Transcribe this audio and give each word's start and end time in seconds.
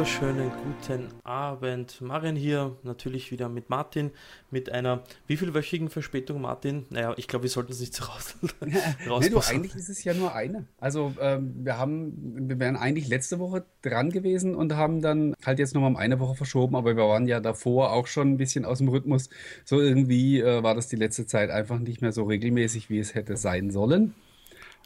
wunderschönen 0.00 0.50
guten 0.64 1.08
Abend. 1.24 2.00
Marian 2.00 2.34
hier, 2.34 2.74
natürlich 2.84 3.30
wieder 3.32 3.50
mit 3.50 3.68
Martin, 3.68 4.12
mit 4.50 4.72
einer 4.72 5.02
wievielwöchigen 5.26 5.90
Verspätung, 5.90 6.40
Martin? 6.40 6.86
Naja, 6.88 7.12
ich 7.18 7.28
glaube, 7.28 7.42
wir 7.42 7.50
sollten 7.50 7.72
es 7.72 7.80
nicht 7.80 7.94
so 7.94 8.04
raus. 8.04 8.34
raus 9.06 9.22
nee, 9.22 9.28
du, 9.28 9.40
eigentlich 9.40 9.74
ist 9.74 9.90
es 9.90 10.02
ja 10.02 10.14
nur 10.14 10.34
eine. 10.34 10.64
Also 10.78 11.12
ähm, 11.20 11.52
wir 11.66 11.76
haben, 11.76 12.48
wir 12.48 12.58
wären 12.58 12.76
eigentlich 12.76 13.08
letzte 13.08 13.38
Woche 13.40 13.66
dran 13.82 14.08
gewesen 14.08 14.54
und 14.54 14.74
haben 14.74 15.02
dann 15.02 15.34
halt 15.44 15.58
jetzt 15.58 15.74
nochmal 15.74 15.90
um 15.90 15.96
eine 15.98 16.18
Woche 16.18 16.34
verschoben, 16.34 16.76
aber 16.76 16.96
wir 16.96 17.06
waren 17.06 17.28
ja 17.28 17.40
davor 17.40 17.92
auch 17.92 18.06
schon 18.06 18.30
ein 18.30 18.36
bisschen 18.38 18.64
aus 18.64 18.78
dem 18.78 18.88
Rhythmus. 18.88 19.28
So 19.66 19.82
irgendwie 19.82 20.40
äh, 20.40 20.62
war 20.62 20.74
das 20.74 20.88
die 20.88 20.96
letzte 20.96 21.26
Zeit 21.26 21.50
einfach 21.50 21.78
nicht 21.78 22.00
mehr 22.00 22.12
so 22.12 22.24
regelmäßig, 22.24 22.88
wie 22.88 23.00
es 23.00 23.14
hätte 23.14 23.36
sein 23.36 23.70
sollen. 23.70 24.14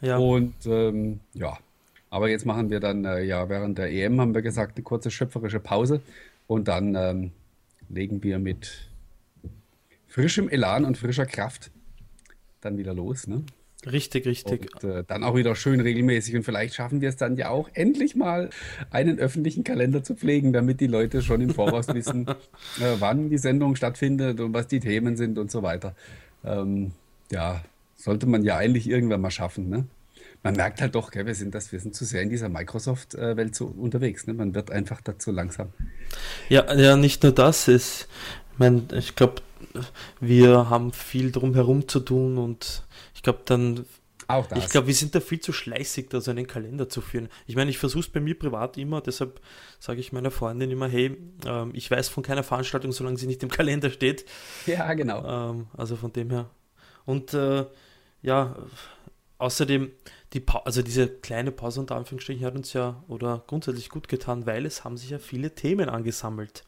Ja. 0.02 0.18
Und 0.18 0.54
ähm, 0.66 1.20
ja, 1.34 1.56
aber 2.14 2.30
jetzt 2.30 2.46
machen 2.46 2.70
wir 2.70 2.78
dann, 2.78 3.04
äh, 3.04 3.24
ja, 3.24 3.48
während 3.48 3.76
der 3.76 3.90
EM 3.90 4.20
haben 4.20 4.36
wir 4.36 4.42
gesagt, 4.42 4.76
eine 4.76 4.84
kurze 4.84 5.10
schöpferische 5.10 5.58
Pause 5.58 6.00
und 6.46 6.68
dann 6.68 6.94
ähm, 6.94 7.32
legen 7.88 8.22
wir 8.22 8.38
mit 8.38 8.88
frischem 10.06 10.48
Elan 10.48 10.84
und 10.84 10.96
frischer 10.96 11.26
Kraft 11.26 11.72
dann 12.60 12.78
wieder 12.78 12.94
los. 12.94 13.26
Ne? 13.26 13.42
Richtig, 13.84 14.26
richtig. 14.26 14.72
Und 14.76 14.84
äh, 14.88 15.02
dann 15.04 15.24
auch 15.24 15.34
wieder 15.34 15.56
schön 15.56 15.80
regelmäßig. 15.80 16.36
Und 16.36 16.44
vielleicht 16.44 16.76
schaffen 16.76 17.00
wir 17.00 17.08
es 17.08 17.16
dann 17.16 17.36
ja 17.36 17.48
auch 17.48 17.68
endlich 17.74 18.14
mal, 18.14 18.48
einen 18.90 19.18
öffentlichen 19.18 19.64
Kalender 19.64 20.04
zu 20.04 20.14
pflegen, 20.14 20.52
damit 20.52 20.80
die 20.80 20.86
Leute 20.86 21.20
schon 21.20 21.40
im 21.40 21.50
Voraus 21.50 21.88
wissen, 21.94 22.28
äh, 22.28 22.94
wann 23.00 23.28
die 23.28 23.38
Sendung 23.38 23.74
stattfindet 23.74 24.38
und 24.38 24.54
was 24.54 24.68
die 24.68 24.78
Themen 24.78 25.16
sind 25.16 25.36
und 25.36 25.50
so 25.50 25.64
weiter. 25.64 25.96
Ähm, 26.44 26.92
ja, 27.32 27.64
sollte 27.96 28.26
man 28.26 28.44
ja 28.44 28.56
eigentlich 28.56 28.88
irgendwann 28.88 29.20
mal 29.20 29.32
schaffen. 29.32 29.68
Ne? 29.68 29.88
Man 30.44 30.54
merkt 30.54 30.80
halt 30.80 30.94
doch, 30.94 31.10
gell, 31.10 31.26
wir, 31.26 31.34
sind 31.34 31.54
das, 31.54 31.72
wir 31.72 31.80
sind 31.80 31.94
zu 31.96 32.04
sehr 32.04 32.22
in 32.22 32.28
dieser 32.28 32.50
Microsoft-Welt 32.50 33.54
so 33.54 33.66
unterwegs. 33.66 34.26
Ne? 34.26 34.34
Man 34.34 34.54
wird 34.54 34.70
einfach 34.70 35.00
dazu 35.00 35.32
langsam. 35.32 35.72
Ja, 36.48 36.72
ja, 36.74 36.96
nicht 36.96 37.22
nur 37.22 37.32
das 37.32 37.66
ist, 37.66 38.08
ich, 38.60 38.92
ich 38.92 39.16
glaube, 39.16 39.42
wir 40.20 40.68
haben 40.68 40.92
viel 40.92 41.32
drumherum 41.32 41.88
zu 41.88 41.98
tun 41.98 42.38
und 42.38 42.84
ich 43.14 43.22
glaube 43.22 43.40
dann 43.46 43.86
auch 44.28 44.46
das. 44.46 44.58
Ich 44.58 44.70
glaube, 44.70 44.86
wir 44.86 44.94
sind 44.94 45.14
da 45.14 45.20
viel 45.20 45.40
zu 45.40 45.52
schleißig, 45.52 46.08
da 46.10 46.20
so 46.20 46.30
einen 46.30 46.46
Kalender 46.46 46.88
zu 46.88 47.00
führen. 47.00 47.28
Ich 47.46 47.56
meine, 47.56 47.70
ich 47.70 47.78
versuche 47.78 48.00
es 48.00 48.08
bei 48.08 48.20
mir 48.20 48.38
privat 48.38 48.76
immer, 48.76 49.00
deshalb 49.00 49.40
sage 49.78 50.00
ich 50.00 50.12
meiner 50.12 50.30
Freundin 50.30 50.70
immer, 50.70 50.88
hey, 50.88 51.16
ähm, 51.46 51.70
ich 51.74 51.90
weiß 51.90 52.08
von 52.08 52.22
keiner 52.22 52.42
Veranstaltung, 52.42 52.92
solange 52.92 53.16
sie 53.16 53.26
nicht 53.26 53.42
im 53.42 53.50
Kalender 53.50 53.90
steht. 53.90 54.24
Ja, 54.66 54.92
genau. 54.94 55.50
Ähm, 55.52 55.66
also 55.76 55.96
von 55.96 56.12
dem 56.12 56.30
her. 56.30 56.50
Und 57.06 57.34
äh, 57.34 57.66
ja, 58.22 58.56
außerdem, 59.38 59.90
die 60.34 60.42
also 60.64 60.82
diese 60.82 61.08
kleine 61.08 61.52
Pause 61.52 61.80
unter 61.80 61.96
Anführungsstrichen 61.96 62.44
hat 62.44 62.56
uns 62.56 62.72
ja 62.72 63.02
oder 63.08 63.44
grundsätzlich 63.46 63.88
gut 63.88 64.08
getan, 64.08 64.46
weil 64.46 64.66
es 64.66 64.84
haben 64.84 64.96
sich 64.96 65.10
ja 65.10 65.18
viele 65.18 65.54
Themen 65.54 65.88
angesammelt. 65.88 66.64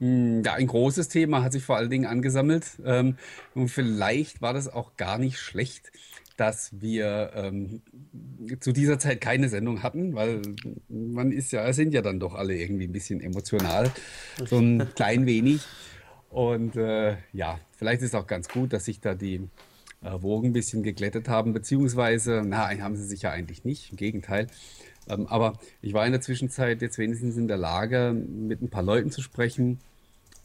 Hm, 0.00 0.42
ja, 0.44 0.54
ein 0.54 0.66
großes 0.66 1.08
Thema 1.08 1.42
hat 1.42 1.52
sich 1.52 1.62
vor 1.62 1.76
allen 1.76 1.90
Dingen 1.90 2.06
angesammelt. 2.06 2.64
Ähm, 2.84 3.16
und 3.54 3.68
vielleicht 3.68 4.42
war 4.42 4.52
das 4.52 4.68
auch 4.68 4.96
gar 4.96 5.18
nicht 5.18 5.38
schlecht, 5.38 5.92
dass 6.36 6.70
wir 6.80 7.32
ähm, 7.34 7.82
zu 8.60 8.72
dieser 8.72 8.98
Zeit 8.98 9.20
keine 9.20 9.48
Sendung 9.50 9.82
hatten, 9.82 10.14
weil 10.14 10.40
man 10.88 11.32
ist 11.32 11.52
ja, 11.52 11.70
sind 11.72 11.92
ja 11.92 12.00
dann 12.00 12.18
doch 12.18 12.34
alle 12.34 12.56
irgendwie 12.56 12.84
ein 12.84 12.92
bisschen 12.92 13.20
emotional, 13.20 13.90
so 14.46 14.58
ein 14.58 14.88
klein 14.94 15.26
wenig. 15.26 15.60
Und 16.30 16.76
äh, 16.76 17.16
ja, 17.32 17.60
vielleicht 17.76 18.02
ist 18.02 18.14
auch 18.14 18.26
ganz 18.26 18.48
gut, 18.48 18.72
dass 18.72 18.86
sich 18.86 19.00
da 19.00 19.14
die 19.14 19.48
Wogen 20.02 20.48
ein 20.48 20.52
bisschen 20.52 20.82
geglättet 20.82 21.28
haben, 21.28 21.52
beziehungsweise, 21.52 22.42
na, 22.44 22.70
haben 22.80 22.96
sie 22.96 23.04
sich 23.04 23.22
ja 23.22 23.30
eigentlich 23.30 23.64
nicht, 23.64 23.90
im 23.90 23.96
Gegenteil. 23.96 24.46
Ähm, 25.08 25.26
aber 25.26 25.58
ich 25.82 25.92
war 25.92 26.06
in 26.06 26.12
der 26.12 26.20
Zwischenzeit 26.20 26.82
jetzt 26.82 26.98
wenigstens 26.98 27.36
in 27.36 27.48
der 27.48 27.58
Lage, 27.58 28.12
mit 28.12 28.62
ein 28.62 28.70
paar 28.70 28.82
Leuten 28.82 29.10
zu 29.10 29.22
sprechen 29.22 29.78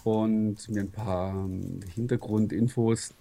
und 0.03 0.69
mir 0.69 0.81
ein 0.81 0.91
paar 0.91 1.31
ähm, 1.33 1.79
Hintergrundinfos 1.93 3.13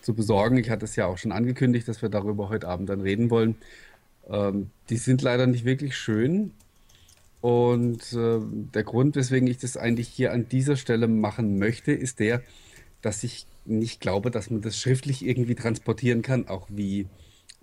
zu 0.00 0.14
besorgen. 0.14 0.56
Ich 0.58 0.70
hatte 0.70 0.84
es 0.84 0.96
ja 0.96 1.06
auch 1.06 1.18
schon 1.18 1.32
angekündigt, 1.32 1.88
dass 1.88 2.02
wir 2.02 2.08
darüber 2.08 2.48
heute 2.48 2.68
Abend 2.68 2.88
dann 2.88 3.00
reden 3.00 3.30
wollen. 3.30 3.56
Ähm, 4.28 4.70
die 4.88 4.96
sind 4.96 5.22
leider 5.22 5.46
nicht 5.46 5.64
wirklich 5.64 5.96
schön. 5.96 6.52
Und 7.40 8.12
äh, 8.12 8.38
der 8.74 8.84
Grund, 8.84 9.16
weswegen 9.16 9.48
ich 9.48 9.58
das 9.58 9.76
eigentlich 9.76 10.08
hier 10.08 10.32
an 10.32 10.48
dieser 10.48 10.76
Stelle 10.76 11.08
machen 11.08 11.58
möchte, 11.58 11.92
ist 11.92 12.20
der, 12.20 12.42
dass 13.02 13.24
ich 13.24 13.46
nicht 13.78 14.00
glaube, 14.00 14.30
dass 14.30 14.50
man 14.50 14.60
das 14.60 14.76
schriftlich 14.78 15.24
irgendwie 15.24 15.54
transportieren 15.54 16.22
kann, 16.22 16.48
auch 16.48 16.66
wie, 16.70 17.06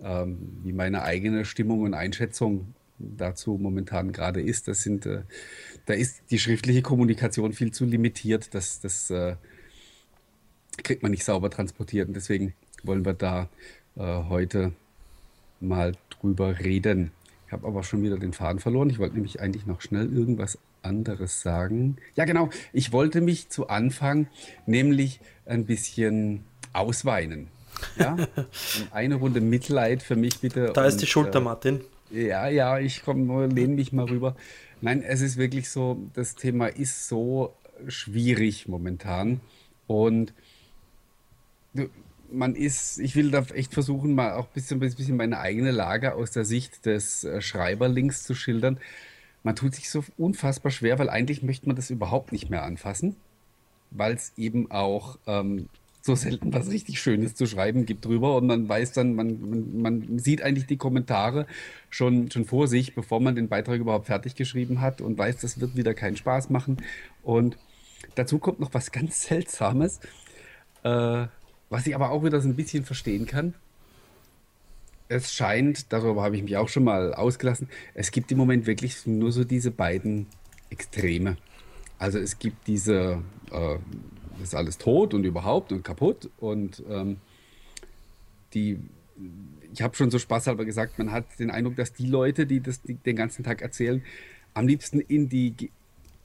ähm, 0.00 0.58
wie 0.62 0.72
meine 0.72 1.02
eigene 1.02 1.44
Stimmung 1.44 1.82
und 1.82 1.94
Einschätzung 1.94 2.74
dazu 2.98 3.58
momentan 3.60 4.12
gerade 4.12 4.40
ist. 4.40 4.68
Das 4.68 4.82
sind, 4.82 5.06
äh, 5.06 5.22
da 5.86 5.94
ist 5.94 6.22
die 6.30 6.38
schriftliche 6.38 6.82
Kommunikation 6.82 7.52
viel 7.52 7.72
zu 7.72 7.84
limitiert. 7.84 8.54
Das, 8.54 8.80
das 8.80 9.10
äh, 9.10 9.36
kriegt 10.82 11.02
man 11.02 11.10
nicht 11.10 11.24
sauber 11.24 11.50
transportiert. 11.50 12.08
Und 12.08 12.14
deswegen 12.14 12.54
wollen 12.82 13.04
wir 13.04 13.14
da 13.14 13.48
äh, 13.96 14.00
heute 14.02 14.72
mal 15.60 15.92
drüber 16.10 16.58
reden. 16.58 17.10
Ich 17.48 17.52
habe 17.52 17.66
aber 17.66 17.82
schon 17.82 18.02
wieder 18.02 18.18
den 18.18 18.34
Faden 18.34 18.60
verloren. 18.60 18.90
Ich 18.90 18.98
wollte 18.98 19.14
nämlich 19.14 19.40
eigentlich 19.40 19.64
noch 19.64 19.80
schnell 19.80 20.12
irgendwas 20.12 20.58
anderes 20.82 21.40
sagen. 21.40 21.96
Ja, 22.14 22.26
genau. 22.26 22.50
Ich 22.74 22.92
wollte 22.92 23.22
mich 23.22 23.48
zu 23.48 23.68
Anfang 23.68 24.26
nämlich 24.66 25.20
ein 25.46 25.64
bisschen 25.64 26.44
ausweinen. 26.74 27.48
Ja? 27.98 28.18
eine 28.90 29.14
Runde 29.14 29.40
Mitleid 29.40 30.02
für 30.02 30.14
mich 30.14 30.40
bitte. 30.40 30.72
Da 30.74 30.82
und, 30.82 30.88
ist 30.88 31.00
die 31.00 31.06
Schulter, 31.06 31.38
äh, 31.38 31.42
Martin. 31.42 31.80
Ja, 32.10 32.48
ja, 32.48 32.78
ich 32.78 33.02
komme, 33.02 33.46
lehne 33.46 33.76
mich 33.76 33.94
mal 33.94 34.04
rüber. 34.04 34.36
Nein, 34.82 35.02
es 35.02 35.22
ist 35.22 35.38
wirklich 35.38 35.70
so, 35.70 35.96
das 36.12 36.34
Thema 36.34 36.66
ist 36.66 37.08
so 37.08 37.54
schwierig 37.86 38.68
momentan. 38.68 39.40
Und 39.86 40.34
man 42.30 42.54
ist, 42.54 42.98
ich 42.98 43.16
will 43.16 43.30
da 43.30 43.44
echt 43.54 43.74
versuchen, 43.74 44.14
mal 44.14 44.32
auch 44.32 44.46
ein 44.46 44.52
bisschen, 44.54 44.82
ein 44.82 44.94
bisschen 44.94 45.16
meine 45.16 45.38
eigene 45.38 45.70
Lage 45.70 46.14
aus 46.14 46.30
der 46.30 46.44
Sicht 46.44 46.86
des 46.86 47.24
äh, 47.24 47.40
Schreiberlings 47.40 48.24
zu 48.24 48.34
schildern. 48.34 48.78
Man 49.42 49.56
tut 49.56 49.74
sich 49.74 49.90
so 49.90 50.04
unfassbar 50.16 50.70
schwer, 50.70 50.98
weil 50.98 51.10
eigentlich 51.10 51.42
möchte 51.42 51.66
man 51.66 51.76
das 51.76 51.90
überhaupt 51.90 52.32
nicht 52.32 52.50
mehr 52.50 52.64
anfassen, 52.64 53.16
weil 53.90 54.14
es 54.14 54.32
eben 54.36 54.70
auch 54.70 55.18
ähm, 55.26 55.68
so 56.02 56.14
selten 56.14 56.52
was 56.52 56.70
richtig 56.70 57.00
Schönes 57.00 57.34
zu 57.34 57.46
schreiben 57.46 57.86
gibt 57.86 58.04
drüber 58.04 58.36
und 58.36 58.46
man 58.46 58.68
weiß 58.68 58.92
dann, 58.92 59.14
man, 59.14 59.40
man, 59.40 59.82
man, 59.82 60.18
sieht 60.18 60.42
eigentlich 60.42 60.66
die 60.66 60.76
Kommentare 60.76 61.46
schon, 61.90 62.30
schon 62.30 62.44
vor 62.44 62.66
sich, 62.66 62.94
bevor 62.94 63.20
man 63.20 63.34
den 63.36 63.48
Beitrag 63.48 63.78
überhaupt 63.80 64.06
fertig 64.06 64.34
geschrieben 64.34 64.80
hat 64.80 65.00
und 65.00 65.18
weiß, 65.18 65.38
das 65.38 65.60
wird 65.60 65.76
wieder 65.76 65.94
keinen 65.94 66.16
Spaß 66.16 66.50
machen. 66.50 66.78
Und 67.22 67.58
dazu 68.14 68.38
kommt 68.38 68.60
noch 68.60 68.74
was 68.74 68.90
ganz 68.90 69.22
Seltsames. 69.22 70.00
Äh, 70.82 71.26
was 71.70 71.86
ich 71.86 71.94
aber 71.94 72.10
auch 72.10 72.24
wieder 72.24 72.40
so 72.40 72.48
ein 72.48 72.56
bisschen 72.56 72.84
verstehen 72.84 73.26
kann. 73.26 73.54
Es 75.08 75.32
scheint, 75.32 75.92
darüber 75.92 76.22
habe 76.22 76.36
ich 76.36 76.42
mich 76.42 76.56
auch 76.56 76.68
schon 76.68 76.84
mal 76.84 77.14
ausgelassen, 77.14 77.68
es 77.94 78.10
gibt 78.10 78.30
im 78.30 78.38
Moment 78.38 78.66
wirklich 78.66 79.06
nur 79.06 79.32
so 79.32 79.44
diese 79.44 79.70
beiden 79.70 80.26
Extreme. 80.70 81.36
Also 81.98 82.18
es 82.18 82.38
gibt 82.38 82.66
diese, 82.66 83.22
äh, 83.50 83.76
ist 84.42 84.54
alles 84.54 84.78
tot 84.78 85.14
und 85.14 85.24
überhaupt 85.24 85.72
und 85.72 85.82
kaputt 85.82 86.30
und 86.38 86.82
ähm, 86.88 87.16
die, 88.54 88.78
ich 89.72 89.82
habe 89.82 89.96
schon 89.96 90.10
so 90.10 90.18
spaßhalber 90.18 90.64
gesagt, 90.64 90.98
man 90.98 91.10
hat 91.10 91.24
den 91.38 91.50
Eindruck, 91.50 91.76
dass 91.76 91.92
die 91.92 92.06
Leute, 92.06 92.46
die 92.46 92.60
das 92.60 92.82
die, 92.82 92.94
den 92.94 93.16
ganzen 93.16 93.44
Tag 93.44 93.62
erzählen, 93.62 94.02
am 94.54 94.66
liebsten 94.66 95.00
in 95.00 95.28
die 95.28 95.70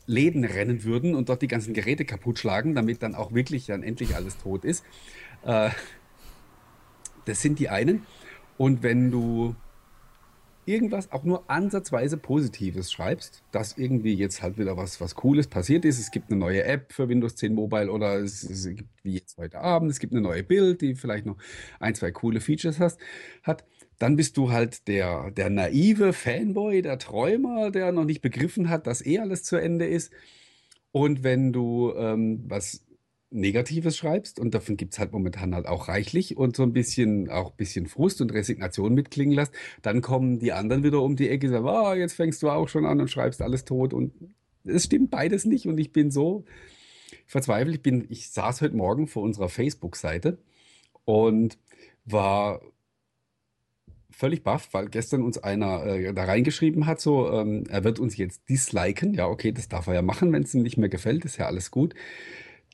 Läden 0.06 0.44
rennen 0.44 0.84
würden 0.84 1.16
und 1.16 1.30
dort 1.30 1.42
die 1.42 1.48
ganzen 1.48 1.74
Geräte 1.74 2.06
kaputt 2.06 2.40
schlagen, 2.40 2.76
damit 2.76 3.02
dann 3.02 3.16
auch 3.16 3.34
wirklich 3.34 3.68
dann 3.68 3.84
endlich 3.84 4.16
alles 4.16 4.38
tot 4.38 4.66
ist. 4.66 4.84
Äh, 5.46 5.70
das 7.26 7.42
sind 7.42 7.60
die 7.60 7.70
einen. 7.70 8.06
Und 8.58 8.84
wenn 8.84 9.12
du 9.12 9.56
irgendwas 10.66 11.12
auch 11.12 11.24
nur 11.24 11.50
ansatzweise 11.50 12.18
Positives 12.18 12.92
schreibst, 12.92 13.44
dass 13.52 13.78
irgendwie 13.78 14.14
jetzt 14.14 14.42
halt 14.42 14.58
wieder 14.58 14.78
was, 14.78 15.02
was 15.02 15.16
Cooles 15.16 15.48
passiert 15.48 15.86
ist. 15.86 16.00
Es 16.00 16.12
gibt 16.12 16.32
eine 16.32 16.40
neue 16.40 16.64
App 16.64 16.94
für 16.94 17.10
Windows 17.10 17.36
10 17.36 17.54
Mobile 17.54 17.92
oder 17.92 18.20
es, 18.20 18.44
es 18.44 18.68
gibt 18.68 18.90
wie 19.04 19.16
jetzt 19.16 19.38
heute 19.38 19.60
Abend, 19.60 19.92
es 19.92 20.00
gibt 20.00 20.14
eine 20.14 20.22
neue 20.22 20.44
Bild, 20.44 20.82
die 20.82 20.96
vielleicht 20.96 21.26
noch 21.26 21.38
ein, 21.80 21.96
zwei 21.96 22.12
coole 22.12 22.40
Features 22.40 22.80
hast, 22.80 23.00
hat. 23.44 23.66
Dann 24.00 24.16
bist 24.16 24.38
du 24.38 24.52
halt 24.52 24.88
der, 24.88 25.32
der 25.32 25.50
naive 25.50 26.14
Fanboy, 26.14 26.82
der 26.82 26.98
Träumer, 26.98 27.72
der 27.72 27.92
noch 27.92 28.06
nicht 28.06 28.22
begriffen 28.22 28.70
hat, 28.70 28.88
dass 28.88 29.06
eh 29.06 29.20
alles 29.20 29.44
zu 29.44 29.56
Ende 29.58 29.86
ist. 29.86 30.12
Und 30.92 31.24
wenn 31.24 31.54
du 31.54 31.94
ähm, 31.96 32.44
was 32.48 32.86
Negatives 33.34 33.98
schreibst 33.98 34.40
und 34.40 34.54
davon 34.54 34.78
gibt 34.78 34.94
es 34.94 35.00
halt 35.00 35.12
momentan 35.12 35.56
halt 35.56 35.66
auch 35.66 35.88
reichlich 35.88 36.38
und 36.38 36.56
so 36.56 36.64
ein 36.64 36.74
bisschen 36.74 37.30
auch 37.30 37.52
ein 37.52 37.58
bisschen 37.58 37.88
Frust 37.88 38.22
und 38.22 38.32
Resignation 38.32 38.94
mitklingen 38.94 39.36
lässt, 39.36 39.54
dann 39.82 40.02
kommen 40.02 40.40
die 40.40 40.54
anderen 40.54 40.84
wieder 40.84 41.02
um 41.02 41.16
die 41.16 41.30
Ecke 41.30 41.48
und 41.48 41.54
sagen, 41.54 41.66
oh, 41.68 41.94
jetzt 41.94 42.14
fängst 42.14 42.44
du 42.44 42.50
auch 42.50 42.70
schon 42.70 42.86
an 42.86 43.02
und 43.02 43.10
schreibst 43.10 43.42
alles 43.42 43.66
tot 43.66 43.94
und 43.94 44.14
es 44.66 44.86
stimmt 44.86 45.12
beides 45.12 45.46
nicht 45.46 45.68
und 45.68 45.78
ich 45.78 45.92
bin 45.92 46.12
so 46.12 46.46
verzweifelt. 47.26 47.76
Ich 47.76 47.82
bin, 47.82 48.06
ich 48.10 48.30
saß 48.30 48.62
heute 48.62 48.76
Morgen 48.76 49.08
vor 49.08 49.24
unserer 49.24 49.50
Facebook-Seite 49.50 50.38
und 51.06 51.58
war 52.06 52.62
völlig 54.12 54.44
baff, 54.44 54.70
weil 54.72 54.90
gestern 54.90 55.24
uns 55.24 55.38
einer 55.38 55.86
äh, 55.86 56.14
da 56.14 56.26
reingeschrieben 56.26 56.86
hat, 56.86 57.02
so, 57.02 57.32
ähm, 57.32 57.64
er 57.70 57.84
wird 57.84 58.00
uns 58.00 58.16
jetzt 58.16 58.48
disliken. 58.48 59.14
Ja, 59.14 59.28
okay, 59.28 59.52
das 59.52 59.68
darf 59.68 59.88
er 59.88 59.96
ja 59.96 60.02
machen, 60.02 60.32
wenn 60.32 60.44
es 60.44 60.54
ihm 60.54 60.62
nicht 60.62 60.78
mehr 60.78 60.90
gefällt, 60.90 61.26
ist 61.26 61.38
ja 61.38 61.48
alles 61.48 61.72
gut. 61.72 61.96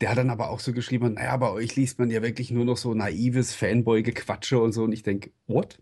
Der 0.01 0.12
hat 0.12 0.18
dann 0.18 0.30
aber 0.30 0.50
auch 0.50 0.60
so 0.60 0.74
geschrieben, 0.74 1.16
naja, 1.16 1.36
bei 1.38 1.51
euch 1.51 1.75
liest 1.75 2.00
man 2.00 2.10
ja 2.10 2.22
wirklich 2.22 2.51
nur 2.51 2.66
noch 2.66 2.78
so 2.78 2.94
naives 2.94 3.54
Fanboy-Gequatsche 3.54 4.60
und 4.60 4.72
so. 4.72 4.84
Und 4.84 4.94
ich 4.94 5.04
denke, 5.04 5.31
what? 5.48 5.80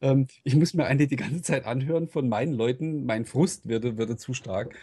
Ähm, 0.00 0.26
ich 0.42 0.56
muss 0.56 0.74
mir 0.74 0.86
eigentlich 0.86 1.08
die 1.08 1.16
ganze 1.16 1.42
Zeit 1.42 1.66
anhören 1.66 2.08
von 2.08 2.28
meinen 2.28 2.52
Leuten, 2.52 3.06
mein 3.06 3.24
Frust 3.24 3.68
würde, 3.68 3.98
würde 3.98 4.16
zu 4.16 4.34
stark 4.34 4.74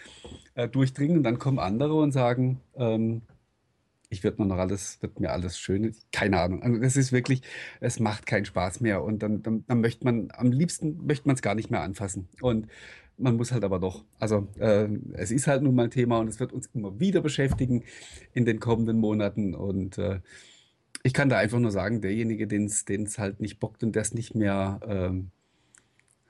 äh, 0.55 0.67
durchdringen. 0.67 1.17
Und 1.17 1.23
dann 1.23 1.39
kommen 1.39 1.59
andere 1.59 1.95
und 1.95 2.11
sagen, 2.11 2.61
ähm, 2.75 3.21
ich 4.09 4.23
wird 4.23 4.39
nur 4.39 4.47
noch 4.47 4.57
alles, 4.57 5.01
wird 5.01 5.19
mir 5.19 5.31
alles 5.31 5.57
schön. 5.57 5.95
Keine 6.11 6.39
Ahnung. 6.39 6.63
Also 6.63 6.79
das 6.79 6.95
ist 6.95 7.11
wirklich, 7.11 7.41
es 7.81 7.99
macht 7.99 8.25
keinen 8.25 8.45
Spaß 8.45 8.79
mehr. 8.79 9.03
Und 9.03 9.23
dann, 9.23 9.41
dann, 9.41 9.65
dann 9.67 9.81
möchte 9.81 10.05
man, 10.05 10.29
am 10.33 10.51
liebsten 10.51 11.05
möchte 11.05 11.27
man 11.27 11.35
es 11.35 11.41
gar 11.41 11.55
nicht 11.55 11.71
mehr 11.71 11.81
anfassen. 11.81 12.29
Und 12.41 12.67
man 13.17 13.35
muss 13.35 13.51
halt 13.51 13.63
aber 13.63 13.79
doch. 13.79 14.03
Also 14.19 14.47
äh, 14.59 14.87
es 15.13 15.31
ist 15.31 15.47
halt 15.47 15.61
nun 15.61 15.75
mal 15.75 15.85
ein 15.85 15.91
Thema 15.91 16.19
und 16.19 16.27
es 16.27 16.39
wird 16.39 16.53
uns 16.53 16.69
immer 16.73 16.99
wieder 16.99 17.21
beschäftigen 17.21 17.83
in 18.33 18.45
den 18.45 18.59
kommenden 18.59 18.99
Monaten. 18.99 19.53
Und 19.55 19.97
äh, 19.97 20.19
ich 21.03 21.13
kann 21.13 21.29
da 21.29 21.37
einfach 21.37 21.59
nur 21.59 21.71
sagen, 21.71 22.01
derjenige, 22.01 22.47
den 22.47 22.65
es 22.65 23.19
halt 23.19 23.39
nicht 23.39 23.59
bockt 23.59 23.83
und 23.83 23.93
der 23.95 24.01
es 24.01 24.13
nicht 24.13 24.35
mehr 24.35 24.79
ähm, 24.87 25.31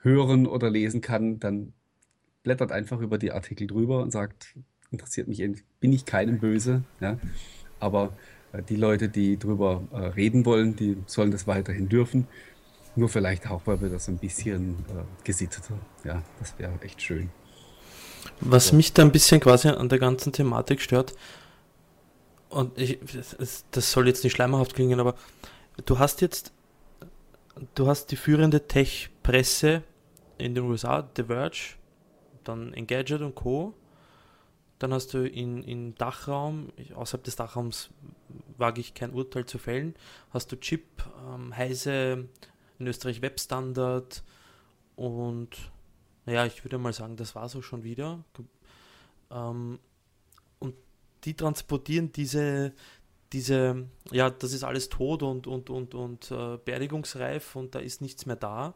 hören 0.00 0.46
oder 0.46 0.70
lesen 0.70 1.00
kann, 1.00 1.40
dann 1.40 1.72
blättert 2.42 2.72
einfach 2.72 3.00
über 3.00 3.18
die 3.18 3.32
Artikel 3.32 3.66
drüber 3.66 4.02
und 4.02 4.10
sagt, 4.12 4.54
interessiert 4.90 5.28
mich, 5.28 5.42
bin 5.80 5.92
ich 5.92 6.04
keinem 6.04 6.38
böse. 6.38 6.84
Ja? 7.00 7.18
Aber 7.80 8.16
äh, 8.52 8.62
die 8.62 8.76
Leute, 8.76 9.08
die 9.08 9.38
drüber 9.38 9.82
äh, 9.92 9.98
reden 9.98 10.44
wollen, 10.44 10.76
die 10.76 10.96
sollen 11.06 11.30
das 11.30 11.46
weiterhin 11.46 11.88
dürfen. 11.88 12.26
Nur 12.96 13.08
vielleicht 13.08 13.50
auch, 13.50 13.62
weil 13.64 13.80
wir 13.80 13.88
das 13.88 14.08
ein 14.08 14.18
bisschen 14.18 14.84
äh, 14.88 15.02
gesitteter. 15.24 15.78
Ja, 16.04 16.22
das 16.38 16.58
wäre 16.58 16.72
echt 16.80 17.02
schön. 17.02 17.30
Was 18.40 18.72
mich 18.72 18.92
da 18.92 19.02
ein 19.02 19.12
bisschen 19.12 19.40
quasi 19.40 19.68
an 19.68 19.88
der 19.88 19.98
ganzen 19.98 20.32
Thematik 20.32 20.80
stört, 20.80 21.14
und 22.48 22.78
ich, 22.78 23.00
das 23.72 23.90
soll 23.90 24.06
jetzt 24.06 24.22
nicht 24.22 24.32
schleimerhaft 24.32 24.74
klingen, 24.74 25.00
aber 25.00 25.16
du 25.86 25.98
hast 25.98 26.20
jetzt, 26.20 26.52
du 27.74 27.88
hast 27.88 28.12
die 28.12 28.16
führende 28.16 28.68
Tech-Presse 28.68 29.82
in 30.38 30.54
den 30.54 30.62
USA, 30.64 31.08
The 31.16 31.24
Verge, 31.24 31.74
dann 32.44 32.72
Engadget 32.72 33.22
und 33.22 33.34
Co. 33.34 33.74
Dann 34.78 34.92
hast 34.92 35.14
du 35.14 35.26
in, 35.26 35.62
in 35.62 35.94
Dachraum, 35.96 36.72
außerhalb 36.94 37.24
des 37.24 37.36
Dachraums 37.36 37.90
wage 38.56 38.80
ich 38.80 38.94
kein 38.94 39.12
Urteil 39.12 39.46
zu 39.46 39.58
fällen, 39.58 39.94
hast 40.30 40.52
du 40.52 40.56
Chip, 40.56 40.84
ähm, 41.26 41.56
Heise, 41.56 42.28
in 42.78 42.86
Österreich 42.86 43.22
Webstandard 43.22 44.22
und 44.96 45.50
naja, 46.26 46.46
ich 46.46 46.64
würde 46.64 46.78
mal 46.78 46.92
sagen, 46.92 47.16
das 47.16 47.34
war 47.34 47.48
so 47.48 47.62
schon 47.62 47.84
wieder. 47.84 48.24
Ähm, 49.30 49.78
und 50.58 50.74
die 51.24 51.34
transportieren 51.34 52.12
diese, 52.12 52.72
diese, 53.32 53.86
ja, 54.10 54.30
das 54.30 54.52
ist 54.52 54.64
alles 54.64 54.88
tot 54.88 55.22
und, 55.22 55.46
und, 55.46 55.70
und, 55.70 55.94
und 55.94 56.30
äh, 56.30 56.56
beerdigungsreif 56.64 57.56
und 57.56 57.74
da 57.74 57.80
ist 57.80 58.00
nichts 58.00 58.26
mehr 58.26 58.36
da. 58.36 58.74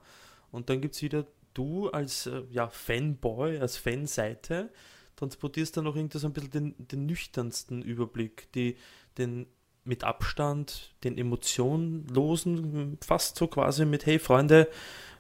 Und 0.51 0.69
dann 0.69 0.81
gibt 0.81 0.95
es 0.95 1.03
wieder 1.03 1.27
du 1.55 1.89
als 1.91 2.27
äh, 2.27 2.43
ja, 2.51 2.69
Fanboy, 2.69 3.59
als 3.59 3.77
Fanseite, 3.77 4.71
transportierst 5.17 5.77
dann 5.77 5.85
noch 5.85 5.97
irgendwie 5.97 6.19
so 6.19 6.27
ein 6.27 6.33
bisschen 6.33 6.51
den, 6.51 6.75
den 6.79 7.07
nüchternsten 7.07 7.83
Überblick, 7.83 8.53
die, 8.53 8.77
den 9.17 9.47
mit 9.89 10.05
Abstand, 10.05 10.91
den 11.03 11.17
emotionlosen, 11.17 12.99
fast 13.05 13.37
so 13.37 13.47
quasi 13.47 13.87
mit, 13.87 14.07
hey 14.07 14.19
Freunde, 14.19 14.69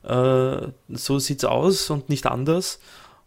äh, 0.04 0.68
so 0.88 1.18
sieht's 1.18 1.44
aus 1.44 1.90
und 1.90 2.08
nicht 2.08 2.26
anders. 2.26 2.78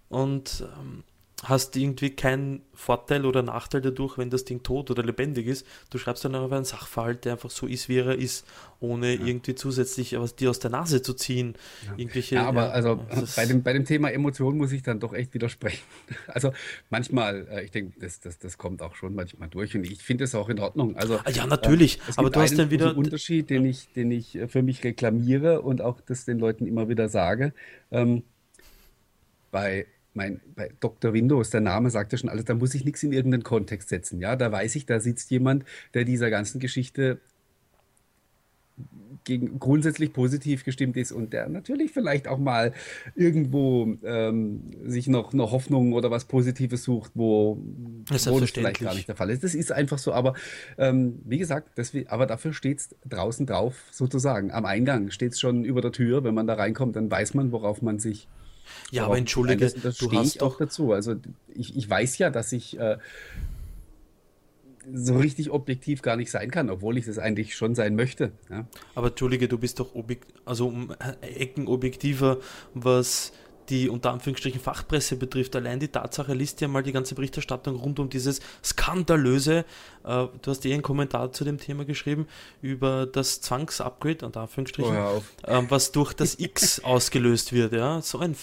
Und 0.07 0.63
ähm, 0.79 1.03
hast 1.43 1.75
irgendwie 1.75 2.11
keinen 2.11 2.61
Vorteil 2.73 3.25
oder 3.25 3.41
Nachteil 3.41 3.81
dadurch, 3.81 4.17
wenn 4.17 4.29
das 4.29 4.45
Ding 4.45 4.61
tot 4.61 4.91
oder 4.91 5.03
lebendig 5.03 5.47
ist. 5.47 5.65
Du 5.89 5.97
schreibst 5.97 6.23
dann 6.23 6.35
aber 6.35 6.55
einen 6.55 6.65
Sachverhalt, 6.65 7.25
der 7.25 7.33
einfach 7.33 7.49
so 7.49 7.65
ist, 7.65 7.89
wie 7.89 7.97
er 7.97 8.15
ist, 8.15 8.45
ohne 8.79 9.15
ja. 9.15 9.25
irgendwie 9.25 9.55
zusätzlich 9.55 10.19
was 10.19 10.35
dir 10.35 10.51
aus 10.51 10.59
der 10.59 10.69
Nase 10.69 11.01
zu 11.01 11.13
ziehen. 11.13 11.55
Ja, 11.85 11.93
Irgendwelche, 11.97 12.35
ja 12.35 12.47
aber 12.47 12.67
ja, 12.67 12.69
also 12.71 13.03
bei 13.35 13.45
dem, 13.45 13.63
bei 13.63 13.73
dem 13.73 13.85
Thema 13.85 14.11
Emotion 14.11 14.57
muss 14.57 14.71
ich 14.71 14.83
dann 14.83 14.99
doch 14.99 15.13
echt 15.13 15.33
widersprechen. 15.33 15.83
Also 16.27 16.53
manchmal, 16.89 17.47
äh, 17.49 17.63
ich 17.63 17.71
denke, 17.71 17.99
das, 17.99 18.19
das, 18.19 18.39
das 18.39 18.57
kommt 18.57 18.81
auch 18.81 18.95
schon 18.95 19.15
manchmal 19.15 19.49
durch 19.49 19.75
und 19.75 19.83
ich 19.83 20.01
finde 20.01 20.23
es 20.23 20.35
auch 20.35 20.49
in 20.49 20.59
Ordnung. 20.59 20.95
Also, 20.95 21.19
ah, 21.23 21.29
ja, 21.29 21.45
natürlich, 21.45 21.97
äh, 21.97 22.13
aber 22.15 22.29
du 22.29 22.39
hast 22.39 22.57
dann 22.57 22.69
wieder... 22.69 22.95
Unterschied, 22.95 23.49
den 23.49 23.65
ich, 23.65 23.91
den 23.93 24.11
ich 24.11 24.35
äh, 24.35 24.47
für 24.47 24.61
mich 24.61 24.83
reklamiere 24.83 25.61
und 25.61 25.81
auch 25.81 25.99
das 26.01 26.25
den 26.25 26.39
Leuten 26.39 26.67
immer 26.67 26.89
wieder 26.89 27.09
sage. 27.09 27.53
Ähm, 27.91 28.23
bei 29.51 29.87
mein, 30.13 30.41
bei 30.55 30.71
Dr. 30.79 31.13
Windows, 31.13 31.49
der 31.49 31.61
Name 31.61 31.89
sagt 31.89 32.11
ja 32.11 32.17
schon 32.17 32.29
alles, 32.29 32.45
da 32.45 32.53
muss 32.53 32.75
ich 32.75 32.85
nichts 32.85 33.03
in 33.03 33.13
irgendeinen 33.13 33.43
Kontext 33.43 33.89
setzen. 33.89 34.19
Ja, 34.19 34.35
da 34.35 34.51
weiß 34.51 34.75
ich, 34.75 34.85
da 34.85 34.99
sitzt 34.99 35.31
jemand, 35.31 35.63
der 35.93 36.03
dieser 36.03 36.29
ganzen 36.29 36.59
Geschichte 36.59 37.19
gegen, 39.23 39.59
grundsätzlich 39.59 40.13
positiv 40.13 40.63
gestimmt 40.63 40.97
ist 40.97 41.11
und 41.11 41.33
der 41.33 41.47
natürlich 41.47 41.91
vielleicht 41.91 42.27
auch 42.27 42.39
mal 42.39 42.73
irgendwo 43.15 43.95
ähm, 44.03 44.71
sich 44.85 45.07
noch 45.07 45.33
eine 45.33 45.51
Hoffnung 45.51 45.93
oder 45.93 46.11
was 46.11 46.25
Positives 46.25 46.83
sucht, 46.83 47.11
wo, 47.13 47.61
das, 48.09 48.29
wo 48.29 48.39
das 48.39 48.51
vielleicht 48.51 48.81
gar 48.81 48.95
nicht 48.95 49.07
der 49.07 49.15
Fall 49.15 49.29
ist. 49.29 49.43
Das 49.43 49.55
ist 49.55 49.71
einfach 49.71 49.99
so, 49.99 50.13
aber 50.13 50.33
ähm, 50.77 51.19
wie 51.25 51.37
gesagt, 51.37 51.69
deswegen, 51.77 52.09
aber 52.09 52.25
dafür 52.25 52.53
steht 52.53 52.79
es 52.79 52.95
draußen 53.07 53.45
drauf, 53.45 53.75
sozusagen. 53.91 54.51
Am 54.51 54.65
Eingang 54.65 55.11
steht 55.11 55.33
es 55.33 55.39
schon 55.39 55.63
über 55.63 55.81
der 55.81 55.91
Tür. 55.91 56.23
Wenn 56.23 56.33
man 56.33 56.47
da 56.47 56.55
reinkommt, 56.55 56.95
dann 56.95 57.09
weiß 57.11 57.33
man, 57.33 57.51
worauf 57.51 57.81
man 57.81 57.99
sich 57.99 58.27
ja, 58.91 59.05
aber 59.05 59.17
entschuldige, 59.17 59.65
das, 59.65 59.75
das 59.75 59.97
du 59.97 60.11
hast 60.11 60.41
doch 60.41 60.57
dazu. 60.57 60.91
Also 60.91 61.15
ich, 61.53 61.75
ich 61.75 61.89
weiß 61.89 62.17
ja, 62.17 62.29
dass 62.29 62.51
ich 62.51 62.79
äh, 62.79 62.97
so 64.93 65.17
richtig 65.17 65.51
objektiv 65.51 66.01
gar 66.01 66.15
nicht 66.15 66.31
sein 66.31 66.51
kann, 66.51 66.69
obwohl 66.69 66.97
ich 66.97 67.07
es 67.07 67.19
eigentlich 67.19 67.55
schon 67.55 67.75
sein 67.75 67.95
möchte. 67.95 68.31
Ja. 68.49 68.65
Aber 68.95 69.07
entschuldige, 69.09 69.47
du 69.47 69.57
bist 69.57 69.79
doch 69.79 69.93
also 70.45 70.67
um 70.67 70.93
Ecken 71.21 71.67
objektiver, 71.67 72.39
was 72.73 73.31
die 73.71 73.89
unter 73.89 74.11
Anführungsstrichen 74.11 74.59
Fachpresse 74.59 75.15
betrifft. 75.15 75.55
Allein 75.55 75.79
die 75.79 75.87
Tatsache 75.87 76.33
liest 76.33 76.59
ja 76.59 76.67
mal 76.67 76.83
die 76.83 76.91
ganze 76.91 77.15
Berichterstattung 77.15 77.77
rund 77.77 77.99
um 77.99 78.09
dieses 78.09 78.41
skandalöse, 78.63 79.65
äh, 80.03 80.27
du 80.41 80.51
hast 80.51 80.65
eh 80.65 80.73
einen 80.73 80.83
Kommentar 80.83 81.31
zu 81.31 81.45
dem 81.45 81.57
Thema 81.57 81.85
geschrieben, 81.85 82.27
über 82.61 83.05
das 83.05 83.39
Zwangsupgrade, 83.39 84.25
unter 84.25 84.41
Anführungsstrichen, 84.41 84.95
oh, 84.95 85.23
äh, 85.43 85.63
was 85.69 85.93
durch 85.93 86.13
das 86.13 86.37
X 86.37 86.79
ausgelöst 86.83 87.53
wird. 87.53 87.71
Ja? 87.71 88.01
So 88.01 88.19
ein, 88.19 88.35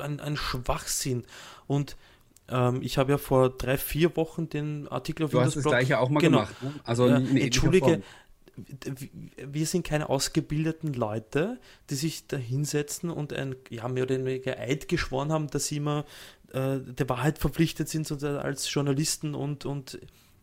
ein, 0.00 0.20
ein 0.20 0.36
Schwachsinn. 0.36 1.24
Und 1.66 1.96
ähm, 2.48 2.80
ich 2.82 2.96
habe 2.96 3.10
ja 3.10 3.18
vor 3.18 3.50
drei, 3.50 3.76
vier 3.76 4.16
Wochen 4.16 4.48
den 4.48 4.86
Artikel 4.86 5.24
auf 5.24 5.32
du 5.32 5.38
Windows 5.38 5.56
hast 5.56 5.64
das 5.64 5.70
gleiche 5.72 5.98
auch 5.98 6.10
mal 6.10 6.20
genau. 6.20 6.38
gemacht. 6.38 6.62
Ne? 6.62 6.74
Also 6.84 7.08
äh, 7.08 7.40
entschuldige, 7.40 8.02
wir 8.56 9.66
sind 9.66 9.86
keine 9.86 10.08
ausgebildeten 10.08 10.94
Leute, 10.94 11.58
die 11.90 11.94
sich 11.94 12.26
da 12.26 12.36
hinsetzen 12.36 13.10
und 13.10 13.32
ein 13.32 13.56
ja, 13.70 13.86
mehr 13.88 14.04
oder 14.04 14.24
weniger 14.24 14.58
Eid 14.58 14.88
geschworen 14.88 15.32
haben, 15.32 15.48
dass 15.48 15.66
sie 15.66 15.76
immer 15.76 16.04
äh, 16.52 16.78
der 16.80 17.08
Wahrheit 17.08 17.38
verpflichtet 17.38 17.88
sind 17.88 18.10
und 18.10 18.22
als 18.24 18.72
Journalisten 18.72 19.34
und, 19.34 19.66
und 19.66 19.98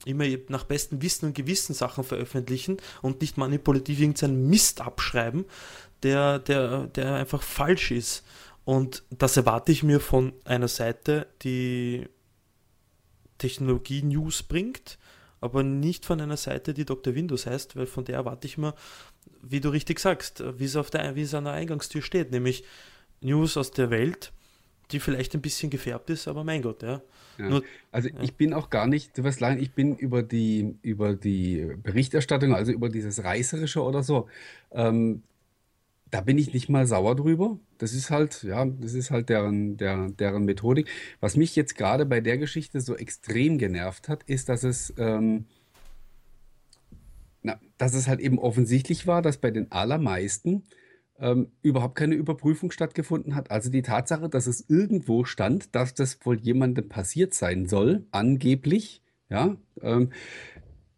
immer 0.06 0.26
nach 0.50 0.64
bestem 0.66 1.02
Wissen 1.02 1.28
und 1.28 1.36
Gewissen 1.36 1.74
Sachen 1.74 2.04
veröffentlichen 2.04 2.78
und 3.02 3.22
nicht 3.22 3.38
manipulativ 3.38 4.00
irgendeinen 4.00 4.48
Mist 4.50 4.82
abschreiben, 4.82 5.46
der, 6.04 6.40
der, 6.40 6.88
der 6.88 7.16
einfach 7.16 7.42
falsch 7.42 7.92
ist. 7.92 8.24
Und 8.66 9.04
das 9.10 9.38
erwarte 9.38 9.72
ich 9.72 9.84
mir 9.84 10.00
von 10.00 10.34
einer 10.46 10.68
Seite, 10.68 11.28
die 11.42 12.08
Technologie-News 13.38 14.44
bringt, 14.44 14.98
aber 15.44 15.62
nicht 15.62 16.06
von 16.06 16.22
einer 16.22 16.38
Seite, 16.38 16.74
die 16.74 16.86
Dr. 16.86 17.16
Windows 17.16 17.46
heißt, 17.46 17.76
weil 17.76 17.86
von 17.86 18.06
der 18.06 18.16
erwarte 18.16 18.48
ich 18.48 18.58
mir, 18.58 18.74
wie 19.42 19.60
du 19.60 19.70
richtig 19.70 20.00
sagst, 20.00 20.42
wie 20.58 20.66
es, 20.66 20.76
auf 20.76 20.90
der, 20.90 21.16
wie 21.16 21.24
es 21.24 21.34
an 21.34 21.44
der 21.44 21.54
Eingangstür 21.54 22.02
steht, 22.02 22.32
nämlich 22.32 22.64
News 23.20 23.58
aus 23.58 23.72
der 23.72 23.90
Welt, 23.90 24.32
die 24.92 25.00
vielleicht 25.00 25.36
ein 25.36 25.42
bisschen 25.42 25.70
gefärbt 25.70 26.10
ist, 26.10 26.28
aber 26.28 26.44
mein 26.46 26.62
Gott, 26.62 26.82
ja. 26.82 27.02
ja. 27.38 27.50
Nur, 27.50 27.64
also 27.92 28.08
ja. 28.08 28.22
ich 28.22 28.36
bin 28.36 28.54
auch 28.54 28.70
gar 28.70 28.88
nicht, 28.88 29.18
du 29.18 29.24
wirst 29.26 29.42
lachen, 29.42 29.60
ich 29.60 29.74
bin 29.74 29.98
über 29.98 30.24
die, 30.24 30.76
über 30.82 31.14
die 31.14 31.76
Berichterstattung, 31.84 32.56
also 32.56 32.72
über 32.72 32.88
dieses 32.88 33.24
Reißerische 33.24 33.82
oder 33.84 34.02
so, 34.02 34.30
ähm, 34.72 35.24
da 36.14 36.22
bin 36.22 36.38
ich 36.38 36.54
nicht 36.54 36.70
mal 36.70 36.86
sauer 36.86 37.16
drüber. 37.16 37.58
Das 37.80 37.94
ist 37.94 38.12
halt, 38.12 38.44
ja, 38.44 38.64
das 38.66 38.94
ist 38.94 39.10
halt 39.10 39.30
deren, 39.30 39.78
der, 39.78 40.10
deren 40.12 40.46
Methodik. 40.46 40.88
Was 41.20 41.36
mich 41.36 41.56
jetzt 41.56 41.76
gerade 41.76 42.06
bei 42.06 42.22
der 42.22 42.38
Geschichte 42.38 42.82
so 42.82 42.96
extrem 42.96 43.58
genervt 43.58 44.10
hat, 44.10 44.22
ist, 44.28 44.48
dass 44.48 44.64
es, 44.64 44.94
ähm, 45.00 45.46
na, 47.42 47.60
dass 47.80 47.96
es 47.96 48.08
halt 48.08 48.20
eben 48.20 48.38
offensichtlich 48.38 49.08
war, 49.08 49.24
dass 49.24 49.38
bei 49.38 49.50
den 49.50 49.72
allermeisten 49.72 50.66
ähm, 51.18 51.52
überhaupt 51.64 51.96
keine 51.96 52.14
Überprüfung 52.14 52.70
stattgefunden 52.70 53.34
hat. 53.34 53.50
Also 53.50 53.72
die 53.72 53.82
Tatsache, 53.82 54.30
dass 54.30 54.46
es 54.46 54.70
irgendwo 54.70 55.26
stand, 55.26 55.74
dass 55.74 55.96
das 55.96 56.24
wohl 56.24 56.40
jemandem 56.40 56.90
passiert 56.90 57.34
sein 57.34 57.66
soll, 57.66 58.06
angeblich, 58.12 59.02
ja, 59.30 59.58
ähm, 59.82 60.12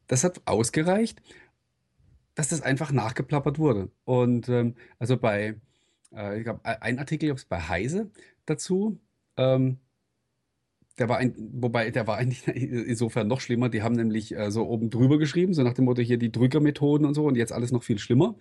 das 0.08 0.26
hat 0.26 0.42
ausgereicht 0.44 1.22
dass 2.36 2.50
das 2.50 2.62
einfach 2.62 2.92
nachgeplappert 2.92 3.58
wurde. 3.58 3.90
Und 4.04 4.50
ähm, 4.50 4.76
also 5.00 5.18
bei, 5.18 5.56
äh, 6.14 6.38
ich 6.38 6.44
glaube, 6.44 6.62
ein 6.64 7.00
Artikel 7.00 7.32
ob 7.32 7.38
es 7.38 7.46
bei 7.46 7.60
Heise 7.60 8.12
dazu. 8.46 9.00
Ähm, 9.38 9.80
der 10.98 11.10
war 11.10 11.18
ein, 11.18 11.34
wobei 11.54 11.92
der 11.92 12.08
war 12.08 12.18
eigentlich 12.18 12.48
insofern 12.48 13.28
noch 13.28 13.42
schlimmer. 13.42 13.70
Die 13.70 13.82
haben 13.82 13.96
nämlich 13.96 14.36
äh, 14.36 14.52
so 14.52 14.68
oben 14.68 14.90
drüber 14.90 15.18
geschrieben, 15.18 15.54
so 15.54 15.64
nach 15.64 15.74
dem 15.74 15.86
Motto 15.86 16.02
hier 16.02 16.18
die 16.18 16.32
Drückermethoden 16.32 17.06
und 17.08 17.14
so 17.14 17.26
und 17.26 17.36
jetzt 17.36 17.52
alles 17.52 17.72
noch 17.72 17.84
viel 17.84 18.00
schlimmer. 18.00 18.36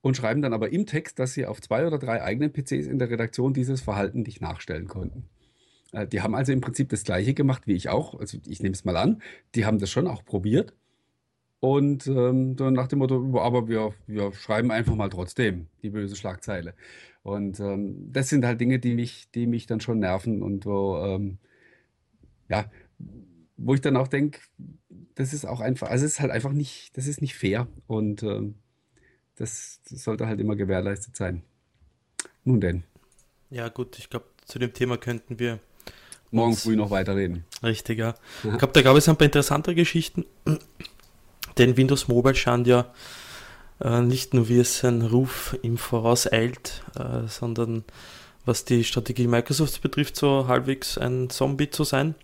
Und 0.00 0.16
schreiben 0.16 0.42
dann 0.42 0.52
aber 0.52 0.72
im 0.72 0.84
Text, 0.86 1.18
dass 1.18 1.32
sie 1.32 1.46
auf 1.46 1.60
zwei 1.60 1.86
oder 1.86 1.98
drei 1.98 2.22
eigenen 2.22 2.52
PCs 2.52 2.86
in 2.86 2.98
der 2.98 3.08
Redaktion 3.10 3.54
dieses 3.54 3.80
Verhalten 3.80 4.22
nicht 4.22 4.40
nachstellen 4.40 4.88
konnten. 4.88 5.28
Äh, 5.92 6.06
die 6.06 6.22
haben 6.22 6.34
also 6.34 6.52
im 6.52 6.60
Prinzip 6.60 6.88
das 6.88 7.04
Gleiche 7.04 7.34
gemacht 7.34 7.66
wie 7.66 7.74
ich 7.74 7.88
auch. 7.88 8.18
Also 8.18 8.38
ich 8.46 8.62
nehme 8.62 8.74
es 8.74 8.84
mal 8.84 8.96
an. 8.96 9.22
Die 9.54 9.64
haben 9.64 9.78
das 9.78 9.90
schon 9.90 10.06
auch 10.06 10.24
probiert. 10.24 10.74
Und 11.62 12.08
ähm, 12.08 12.56
so 12.58 12.70
nach 12.70 12.88
dem 12.88 12.98
Motto, 12.98 13.38
aber 13.38 13.68
wir, 13.68 13.94
wir 14.08 14.32
schreiben 14.32 14.72
einfach 14.72 14.96
mal 14.96 15.10
trotzdem 15.10 15.68
die 15.80 15.90
böse 15.90 16.16
Schlagzeile. 16.16 16.74
Und 17.22 17.60
ähm, 17.60 18.12
das 18.12 18.30
sind 18.30 18.44
halt 18.44 18.60
Dinge, 18.60 18.80
die 18.80 18.94
mich, 18.94 19.30
die 19.30 19.46
mich 19.46 19.66
dann 19.66 19.78
schon 19.78 20.00
nerven 20.00 20.42
und 20.42 20.66
wo, 20.66 20.96
ähm, 20.96 21.38
ja, 22.48 22.68
wo 23.56 23.74
ich 23.74 23.80
dann 23.80 23.96
auch 23.96 24.08
denke, 24.08 24.40
das 25.14 25.32
ist 25.32 25.44
auch 25.44 25.60
einfach, 25.60 25.88
also 25.88 26.04
es 26.04 26.14
ist 26.14 26.20
halt 26.20 26.32
einfach 26.32 26.50
nicht, 26.50 26.96
das 26.96 27.06
ist 27.06 27.22
nicht 27.22 27.36
fair 27.36 27.68
und 27.86 28.24
ähm, 28.24 28.56
das, 29.36 29.82
das 29.88 30.02
sollte 30.02 30.26
halt 30.26 30.40
immer 30.40 30.56
gewährleistet 30.56 31.14
sein. 31.14 31.44
Nun 32.42 32.60
denn. 32.60 32.82
Ja, 33.50 33.68
gut, 33.68 34.00
ich 34.00 34.10
glaube, 34.10 34.26
zu 34.46 34.58
dem 34.58 34.72
Thema 34.72 34.96
könnten 34.96 35.38
wir 35.38 35.60
morgen 36.32 36.56
früh 36.56 36.74
noch 36.74 36.90
weiterreden. 36.90 37.44
Richtig, 37.62 38.00
ja. 38.00 38.16
Ich 38.42 38.58
glaube, 38.58 38.72
da 38.72 38.82
gab 38.82 38.96
es 38.96 39.08
ein 39.08 39.16
paar 39.16 39.26
interessante 39.26 39.76
Geschichten. 39.76 40.24
Denn 41.58 41.76
Windows 41.76 42.08
Mobile 42.08 42.34
scheint 42.34 42.66
ja 42.66 42.86
äh, 43.80 44.00
nicht 44.00 44.34
nur 44.34 44.48
wie 44.48 44.58
es 44.58 44.78
seinen 44.78 45.02
Ruf 45.02 45.56
im 45.62 45.76
Voraus 45.76 46.30
eilt, 46.30 46.82
äh, 46.96 47.26
sondern 47.28 47.84
was 48.44 48.64
die 48.64 48.84
Strategie 48.84 49.26
Microsofts 49.26 49.78
betrifft, 49.78 50.16
so 50.16 50.46
halbwegs 50.48 50.98
ein 50.98 51.30
Zombie 51.30 51.70
zu 51.70 51.84
sein. 51.84 52.14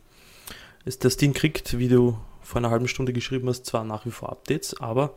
Ist 0.85 1.04
das 1.04 1.16
Ding 1.16 1.32
kriegt, 1.32 1.78
wie 1.78 1.88
du 1.88 2.18
vor 2.42 2.58
einer 2.58 2.70
halben 2.70 2.88
Stunde 2.88 3.12
geschrieben 3.12 3.49
hast, 3.49 3.66
zwar 3.66 3.85
nach 3.85 4.06
wie 4.06 4.11
vor 4.11 4.30
Updates, 4.30 4.80
aber 4.80 5.14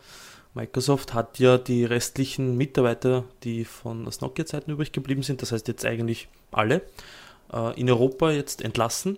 Microsoft 0.53 1.13
hat 1.13 1.39
ja 1.39 1.58
die 1.58 1.86
restlichen 1.86 2.58
Mitarbeiter, 2.58 3.24
die 3.44 3.63
von 3.63 4.06
aus 4.06 4.20
Nokia-Zeiten 4.20 4.72
übrig 4.72 4.91
geblieben 4.91 5.24
sind, 5.24 5.41
das 5.41 5.53
heißt 5.53 5.68
jetzt 5.70 5.86
eigentlich 5.86 6.27
alle, 6.51 6.82
äh, 7.53 7.80
in 7.80 7.89
Europa 7.89 8.32
jetzt 8.32 8.62
entlassen 8.62 9.18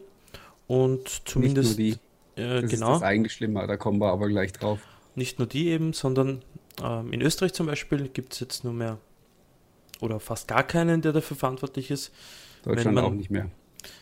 und 0.67 1.09
zumindest 1.25 1.77
Nicht 1.77 1.95
nur 1.95 1.97
die. 1.97 2.02
Äh, 2.35 2.61
das 2.61 2.71
genau. 2.71 2.93
ist 2.93 3.01
das 3.01 3.03
eigentlich 3.03 3.33
schlimmer, 3.33 3.67
da 3.67 3.77
kommen 3.77 3.99
wir 3.99 4.11
aber 4.11 4.27
gleich 4.27 4.51
drauf. 4.53 4.79
Nicht 5.15 5.39
nur 5.39 5.47
die 5.47 5.67
eben, 5.67 5.93
sondern 5.93 6.43
ähm, 6.81 7.13
in 7.13 7.21
Österreich 7.21 7.53
zum 7.53 7.67
Beispiel 7.67 8.09
gibt 8.09 8.33
es 8.33 8.39
jetzt 8.39 8.63
nur 8.63 8.73
mehr 8.73 8.97
oder 10.01 10.19
fast 10.19 10.47
gar 10.47 10.63
keinen, 10.63 11.01
der 11.01 11.13
dafür 11.13 11.37
verantwortlich 11.37 11.91
ist. 11.91 12.11
Deutschland 12.63 12.95
man, 12.95 13.05
auch 13.05 13.11
nicht 13.11 13.29
mehr. 13.29 13.49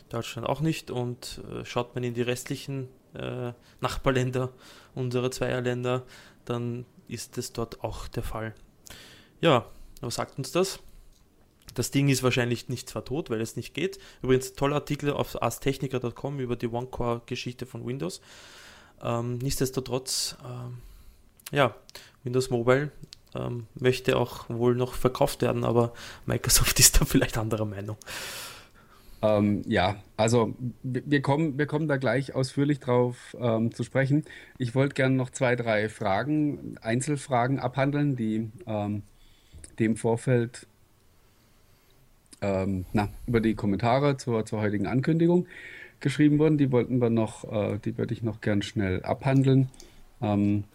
Deutschland 0.10 0.48
auch 0.48 0.62
nicht 0.62 0.92
und 0.92 1.42
äh, 1.52 1.66
schaut 1.66 1.96
man 1.96 2.04
in 2.04 2.14
die 2.14 2.22
restlichen 2.22 2.88
äh, 3.14 3.52
Nachbarländer 3.82 4.50
unserer 4.96 5.32
Zweierländer, 5.32 6.04
dann 6.46 6.86
ist 7.08 7.38
es 7.38 7.54
dort 7.54 7.84
auch 7.84 8.08
der 8.08 8.24
Fall. 8.24 8.54
Ja, 9.42 9.66
was 10.02 10.16
sagt 10.16 10.38
uns 10.38 10.52
das? 10.52 10.80
Das 11.74 11.92
Ding 11.92 12.10
ist 12.10 12.24
wahrscheinlich 12.24 12.70
nicht 12.70 12.90
zwar 12.90 13.06
tot, 13.06 13.30
weil 13.30 13.42
es 13.42 13.56
nicht 13.56 13.74
geht. 13.74 14.00
Übrigens, 14.22 14.54
toller 14.54 14.76
Artikel 14.76 15.12
auf 15.12 15.42
astechniker.com 15.42 16.40
über 16.40 16.56
die 16.56 16.68
OneCore-Geschichte 16.68 17.66
von 17.66 17.86
Windows. 17.86 18.22
Ähm, 19.02 19.38
nichtsdestotrotz, 19.40 20.38
ähm, 20.46 20.78
ja, 21.52 21.76
Windows 22.24 22.50
Mobile 22.50 22.92
ähm, 23.36 23.68
möchte 23.76 24.18
auch 24.18 24.50
wohl 24.50 24.76
noch 24.76 24.94
verkauft 24.94 25.42
werden, 25.42 25.64
aber 25.64 25.94
Microsoft 26.26 26.80
ist 26.80 27.00
da 27.00 27.06
vielleicht 27.06 27.38
anderer 27.38 27.66
Meinung. 27.66 27.98
Ähm, 29.24 29.62
ja, 29.68 29.98
also 30.18 30.56
wir 30.82 31.22
kommen, 31.22 31.58
wir 31.58 31.68
kommen 31.68 31.88
da 31.88 31.98
gleich 31.98 32.34
ausführlich 32.34 32.80
drauf 32.80 33.36
ähm, 33.40 33.72
zu 33.74 33.84
sprechen. 33.84 34.26
Ich 34.58 34.74
wollte 34.74 34.96
gerne 34.96 35.16
noch 35.16 35.30
zwei, 35.30 35.56
drei 35.56 35.90
Fragen, 35.90 36.78
Einzelfragen 36.82 37.60
abhandeln, 37.60 38.16
die 38.16 38.50
ähm, 38.66 39.04
dem 39.78 39.96
Vorfeld 39.96 40.68
ähm, 42.42 42.86
na, 42.94 43.10
über 43.28 43.40
die 43.40 43.56
Kommentare 43.56 44.18
zur, 44.18 44.46
zur 44.46 44.62
heutigen 44.62 44.88
Ankündigung 44.88 45.48
geschrieben 46.00 46.40
wurden. 46.40 46.58
Die 46.58 46.72
wollten 46.72 47.00
wir 47.00 47.10
noch, 47.10 47.52
äh, 47.52 47.80
die 47.80 47.98
würde 47.98 48.14
ich 48.14 48.24
noch 48.24 48.42
gern 48.42 48.62
schnell 48.62 49.04
abhandeln. 49.04 49.70
Ähm, 50.22 50.66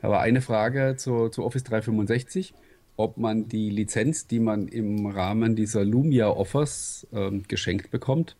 da 0.00 0.10
war 0.10 0.20
eine 0.20 0.40
Frage 0.40 0.96
zu, 0.96 1.28
zu 1.28 1.44
Office 1.44 1.64
365 1.64 2.54
ob 2.96 3.16
man 3.16 3.48
die 3.48 3.70
Lizenz, 3.70 4.26
die 4.26 4.40
man 4.40 4.68
im 4.68 5.06
Rahmen 5.06 5.56
dieser 5.56 5.84
Lumia 5.84 6.28
Offers 6.28 7.06
ähm, 7.12 7.42
geschenkt 7.48 7.90
bekommt, 7.90 8.36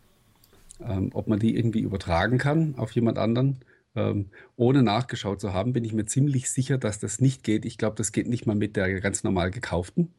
ähm, 0.81 1.11
ob 1.13 1.27
man 1.27 1.39
die 1.39 1.57
irgendwie 1.57 1.81
übertragen 1.81 2.39
kann 2.39 2.75
auf 2.77 2.93
jemand 2.93 3.19
anderen. 3.19 3.59
Ähm, 3.97 4.27
ohne 4.57 4.83
nachgeschaut 4.83 5.41
zu 5.41 5.53
haben, 5.53 5.73
bin 5.73 5.85
ich 5.85 5.93
mir 5.93 6.05
ziemlich 6.05 6.51
sicher, 6.51 6.79
dass 6.79 6.99
das 6.99 7.21
nicht 7.21 7.45
geht. 7.45 7.65
Ich 7.65 7.79
glaube, 7.79 7.97
das 7.97 8.13
geht 8.13 8.29
nicht 8.29 8.47
mal 8.47 8.57
mit 8.57 8.77
der 8.77 9.01
ganz 9.01 9.23
normal 9.23 9.51
gekauften. 9.51 10.13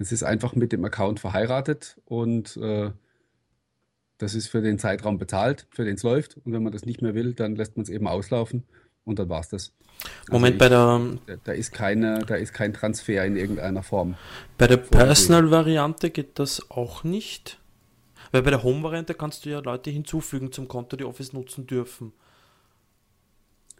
Es 0.00 0.12
ist 0.12 0.22
einfach 0.22 0.54
mit 0.54 0.72
dem 0.72 0.82
Account 0.84 1.20
verheiratet 1.20 2.00
und 2.06 2.56
äh, 2.56 2.90
das 4.16 4.34
ist 4.34 4.48
für 4.48 4.62
den 4.62 4.78
Zeitraum 4.78 5.18
bezahlt, 5.18 5.66
für 5.70 5.84
den 5.84 5.96
es 5.96 6.02
läuft. 6.02 6.38
Und 6.38 6.52
wenn 6.52 6.62
man 6.62 6.72
das 6.72 6.86
nicht 6.86 7.02
mehr 7.02 7.14
will, 7.14 7.34
dann 7.34 7.54
lässt 7.54 7.76
man 7.76 7.82
es 7.82 7.90
eben 7.90 8.08
auslaufen 8.08 8.64
und 9.04 9.18
dann 9.18 9.28
war 9.28 9.40
es 9.40 9.50
das. 9.50 9.74
Also 10.22 10.32
Moment, 10.32 10.60
also 10.62 11.12
ich, 11.12 11.20
bei 11.26 11.34
der. 11.34 11.38
Da 11.44 11.52
ist, 11.52 11.72
keine, 11.72 12.20
da 12.20 12.34
ist 12.36 12.54
kein 12.54 12.72
Transfer 12.72 13.24
in 13.26 13.36
irgendeiner 13.36 13.82
Form. 13.82 14.16
Bei 14.56 14.66
der 14.66 14.78
Personal-Variante 14.78 16.08
geht 16.08 16.38
das 16.38 16.70
auch 16.70 17.04
nicht. 17.04 17.58
Weil 18.32 18.42
bei 18.42 18.50
der 18.50 18.62
Home-Variante 18.62 19.12
kannst 19.12 19.44
du 19.44 19.50
ja 19.50 19.58
Leute 19.58 19.90
hinzufügen 19.90 20.50
zum 20.50 20.66
Konto, 20.66 20.96
die 20.96 21.04
Office 21.04 21.34
nutzen 21.34 21.66
dürfen. 21.66 22.12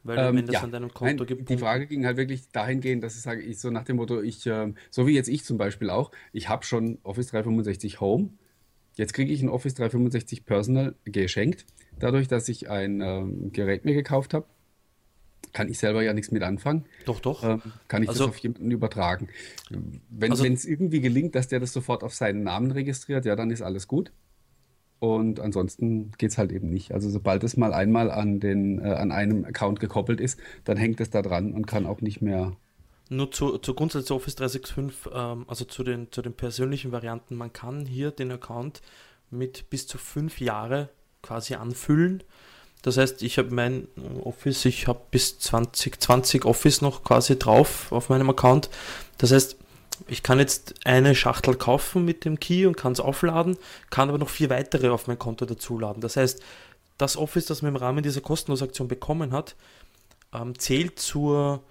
Weil 0.02 0.18
ähm, 0.18 0.36
wenn 0.36 0.46
das 0.46 0.54
ja. 0.54 0.62
an 0.62 0.72
deinem 0.72 0.92
Konto 0.92 1.26
gibt. 1.26 1.48
Die 1.48 1.58
Frage 1.58 1.86
ging 1.86 2.06
halt 2.06 2.16
wirklich 2.16 2.50
dahingehend, 2.50 3.04
dass 3.04 3.16
ich 3.16 3.22
sage, 3.22 3.42
ich 3.42 3.60
so 3.60 3.70
nach 3.70 3.84
dem 3.84 3.96
Motto, 3.96 4.20
ich, 4.20 4.46
äh, 4.46 4.72
so 4.90 5.06
wie 5.06 5.14
jetzt 5.14 5.28
ich 5.28 5.44
zum 5.44 5.58
Beispiel 5.58 5.90
auch, 5.90 6.10
ich 6.32 6.48
habe 6.48 6.64
schon 6.64 6.98
Office 7.02 7.28
365 7.28 8.00
Home. 8.00 8.30
Jetzt 8.96 9.12
kriege 9.12 9.32
ich 9.32 9.42
ein 9.42 9.48
Office 9.48 9.74
365 9.74 10.44
Personal 10.46 10.94
geschenkt, 11.04 11.66
dadurch, 11.98 12.28
dass 12.28 12.48
ich 12.48 12.68
ein 12.70 13.00
ähm, 13.00 13.52
Gerät 13.52 13.84
mir 13.84 13.94
gekauft 13.94 14.34
habe 14.34 14.46
kann 15.52 15.68
ich 15.68 15.78
selber 15.78 16.02
ja 16.02 16.12
nichts 16.12 16.30
mit 16.30 16.42
anfangen. 16.42 16.84
Doch, 17.04 17.20
doch. 17.20 17.42
Ähm, 17.42 17.62
kann 17.88 18.02
ich 18.02 18.08
also, 18.08 18.24
das 18.24 18.30
auf 18.30 18.38
jemanden 18.38 18.70
übertragen. 18.70 19.28
Wenn 20.08 20.30
also, 20.30 20.44
es 20.44 20.64
irgendwie 20.64 21.00
gelingt, 21.00 21.34
dass 21.34 21.48
der 21.48 21.60
das 21.60 21.72
sofort 21.72 22.04
auf 22.04 22.14
seinen 22.14 22.42
Namen 22.42 22.70
registriert, 22.70 23.24
ja, 23.24 23.36
dann 23.36 23.50
ist 23.50 23.62
alles 23.62 23.88
gut. 23.88 24.12
Und 25.00 25.40
ansonsten 25.40 26.12
geht 26.18 26.30
es 26.30 26.38
halt 26.38 26.52
eben 26.52 26.68
nicht. 26.68 26.92
Also 26.92 27.10
sobald 27.10 27.42
es 27.42 27.56
mal 27.56 27.72
einmal 27.72 28.10
an, 28.10 28.38
den, 28.38 28.78
äh, 28.78 28.92
an 28.92 29.12
einem 29.12 29.44
Account 29.44 29.80
gekoppelt 29.80 30.20
ist, 30.20 30.38
dann 30.64 30.76
hängt 30.76 31.00
es 31.00 31.10
da 31.10 31.22
dran 31.22 31.52
und 31.52 31.66
kann 31.66 31.86
auch 31.86 32.00
nicht 32.00 32.20
mehr. 32.20 32.52
Nur 33.08 33.30
zu, 33.32 33.58
zur 33.58 33.74
Grundsatz 33.74 34.10
Office 34.10 34.36
365, 34.36 35.12
ähm, 35.12 35.44
also 35.48 35.64
zu 35.64 35.82
den, 35.82 36.12
zu 36.12 36.22
den 36.22 36.34
persönlichen 36.34 36.92
Varianten, 36.92 37.34
man 37.34 37.52
kann 37.52 37.86
hier 37.86 38.10
den 38.10 38.30
Account 38.30 38.82
mit 39.30 39.70
bis 39.70 39.86
zu 39.86 39.98
fünf 39.98 40.40
Jahre 40.40 40.90
quasi 41.22 41.54
anfüllen 41.54 42.22
das 42.82 42.96
heißt, 42.96 43.22
ich 43.22 43.36
habe 43.38 43.54
mein 43.54 43.88
Office, 44.24 44.64
ich 44.64 44.86
habe 44.86 45.00
bis 45.10 45.38
2020 45.38 46.44
Office 46.44 46.80
noch 46.80 47.04
quasi 47.04 47.38
drauf 47.38 47.92
auf 47.92 48.08
meinem 48.08 48.30
Account. 48.30 48.70
Das 49.18 49.32
heißt, 49.32 49.56
ich 50.06 50.22
kann 50.22 50.38
jetzt 50.38 50.74
eine 50.84 51.14
Schachtel 51.14 51.54
kaufen 51.56 52.04
mit 52.04 52.24
dem 52.24 52.40
Key 52.40 52.66
und 52.66 52.76
kann 52.76 52.92
es 52.92 53.00
aufladen, 53.00 53.56
kann 53.90 54.08
aber 54.08 54.18
noch 54.18 54.28
vier 54.28 54.50
weitere 54.50 54.88
auf 54.88 55.06
mein 55.06 55.18
Konto 55.18 55.46
dazuladen. 55.46 56.00
Das 56.00 56.16
heißt, 56.16 56.42
das 56.98 57.16
Office, 57.16 57.46
das 57.46 57.62
man 57.62 57.74
im 57.74 57.76
Rahmen 57.76 58.02
dieser 58.02 58.20
Kostenlosaktion 58.20 58.88
bekommen 58.88 59.32
hat, 59.32 59.56
ähm, 60.32 60.58
zählt 60.58 60.98
zur 60.98 61.62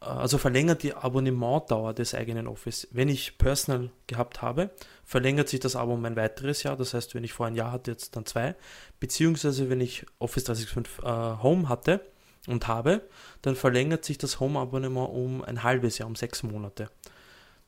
äh, 0.00 0.04
also 0.06 0.38
verlängert 0.38 0.82
die 0.82 0.94
Abonnementdauer 0.94 1.94
des 1.94 2.14
eigenen 2.14 2.46
Office. 2.46 2.88
Wenn 2.90 3.08
ich 3.08 3.38
Personal 3.38 3.90
gehabt 4.06 4.42
habe, 4.42 4.70
verlängert 5.04 5.48
sich 5.48 5.60
das 5.60 5.76
Abo 5.76 5.94
um 5.94 6.04
ein 6.04 6.16
weiteres 6.16 6.62
Jahr. 6.62 6.76
Das 6.76 6.94
heißt, 6.94 7.14
wenn 7.14 7.24
ich 7.24 7.32
vor 7.32 7.46
ein 7.46 7.54
Jahr 7.54 7.72
hatte, 7.72 7.90
jetzt 7.90 8.16
dann 8.16 8.26
zwei. 8.26 8.54
Beziehungsweise 9.00 9.70
wenn 9.70 9.80
ich 9.80 10.06
Office 10.18 10.44
365 10.44 11.04
äh, 11.04 11.42
Home 11.42 11.68
hatte 11.68 12.00
und 12.46 12.68
habe, 12.68 13.02
dann 13.42 13.56
verlängert 13.56 14.04
sich 14.04 14.18
das 14.18 14.40
Home-Abonnement 14.40 15.10
um 15.10 15.42
ein 15.42 15.62
halbes 15.62 15.98
Jahr, 15.98 16.08
um 16.08 16.16
sechs 16.16 16.42
Monate. 16.42 16.90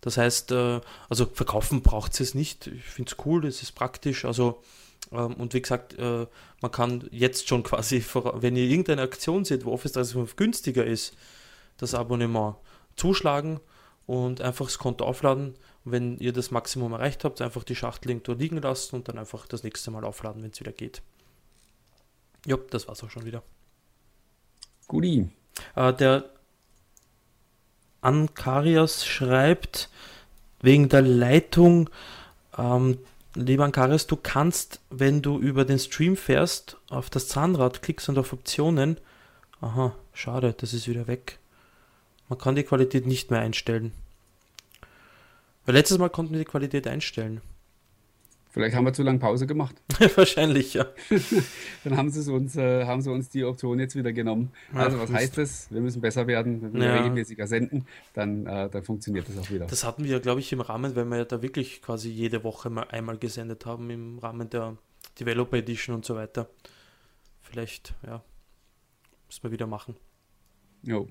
Das 0.00 0.16
heißt, 0.16 0.52
äh, 0.52 0.80
also 1.08 1.26
verkaufen 1.26 1.82
braucht 1.82 2.18
es 2.20 2.34
nicht. 2.34 2.66
Ich 2.68 2.84
finde 2.84 3.12
es 3.12 3.26
cool, 3.26 3.44
es 3.46 3.62
ist 3.62 3.72
praktisch. 3.72 4.24
Also 4.24 4.62
ähm, 5.12 5.34
und 5.34 5.54
wie 5.54 5.62
gesagt, 5.62 5.98
äh, 5.98 6.26
man 6.60 6.70
kann 6.70 7.08
jetzt 7.10 7.48
schon 7.48 7.62
quasi, 7.64 8.04
wenn 8.34 8.56
ihr 8.56 8.64
irgendeine 8.64 9.02
Aktion 9.02 9.44
seht, 9.44 9.64
wo 9.64 9.72
Office 9.72 9.92
365 9.92 10.36
günstiger 10.36 10.84
ist, 10.84 11.16
das 11.76 11.94
Abonnement 11.94 12.56
zuschlagen 12.96 13.60
und 14.06 14.40
einfach 14.40 14.66
das 14.66 14.78
Konto 14.78 15.04
aufladen. 15.04 15.54
Und 15.84 15.92
wenn 15.92 16.18
ihr 16.18 16.32
das 16.32 16.50
Maximum 16.50 16.92
erreicht 16.92 17.24
habt, 17.24 17.40
einfach 17.40 17.64
die 17.64 17.76
Schachtel 17.76 18.10
irgendwo 18.10 18.32
liegen 18.32 18.60
lassen 18.60 18.96
und 18.96 19.08
dann 19.08 19.18
einfach 19.18 19.46
das 19.46 19.62
nächste 19.62 19.90
Mal 19.90 20.04
aufladen, 20.04 20.42
wenn 20.42 20.50
es 20.50 20.60
wieder 20.60 20.72
geht. 20.72 21.02
Ja, 22.46 22.56
das 22.70 22.88
war's 22.88 23.02
auch 23.02 23.10
schon 23.10 23.24
wieder. 23.24 23.42
Guti. 24.86 25.28
Äh, 25.74 25.92
der 25.94 26.30
Ankarias 28.00 29.06
schreibt, 29.06 29.90
wegen 30.60 30.88
der 30.88 31.02
Leitung 31.02 31.90
Ähm, 32.58 32.98
lieber 33.34 33.64
Ankaris, 33.64 34.06
du 34.06 34.16
kannst, 34.16 34.80
wenn 34.90 35.22
du 35.22 35.38
über 35.38 35.64
den 35.64 35.78
Stream 35.78 36.16
fährst, 36.16 36.76
auf 36.90 37.08
das 37.08 37.28
Zahnrad 37.28 37.82
klickst 37.82 38.08
und 38.08 38.18
auf 38.18 38.32
Optionen. 38.32 38.98
Aha, 39.60 39.94
schade, 40.12 40.54
das 40.58 40.74
ist 40.74 40.88
wieder 40.88 41.06
weg. 41.06 41.38
Man 42.28 42.38
kann 42.38 42.56
die 42.56 42.64
Qualität 42.64 43.06
nicht 43.06 43.30
mehr 43.30 43.40
einstellen. 43.40 43.92
Weil 45.64 45.76
letztes 45.76 45.98
Mal 45.98 46.10
konnten 46.10 46.32
wir 46.32 46.40
die 46.40 46.44
Qualität 46.44 46.86
einstellen. 46.86 47.40
Vielleicht 48.50 48.74
haben 48.74 48.84
wir 48.84 48.94
zu 48.94 49.02
lange 49.02 49.18
Pause 49.18 49.46
gemacht. 49.46 49.76
Wahrscheinlich, 50.16 50.74
ja. 50.74 50.86
Dann 51.84 51.96
haben 51.96 52.10
sie, 52.10 52.32
uns, 52.32 52.56
äh, 52.56 52.86
haben 52.86 53.02
sie 53.02 53.12
uns 53.12 53.28
die 53.28 53.44
Option 53.44 53.78
jetzt 53.78 53.94
wieder 53.94 54.12
genommen. 54.12 54.52
Also, 54.72 54.96
Ach, 54.96 55.02
was 55.02 55.12
heißt 55.12 55.36
das? 55.36 55.70
Wir 55.70 55.82
müssen 55.82 56.00
besser 56.00 56.26
werden, 56.26 56.62
wenn 56.62 56.72
wir 56.74 56.86
ja. 56.86 56.96
regelmäßiger 56.96 57.46
senden, 57.46 57.86
dann, 58.14 58.46
äh, 58.46 58.70
dann 58.70 58.82
funktioniert 58.82 59.28
das 59.28 59.36
auch 59.36 59.50
wieder. 59.50 59.66
Das 59.66 59.84
hatten 59.84 60.04
wir, 60.04 60.18
glaube 60.20 60.40
ich, 60.40 60.50
im 60.52 60.62
Rahmen, 60.62 60.96
weil 60.96 61.04
wir 61.04 61.18
ja 61.18 61.24
da 61.26 61.42
wirklich 61.42 61.82
quasi 61.82 62.08
jede 62.08 62.42
Woche 62.42 62.70
mal 62.70 62.88
einmal 62.88 63.18
gesendet 63.18 63.66
haben, 63.66 63.90
im 63.90 64.18
Rahmen 64.18 64.48
der 64.48 64.78
Developer 65.20 65.58
Edition 65.58 65.94
und 65.94 66.06
so 66.06 66.16
weiter. 66.16 66.48
Vielleicht, 67.42 67.94
ja, 68.06 68.22
müssen 69.26 69.42
wir 69.42 69.50
wieder 69.50 69.66
machen. 69.66 69.94
Jo. 70.82 71.06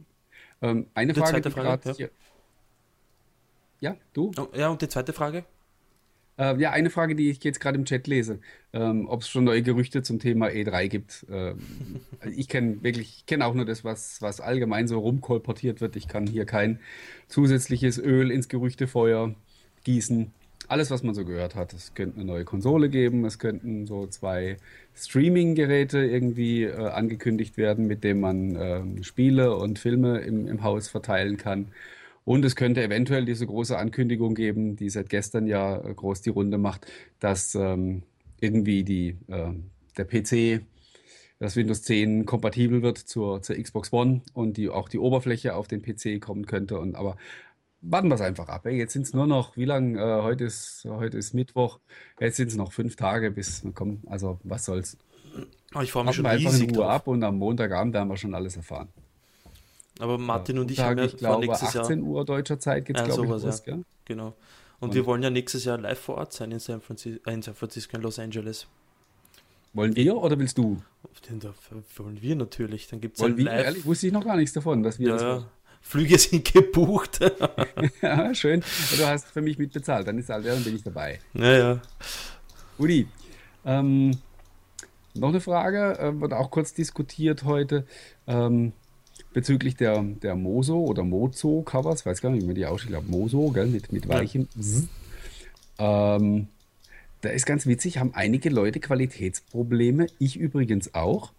Ähm, 0.61 0.87
eine 0.95 1.13
Frage, 1.13 1.41
die 1.41 1.51
Frage 1.51 1.93
ja. 1.97 2.07
ja, 3.79 3.97
du? 4.13 4.31
Oh, 4.37 4.47
ja, 4.55 4.69
und 4.69 4.81
die 4.81 4.87
zweite 4.87 5.13
Frage? 5.13 5.45
Äh, 6.37 6.59
ja, 6.59 6.71
eine 6.71 6.89
Frage, 6.89 7.15
die 7.15 7.29
ich 7.29 7.43
jetzt 7.43 7.59
gerade 7.59 7.77
im 7.77 7.85
Chat 7.85 8.07
lese, 8.07 8.39
ähm, 8.73 9.07
ob 9.07 9.21
es 9.21 9.29
schon 9.29 9.43
neue 9.43 9.63
Gerüchte 9.63 10.03
zum 10.03 10.19
Thema 10.19 10.47
E3 10.47 10.87
gibt. 10.87 11.25
Ähm, 11.31 11.57
ich 12.35 12.47
kenne 12.47 12.83
wirklich, 12.83 13.17
ich 13.19 13.25
kenne 13.25 13.45
auch 13.45 13.53
nur 13.55 13.65
das, 13.65 13.83
was, 13.83 14.21
was 14.21 14.39
allgemein 14.39 14.87
so 14.87 14.99
rumkolportiert 14.99 15.81
wird. 15.81 15.95
Ich 15.95 16.07
kann 16.07 16.27
hier 16.27 16.45
kein 16.45 16.79
zusätzliches 17.27 17.97
Öl 17.97 18.31
ins 18.31 18.49
Gerüchtefeuer 18.49 19.33
gießen. 19.83 20.31
Alles, 20.67 20.91
was 20.91 21.01
man 21.01 21.15
so 21.15 21.23
gehört 21.23 21.55
hat. 21.55 21.73
Es 21.73 21.93
könnte 21.93 22.17
eine 22.17 22.25
neue 22.25 22.43
Konsole 22.45 22.89
geben, 22.89 23.23
es 23.25 23.39
könnten 23.39 23.87
so 23.87 24.05
zwei 24.07 24.57
Streaming-Geräte 24.95 25.99
irgendwie 25.99 26.63
äh, 26.63 26.75
angekündigt 26.89 27.57
werden, 27.57 27.87
mit 27.87 28.03
denen 28.03 28.19
man 28.19 28.55
äh, 28.55 29.03
Spiele 29.03 29.55
und 29.55 29.79
Filme 29.79 30.19
im, 30.19 30.47
im 30.47 30.63
Haus 30.63 30.89
verteilen 30.89 31.37
kann. 31.37 31.69
Und 32.27 32.43
es 32.43 32.57
könnte 32.57 32.83
eventuell 32.83 33.23
diese 33.23 33.47
große 33.47 33.77
Ankündigung 33.77 34.35
geben, 34.35 34.75
die 34.75 34.89
seit 34.89 35.07
gestern 35.07 35.47
ja 35.47 35.77
äh, 35.77 35.93
groß 35.93 36.23
die 36.23 36.29
Runde 36.29 36.57
macht, 36.57 36.85
dass 37.21 37.55
ähm, 37.55 38.03
irgendwie 38.41 38.83
die, 38.83 39.15
äh, 39.29 39.53
der 39.95 40.03
PC, 40.03 40.61
das 41.39 41.55
Windows 41.55 41.83
10 41.83 42.25
kompatibel 42.25 42.81
wird 42.81 42.97
zur, 42.97 43.41
zur 43.41 43.55
Xbox 43.55 43.93
One 43.93 44.23
und 44.33 44.57
die, 44.57 44.67
auch 44.67 44.89
die 44.89 44.99
Oberfläche 44.99 45.55
auf 45.55 45.69
den 45.69 45.81
PC 45.81 46.19
kommen 46.19 46.45
könnte. 46.45 46.79
Und, 46.79 46.97
aber 46.97 47.15
warten 47.79 48.09
wir 48.09 48.15
es 48.15 48.21
einfach 48.21 48.49
ab. 48.49 48.65
Ey. 48.65 48.75
Jetzt 48.75 48.91
sind 48.91 49.03
es 49.03 49.13
nur 49.13 49.25
noch, 49.25 49.55
wie 49.55 49.63
lange? 49.63 49.97
Äh, 49.97 50.21
heute, 50.21 50.43
ist, 50.43 50.85
heute 50.85 51.17
ist 51.17 51.33
Mittwoch. 51.33 51.79
Jetzt 52.19 52.35
sind 52.35 52.49
es 52.49 52.57
noch 52.57 52.73
fünf 52.73 52.97
Tage 52.97 53.31
bis 53.31 53.63
wir 53.63 53.71
kommen. 53.71 54.03
Also, 54.05 54.37
was 54.43 54.65
soll's. 54.65 54.97
Ich 55.81 55.93
freue 55.93 56.03
mich 56.03 56.17
schon 56.17 56.25
einfach 56.25 56.53
in 56.53 56.71
Ruhe 56.71 56.73
drauf. 56.73 56.89
ab 56.89 57.07
und 57.07 57.23
am 57.23 57.37
Montagabend 57.37 57.93
werden 57.93 58.09
wir 58.09 58.17
schon 58.17 58.35
alles 58.35 58.57
erfahren. 58.57 58.89
Aber 59.99 60.17
Martin 60.17 60.59
und 60.59 60.69
ich 60.71 60.79
haben 60.79 60.97
ja 60.97 61.05
ich 61.05 61.17
glaube, 61.17 61.45
nächstes 61.45 61.75
18 61.75 61.99
Jahr. 61.99 62.07
Uhr 62.07 62.25
deutscher 62.25 62.59
Zeit 62.59 62.85
geht 62.85 62.97
es, 62.97 63.01
ja, 63.01 63.13
glaube 63.13 63.35
ich, 63.35 63.43
los, 63.43 63.63
ja. 63.65 63.77
Genau. 64.05 64.27
Und, 64.79 64.89
und, 64.89 64.95
wir 64.95 65.05
wollen 65.05 65.23
ja 65.23 65.29
nächstes 65.29 65.65
Jahr 65.65 65.77
live 65.79 65.99
vor 65.99 66.15
Ort 66.17 66.33
sein 66.33 66.51
in 66.51 66.59
San 66.59 66.81
Francisco, 66.81 67.29
äh, 67.29 67.33
in 67.33 67.41
San 67.41 67.55
Francisco, 67.55 67.97
in 67.97 68.03
Los 68.03 68.19
Angeles. 68.19 68.67
Wollen 69.73 69.95
wir 69.95 70.15
oder 70.17 70.37
willst 70.37 70.57
du? 70.57 70.81
Den 71.29 71.39
da 71.39 71.53
wollen 71.95 72.21
wir 72.21 72.35
natürlich. 72.35 72.87
Dann 72.87 73.01
gibt's 73.01 73.19
wollen 73.19 73.37
wir, 73.37 73.45
live. 73.45 73.65
Ehrlich, 73.65 73.85
wusste 73.85 74.07
ich 74.07 74.13
noch 74.13 74.23
gar 74.23 74.35
nichts 74.35 74.53
davon, 74.53 74.83
dass 74.83 74.99
wir 74.99 75.09
ja, 75.09 75.17
das 75.17 75.45
Flüge 75.81 76.17
sind 76.17 76.51
gebucht. 76.51 77.19
ja, 78.01 78.33
schön. 78.33 78.63
Du 78.95 79.05
hast 79.05 79.27
für 79.27 79.41
mich 79.41 79.57
mitbezahlt, 79.57 80.07
dann 80.07 80.17
ist 80.17 80.29
alles, 80.29 80.53
dann 80.53 80.63
bin 80.63 80.75
ich 80.75 80.83
dabei. 80.83 81.19
Naja. 81.33 81.81
Udi, 82.77 83.07
ähm, 83.65 84.17
noch 85.15 85.29
eine 85.29 85.41
Frage, 85.41 85.97
äh, 85.99 86.21
wird 86.21 86.33
auch 86.33 86.51
kurz 86.51 86.73
diskutiert 86.73 87.43
heute. 87.43 87.85
Ähm, 88.27 88.73
bezüglich 89.33 89.75
der, 89.75 90.01
der 90.01 90.35
Moso 90.35 90.79
oder 90.79 91.03
Mozo-Covers, 91.03 92.05
weiß 92.05 92.21
gar 92.21 92.29
nicht, 92.29 92.43
wie 92.43 92.47
man 92.47 92.55
die 92.55 92.65
ausspricht, 92.65 92.95
ich 92.95 93.05
glaube 93.05 93.11
Moso, 93.11 93.49
gell, 93.51 93.67
mit, 93.67 93.91
mit 93.91 94.07
weichem 94.07 94.47
ja. 95.79 96.15
ähm, 96.15 96.47
da 97.21 97.29
ist 97.29 97.45
ganz 97.45 97.65
witzig, 97.65 97.97
haben 97.97 98.13
einige 98.13 98.49
Leute 98.49 98.79
Qualitätsprobleme, 98.79 100.07
ich 100.19 100.37
übrigens 100.37 100.93
auch. 100.93 101.31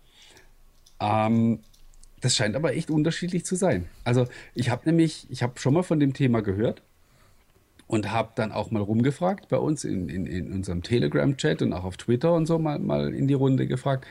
Ähm, 1.01 1.61
das 2.21 2.35
scheint 2.35 2.57
aber 2.57 2.75
echt 2.75 2.91
unterschiedlich 2.91 3.45
zu 3.45 3.55
sein. 3.55 3.87
Also 4.05 4.27
ich 4.55 4.71
habe 4.71 4.83
nämlich, 4.87 5.27
ich 5.31 5.43
habe 5.43 5.59
schon 5.61 5.75
mal 5.75 5.85
von 5.85 6.01
dem 6.01 6.15
Thema 6.15 6.43
gehört 6.43 6.83
und 7.89 8.13
habe 8.13 8.33
dann 8.35 8.53
auch 8.53 8.71
mal 8.71 8.83
rumgefragt 8.83 9.49
bei 9.49 9.57
uns 9.57 9.83
in, 9.83 10.11
in, 10.11 10.27
in 10.27 10.53
unserem 10.53 10.83
Telegram-Chat 10.83 11.63
und 11.63 11.73
auch 11.73 11.85
auf 11.85 11.97
Twitter 11.97 12.35
und 12.35 12.45
so 12.45 12.59
mal, 12.59 12.79
mal 12.79 13.15
in 13.15 13.27
die 13.27 13.35
Runde 13.35 13.67
gefragt, 13.67 14.07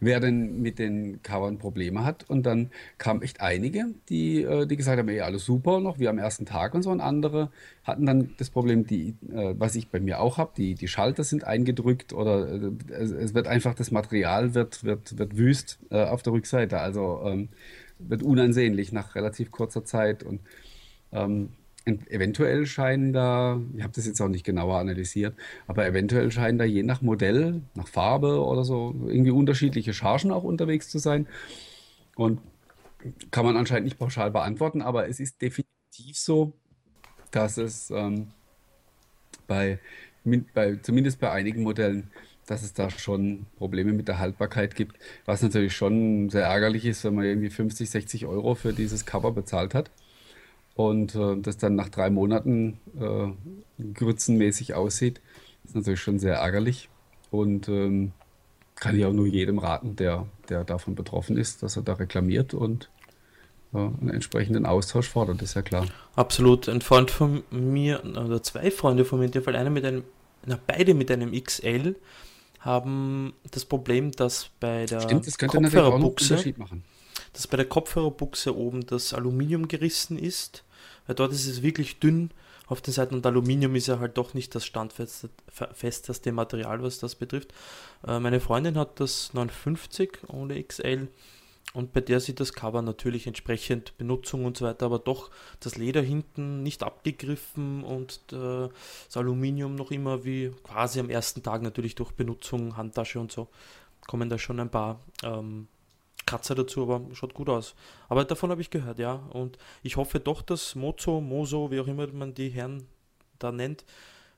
wer 0.00 0.18
denn 0.18 0.60
mit 0.60 0.80
den 0.80 1.22
Covern 1.22 1.58
Probleme 1.58 2.04
hat. 2.04 2.28
Und 2.28 2.44
dann 2.44 2.70
kamen 2.98 3.22
echt 3.22 3.40
einige, 3.40 3.86
die, 4.08 4.42
äh, 4.42 4.66
die 4.66 4.76
gesagt 4.76 4.98
haben, 4.98 5.08
ey, 5.08 5.20
alles 5.20 5.44
super 5.44 5.78
noch, 5.78 6.00
wie 6.00 6.08
am 6.08 6.18
ersten 6.18 6.44
Tag 6.44 6.74
und 6.74 6.82
so. 6.82 6.90
Und 6.90 7.00
andere 7.00 7.52
hatten 7.84 8.04
dann 8.04 8.34
das 8.36 8.50
Problem, 8.50 8.84
die, 8.84 9.14
äh, 9.32 9.54
was 9.56 9.76
ich 9.76 9.90
bei 9.90 10.00
mir 10.00 10.20
auch 10.20 10.36
habe, 10.36 10.50
die, 10.56 10.74
die 10.74 10.88
Schalter 10.88 11.22
sind 11.22 11.44
eingedrückt 11.44 12.12
oder 12.12 12.48
äh, 12.52 12.72
es 12.90 13.32
wird 13.32 13.46
einfach, 13.46 13.74
das 13.74 13.92
Material 13.92 14.54
wird, 14.54 14.82
wird, 14.82 15.16
wird 15.18 15.36
wüst 15.36 15.78
auf 15.90 16.22
der 16.22 16.32
Rückseite. 16.32 16.80
Also 16.80 17.22
ähm, 17.24 17.48
wird 17.98 18.22
unansehnlich 18.22 18.92
nach 18.92 19.14
relativ 19.14 19.52
kurzer 19.52 19.84
Zeit. 19.84 20.24
Und 20.24 20.40
ähm, 21.12 21.50
eventuell 21.86 22.66
scheinen 22.66 23.12
da, 23.12 23.60
ich 23.76 23.82
habe 23.82 23.92
das 23.94 24.06
jetzt 24.06 24.20
auch 24.20 24.28
nicht 24.28 24.44
genauer 24.44 24.78
analysiert, 24.78 25.34
aber 25.66 25.86
eventuell 25.86 26.30
scheinen 26.30 26.58
da 26.58 26.64
je 26.64 26.82
nach 26.82 27.00
Modell, 27.00 27.62
nach 27.74 27.88
Farbe 27.88 28.44
oder 28.44 28.64
so 28.64 28.94
irgendwie 29.06 29.30
unterschiedliche 29.30 29.94
Chargen 29.94 30.30
auch 30.30 30.44
unterwegs 30.44 30.88
zu 30.88 30.98
sein. 30.98 31.26
Und 32.16 32.40
kann 33.30 33.46
man 33.46 33.56
anscheinend 33.56 33.84
nicht 33.84 33.98
pauschal 33.98 34.30
beantworten, 34.30 34.82
aber 34.82 35.08
es 35.08 35.20
ist 35.20 35.40
definitiv 35.40 36.18
so, 36.18 36.52
dass 37.30 37.56
es 37.56 37.90
ähm, 37.90 38.28
bei, 39.46 39.78
bei, 40.54 40.76
zumindest 40.76 41.18
bei 41.18 41.30
einigen 41.30 41.62
Modellen, 41.62 42.10
dass 42.46 42.62
es 42.62 42.74
da 42.74 42.90
schon 42.90 43.46
Probleme 43.56 43.92
mit 43.92 44.08
der 44.08 44.18
Haltbarkeit 44.18 44.74
gibt, 44.74 44.96
was 45.24 45.40
natürlich 45.40 45.74
schon 45.74 46.28
sehr 46.28 46.44
ärgerlich 46.44 46.84
ist, 46.84 47.04
wenn 47.04 47.14
man 47.14 47.24
irgendwie 47.24 47.48
50, 47.48 47.88
60 47.88 48.26
Euro 48.26 48.54
für 48.54 48.74
dieses 48.74 49.06
Cover 49.06 49.32
bezahlt 49.32 49.74
hat 49.74 49.90
und 50.88 51.14
äh, 51.14 51.36
das 51.36 51.58
dann 51.58 51.74
nach 51.74 51.90
drei 51.90 52.08
Monaten 52.08 52.78
äh, 52.98 53.84
grützenmäßig 53.92 54.74
aussieht, 54.74 55.20
ist 55.64 55.76
natürlich 55.76 56.00
schon 56.00 56.18
sehr 56.18 56.36
ärgerlich 56.36 56.88
und 57.30 57.68
ähm, 57.68 58.12
kann 58.76 58.98
ich 58.98 59.04
auch 59.04 59.12
nur 59.12 59.26
jedem 59.26 59.58
raten, 59.58 59.96
der, 59.96 60.26
der 60.48 60.64
davon 60.64 60.94
betroffen 60.94 61.36
ist, 61.36 61.62
dass 61.62 61.76
er 61.76 61.82
da 61.82 61.94
reklamiert 61.94 62.54
und 62.54 62.88
äh, 63.74 63.76
einen 63.76 64.08
entsprechenden 64.08 64.64
Austausch 64.64 65.06
fordert, 65.08 65.42
ist 65.42 65.54
ja 65.54 65.60
klar. 65.60 65.86
Absolut. 66.16 66.66
Ein 66.66 66.80
Freund 66.80 67.10
von 67.10 67.42
mir, 67.50 68.02
oder 68.02 68.42
zwei 68.42 68.70
Freunde 68.70 69.04
von 69.04 69.18
mir, 69.18 69.26
in 69.26 69.32
dem 69.32 69.42
Fall 69.42 69.56
einer 69.56 69.70
mit 69.70 69.84
einem, 69.84 70.04
na, 70.46 70.58
beide 70.66 70.94
mit 70.94 71.10
einem 71.10 71.32
XL, 71.32 71.94
haben 72.60 73.34
das 73.50 73.66
Problem, 73.66 74.12
dass 74.12 74.48
bei 74.60 74.86
der 74.86 75.02
Stimmt, 75.02 75.26
das 75.26 75.36
machen. 76.56 76.84
Dass 77.34 77.46
bei 77.46 77.58
der 77.58 77.66
Kopfhörerbuchse 77.66 78.56
oben 78.56 78.86
das 78.86 79.12
Aluminium 79.12 79.68
gerissen 79.68 80.18
ist 80.18 80.64
weil 81.10 81.16
dort 81.16 81.32
ist 81.32 81.48
es 81.48 81.60
wirklich 81.60 81.98
dünn 81.98 82.30
auf 82.68 82.80
den 82.80 82.94
Seiten 82.94 83.16
und 83.16 83.26
Aluminium 83.26 83.74
ist 83.74 83.88
ja 83.88 83.98
halt 83.98 84.16
doch 84.16 84.32
nicht 84.32 84.54
das 84.54 84.64
standfesteste 84.64 86.30
Material, 86.30 86.84
was 86.84 87.00
das 87.00 87.16
betrifft. 87.16 87.52
Äh, 88.06 88.20
meine 88.20 88.38
Freundin 88.38 88.78
hat 88.78 89.00
das 89.00 89.34
59 89.34 90.20
ohne 90.28 90.62
XL 90.62 91.08
und 91.74 91.92
bei 91.92 92.00
der 92.00 92.20
sieht 92.20 92.38
das 92.38 92.52
Cover 92.52 92.80
natürlich 92.80 93.26
entsprechend 93.26 93.98
Benutzung 93.98 94.44
und 94.44 94.56
so 94.56 94.66
weiter, 94.66 94.86
aber 94.86 95.00
doch 95.00 95.32
das 95.58 95.76
Leder 95.76 96.00
hinten 96.00 96.62
nicht 96.62 96.84
abgegriffen 96.84 97.82
und 97.82 98.20
äh, 98.32 98.68
das 99.06 99.16
Aluminium 99.16 99.74
noch 99.74 99.90
immer 99.90 100.24
wie 100.24 100.52
quasi 100.62 101.00
am 101.00 101.10
ersten 101.10 101.42
Tag 101.42 101.62
natürlich 101.62 101.96
durch 101.96 102.12
Benutzung, 102.12 102.76
Handtasche 102.76 103.18
und 103.18 103.32
so 103.32 103.48
kommen 104.06 104.30
da 104.30 104.38
schon 104.38 104.60
ein 104.60 104.70
paar 104.70 105.00
ähm, 105.24 105.66
Kratzer 106.26 106.54
dazu, 106.54 106.82
aber 106.82 107.14
schaut 107.14 107.34
gut 107.34 107.48
aus. 107.48 107.74
Aber 108.08 108.24
davon 108.24 108.50
habe 108.50 108.60
ich 108.60 108.70
gehört, 108.70 108.98
ja. 108.98 109.14
Und 109.14 109.58
ich 109.82 109.96
hoffe 109.96 110.20
doch, 110.20 110.42
dass 110.42 110.74
Mozo, 110.74 111.20
Mozo, 111.20 111.70
wie 111.70 111.80
auch 111.80 111.86
immer 111.86 112.06
man 112.08 112.34
die 112.34 112.50
Herren 112.50 112.86
da 113.38 113.52
nennt, 113.52 113.84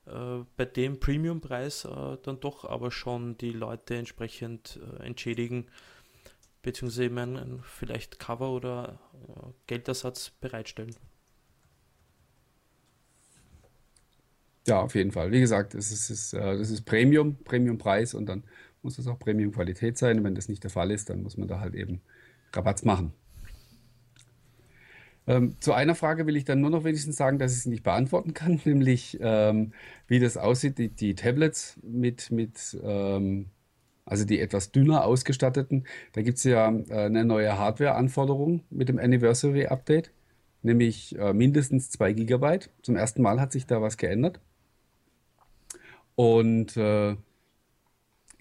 äh, 0.05 0.43
bei 0.57 0.65
dem 0.65 0.99
Premiumpreis 0.99 1.85
äh, 1.85 2.17
dann 2.23 2.39
doch 2.39 2.65
aber 2.65 2.91
schon 2.91 3.37
die 3.37 3.51
Leute 3.51 3.95
entsprechend 3.95 4.79
äh, 4.99 5.03
entschädigen, 5.03 5.67
beziehungsweise 6.61 7.05
eben 7.05 7.17
ein, 7.17 7.37
ein 7.37 7.59
vielleicht 7.63 8.19
Cover 8.19 8.51
oder 8.51 8.99
äh, 9.13 9.49
Geldersatz 9.67 10.31
bereitstellen. 10.41 10.95
Ja, 14.65 14.81
auf 14.81 14.95
jeden 14.95 15.11
Fall. 15.11 15.31
Wie 15.31 15.41
gesagt, 15.41 15.73
das 15.73 15.91
ist, 15.91 16.09
ist, 16.09 16.33
äh, 16.33 16.57
das 16.57 16.69
ist 16.69 16.83
Premium, 16.85 17.35
Premiumpreis 17.43 18.13
und 18.13 18.25
dann 18.27 18.43
muss 18.83 18.99
es 18.99 19.07
auch 19.07 19.19
Premium-Qualität 19.19 19.97
sein. 19.97 20.23
wenn 20.23 20.35
das 20.35 20.49
nicht 20.49 20.63
der 20.63 20.71
Fall 20.71 20.91
ist, 20.91 21.09
dann 21.09 21.23
muss 21.23 21.37
man 21.37 21.47
da 21.47 21.59
halt 21.59 21.75
eben 21.75 22.01
Rabatz 22.53 22.83
machen. 22.83 23.13
Ähm, 25.25 25.55
zu 25.61 25.73
einer 25.73 25.95
Frage 25.95 26.27
will 26.27 26.35
ich 26.35 26.43
dann 26.43 26.59
nur 26.59 26.69
noch 26.69 26.83
wenigstens 26.83 27.15
sagen, 27.15 27.39
dass 27.39 27.53
ich 27.53 27.59
es 27.59 27.65
nicht 27.65 27.83
beantworten 27.83 28.33
kann, 28.33 28.59
nämlich 28.65 29.17
ähm, 29.21 29.73
wie 30.07 30.19
das 30.19 30.37
aussieht, 30.37 30.77
die, 30.77 30.89
die 30.89 31.15
Tablets 31.15 31.79
mit, 31.81 32.31
mit 32.31 32.77
ähm, 32.83 33.47
also 34.05 34.25
die 34.25 34.39
etwas 34.39 34.71
dünner 34.71 35.05
ausgestatteten. 35.05 35.85
Da 36.11 36.21
gibt 36.21 36.37
es 36.37 36.43
ja 36.43 36.69
äh, 36.69 37.05
eine 37.05 37.23
neue 37.25 37.57
Hardware-Anforderung 37.57 38.63
mit 38.69 38.89
dem 38.89 38.99
Anniversary 38.99 39.67
Update, 39.67 40.11
nämlich 40.61 41.17
äh, 41.17 41.33
mindestens 41.33 41.89
2 41.91 42.13
GB. 42.13 42.59
Zum 42.81 42.97
ersten 42.97 43.21
Mal 43.21 43.39
hat 43.39 43.53
sich 43.53 43.65
da 43.65 43.81
was 43.81 43.97
geändert. 43.97 44.41
Und 46.15 46.77
äh, 46.77 47.15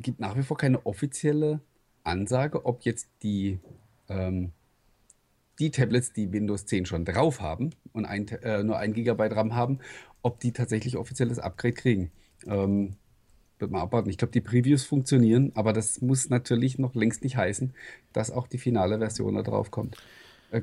gibt 0.03 0.21
nach 0.21 0.37
wie 0.37 0.43
vor 0.43 0.57
keine 0.57 0.85
offizielle 0.87 1.61
Ansage, 2.05 2.65
ob 2.67 2.83
jetzt 2.83 3.09
die 3.23 3.59
ähm, 4.09 4.53
die 5.59 5.71
Tablets, 5.71 6.13
die 6.13 6.33
Windows 6.33 6.67
10 6.67 6.87
schon 6.87 7.05
drauf 7.05 7.41
haben 7.41 7.71
und 7.93 8.05
ein, 8.05 8.27
äh, 8.29 8.63
nur 8.63 8.79
1 8.79 8.95
GB 8.95 9.27
RAM 9.29 9.55
haben, 9.55 9.79
ob 10.23 10.41
die 10.41 10.53
tatsächlich 10.53 10.97
offizielles 10.97 11.39
Upgrade 11.39 11.75
kriegen. 11.75 12.11
Ähm, 12.47 12.97
wird 13.59 13.71
mal 13.71 13.83
abwarten. 13.83 14.11
Ich 14.11 14.19
glaube, 14.19 14.33
die 14.33 14.41
Previews 14.41 14.85
funktionieren, 14.85 15.53
aber 15.55 15.73
das 15.73 16.01
muss 16.01 16.29
natürlich 16.29 16.79
noch 16.79 16.95
längst 16.95 17.23
nicht 17.23 17.37
heißen, 17.37 17.75
dass 18.13 18.31
auch 18.31 18.49
die 18.49 18.59
finale 18.59 18.99
Version 18.99 19.35
da 19.35 19.43
drauf 19.43 19.71
kommt. 19.71 19.97
Äh, 20.51 20.63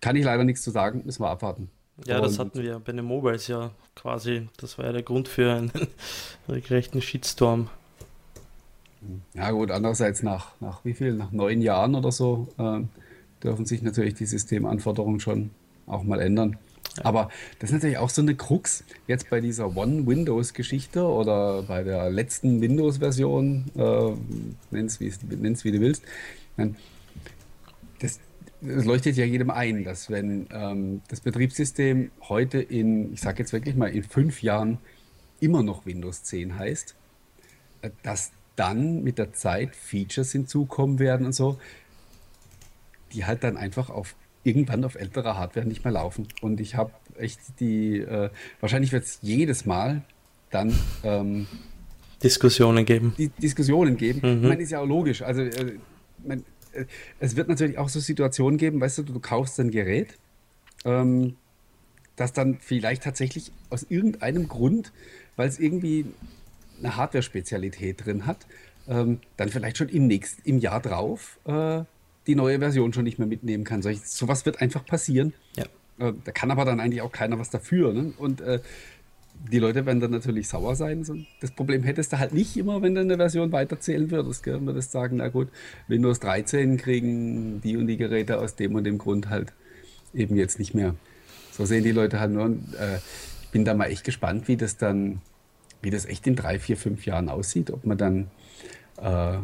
kann 0.00 0.16
ich 0.16 0.24
leider 0.24 0.44
nichts 0.44 0.62
zu 0.62 0.70
sagen, 0.70 1.02
müssen 1.04 1.22
wir 1.22 1.30
abwarten. 1.30 1.70
Ja, 2.06 2.20
das 2.20 2.38
hatten 2.38 2.62
wir 2.62 2.78
bei 2.78 2.92
den 2.92 3.04
Mobiles 3.04 3.48
ja 3.48 3.72
quasi. 3.96 4.48
Das 4.56 4.78
war 4.78 4.86
ja 4.86 4.92
der 4.92 5.02
Grund 5.02 5.26
für 5.28 5.52
einen 5.52 5.72
regelrechten 6.48 7.02
Shitstorm. 7.02 7.68
Ja, 9.34 9.50
gut, 9.50 9.70
andererseits 9.70 10.22
nach, 10.22 10.52
nach 10.60 10.84
wie 10.84 10.94
viel? 10.94 11.14
Nach 11.14 11.32
neun 11.32 11.60
Jahren 11.60 11.94
oder 11.94 12.12
so 12.12 12.48
äh, 12.58 12.80
dürfen 13.42 13.66
sich 13.66 13.82
natürlich 13.82 14.14
die 14.14 14.26
Systemanforderungen 14.26 15.20
schon 15.20 15.50
auch 15.86 16.02
mal 16.02 16.20
ändern. 16.20 16.58
Aber 17.02 17.30
das 17.58 17.70
ist 17.70 17.74
natürlich 17.74 17.98
auch 17.98 18.10
so 18.10 18.22
eine 18.22 18.34
Krux 18.34 18.84
jetzt 19.06 19.30
bei 19.30 19.40
dieser 19.40 19.76
One-Windows-Geschichte 19.76 21.04
oder 21.04 21.62
bei 21.62 21.84
der 21.84 22.10
letzten 22.10 22.60
Windows-Version, 22.60 23.66
äh, 23.76 24.10
nenn's, 24.70 24.98
nenn's 25.00 25.64
wie 25.64 25.72
du 25.72 25.80
willst. 25.80 26.02
Das, 28.00 28.18
das, 28.60 28.84
leuchtet 28.84 29.16
ja 29.16 29.24
jedem 29.24 29.50
ein, 29.50 29.84
dass 29.84 30.10
wenn 30.10 30.46
ähm, 30.52 31.02
das 31.08 31.20
Betriebssystem 31.20 32.10
heute 32.28 32.58
in, 32.58 33.12
ich 33.12 33.20
sage 33.20 33.38
jetzt 33.38 33.52
wirklich 33.52 33.76
mal, 33.76 33.90
in 33.90 34.02
fünf 34.02 34.42
Jahren 34.42 34.78
immer 35.40 35.62
noch 35.62 35.86
Windows 35.86 36.24
10 36.24 36.58
heißt, 36.58 36.96
äh, 37.82 37.90
dass 38.02 38.32
dann 38.58 39.02
mit 39.02 39.18
der 39.18 39.32
Zeit 39.32 39.76
Features 39.76 40.32
hinzukommen 40.32 40.98
werden 40.98 41.26
und 41.26 41.32
so, 41.32 41.58
die 43.12 43.24
halt 43.24 43.44
dann 43.44 43.56
einfach 43.56 43.88
auf 43.90 44.14
irgendwann 44.44 44.84
auf 44.84 44.94
älterer 44.94 45.36
Hardware 45.36 45.66
nicht 45.66 45.84
mehr 45.84 45.92
laufen. 45.92 46.26
Und 46.40 46.60
ich 46.60 46.74
habe 46.74 46.90
echt 47.18 47.40
die, 47.60 47.98
äh, 47.98 48.30
wahrscheinlich 48.60 48.92
wird 48.92 49.04
es 49.04 49.18
jedes 49.22 49.66
Mal 49.66 50.02
dann 50.50 50.72
ähm, 51.04 51.46
Diskussionen 52.22 52.84
geben. 52.84 53.14
Die 53.18 53.28
Diskussionen 53.28 53.96
geben. 53.96 54.20
Mhm. 54.22 54.42
Ich 54.42 54.48
meine, 54.48 54.62
ist 54.62 54.70
ja 54.70 54.80
auch 54.80 54.86
logisch. 54.86 55.22
Also, 55.22 55.42
äh, 55.42 55.74
mein, 56.24 56.44
äh, 56.72 56.84
es 57.20 57.36
wird 57.36 57.48
natürlich 57.48 57.78
auch 57.78 57.88
so 57.88 58.00
Situationen 58.00 58.58
geben, 58.58 58.80
weißt 58.80 58.98
du, 58.98 59.02
du 59.04 59.20
kaufst 59.20 59.60
ein 59.60 59.70
Gerät, 59.70 60.18
ähm, 60.84 61.36
das 62.16 62.32
dann 62.32 62.58
vielleicht 62.60 63.04
tatsächlich 63.04 63.52
aus 63.70 63.86
irgendeinem 63.88 64.48
Grund, 64.48 64.92
weil 65.36 65.48
es 65.48 65.60
irgendwie 65.60 66.06
eine 66.78 66.96
Hardware-Spezialität 66.96 68.04
drin 68.04 68.26
hat, 68.26 68.46
ähm, 68.88 69.20
dann 69.36 69.48
vielleicht 69.48 69.76
schon 69.78 69.88
im 69.88 70.06
nächsten, 70.06 70.42
im 70.48 70.58
Jahr 70.58 70.80
drauf 70.80 71.38
äh, 71.44 71.82
die 72.26 72.34
neue 72.34 72.58
Version 72.58 72.92
schon 72.92 73.04
nicht 73.04 73.18
mehr 73.18 73.28
mitnehmen 73.28 73.64
kann. 73.64 73.82
So, 73.82 73.90
sowas 74.04 74.46
wird 74.46 74.60
einfach 74.60 74.84
passieren. 74.84 75.32
Ja. 75.56 75.64
Äh, 75.98 76.12
da 76.24 76.32
kann 76.32 76.50
aber 76.50 76.64
dann 76.64 76.80
eigentlich 76.80 77.02
auch 77.02 77.12
keiner 77.12 77.38
was 77.38 77.50
dafür. 77.50 77.92
Ne? 77.92 78.12
Und 78.18 78.40
äh, 78.40 78.60
die 79.50 79.58
Leute 79.58 79.86
werden 79.86 80.00
dann 80.00 80.10
natürlich 80.10 80.48
sauer 80.48 80.74
sein. 80.74 81.04
So. 81.04 81.16
Das 81.40 81.50
Problem 81.50 81.82
hättest 81.82 82.12
du 82.12 82.18
halt 82.18 82.34
nicht 82.34 82.56
immer, 82.56 82.82
wenn 82.82 82.94
du 82.94 83.00
eine 83.00 83.16
Version 83.16 83.52
weiterzählen 83.52 84.10
würdest. 84.10 84.42
Gell? 84.42 84.60
Würdest 84.60 84.92
sagen, 84.92 85.16
na 85.18 85.28
gut, 85.28 85.48
Windows 85.86 86.20
13 86.20 86.76
kriegen 86.76 87.60
die 87.60 87.76
und 87.76 87.86
die 87.86 87.96
Geräte 87.96 88.38
aus 88.38 88.56
dem 88.56 88.74
und 88.74 88.84
dem 88.84 88.98
Grund 88.98 89.28
halt 89.28 89.52
eben 90.12 90.36
jetzt 90.36 90.58
nicht 90.58 90.74
mehr. 90.74 90.94
So 91.52 91.64
sehen 91.64 91.84
die 91.84 91.92
Leute 91.92 92.20
halt 92.20 92.32
nur. 92.32 92.44
Und, 92.44 92.74
äh, 92.74 92.96
ich 93.42 93.48
bin 93.50 93.64
da 93.64 93.74
mal 93.74 93.86
echt 93.86 94.04
gespannt, 94.04 94.48
wie 94.48 94.56
das 94.56 94.76
dann, 94.76 95.20
wie 95.82 95.90
das 95.90 96.06
echt 96.06 96.26
in 96.26 96.36
drei, 96.36 96.58
vier, 96.58 96.76
fünf 96.76 97.06
Jahren 97.06 97.28
aussieht. 97.28 97.70
Ob 97.70 97.84
man 97.84 97.98
dann 97.98 98.30
äh, 99.00 99.38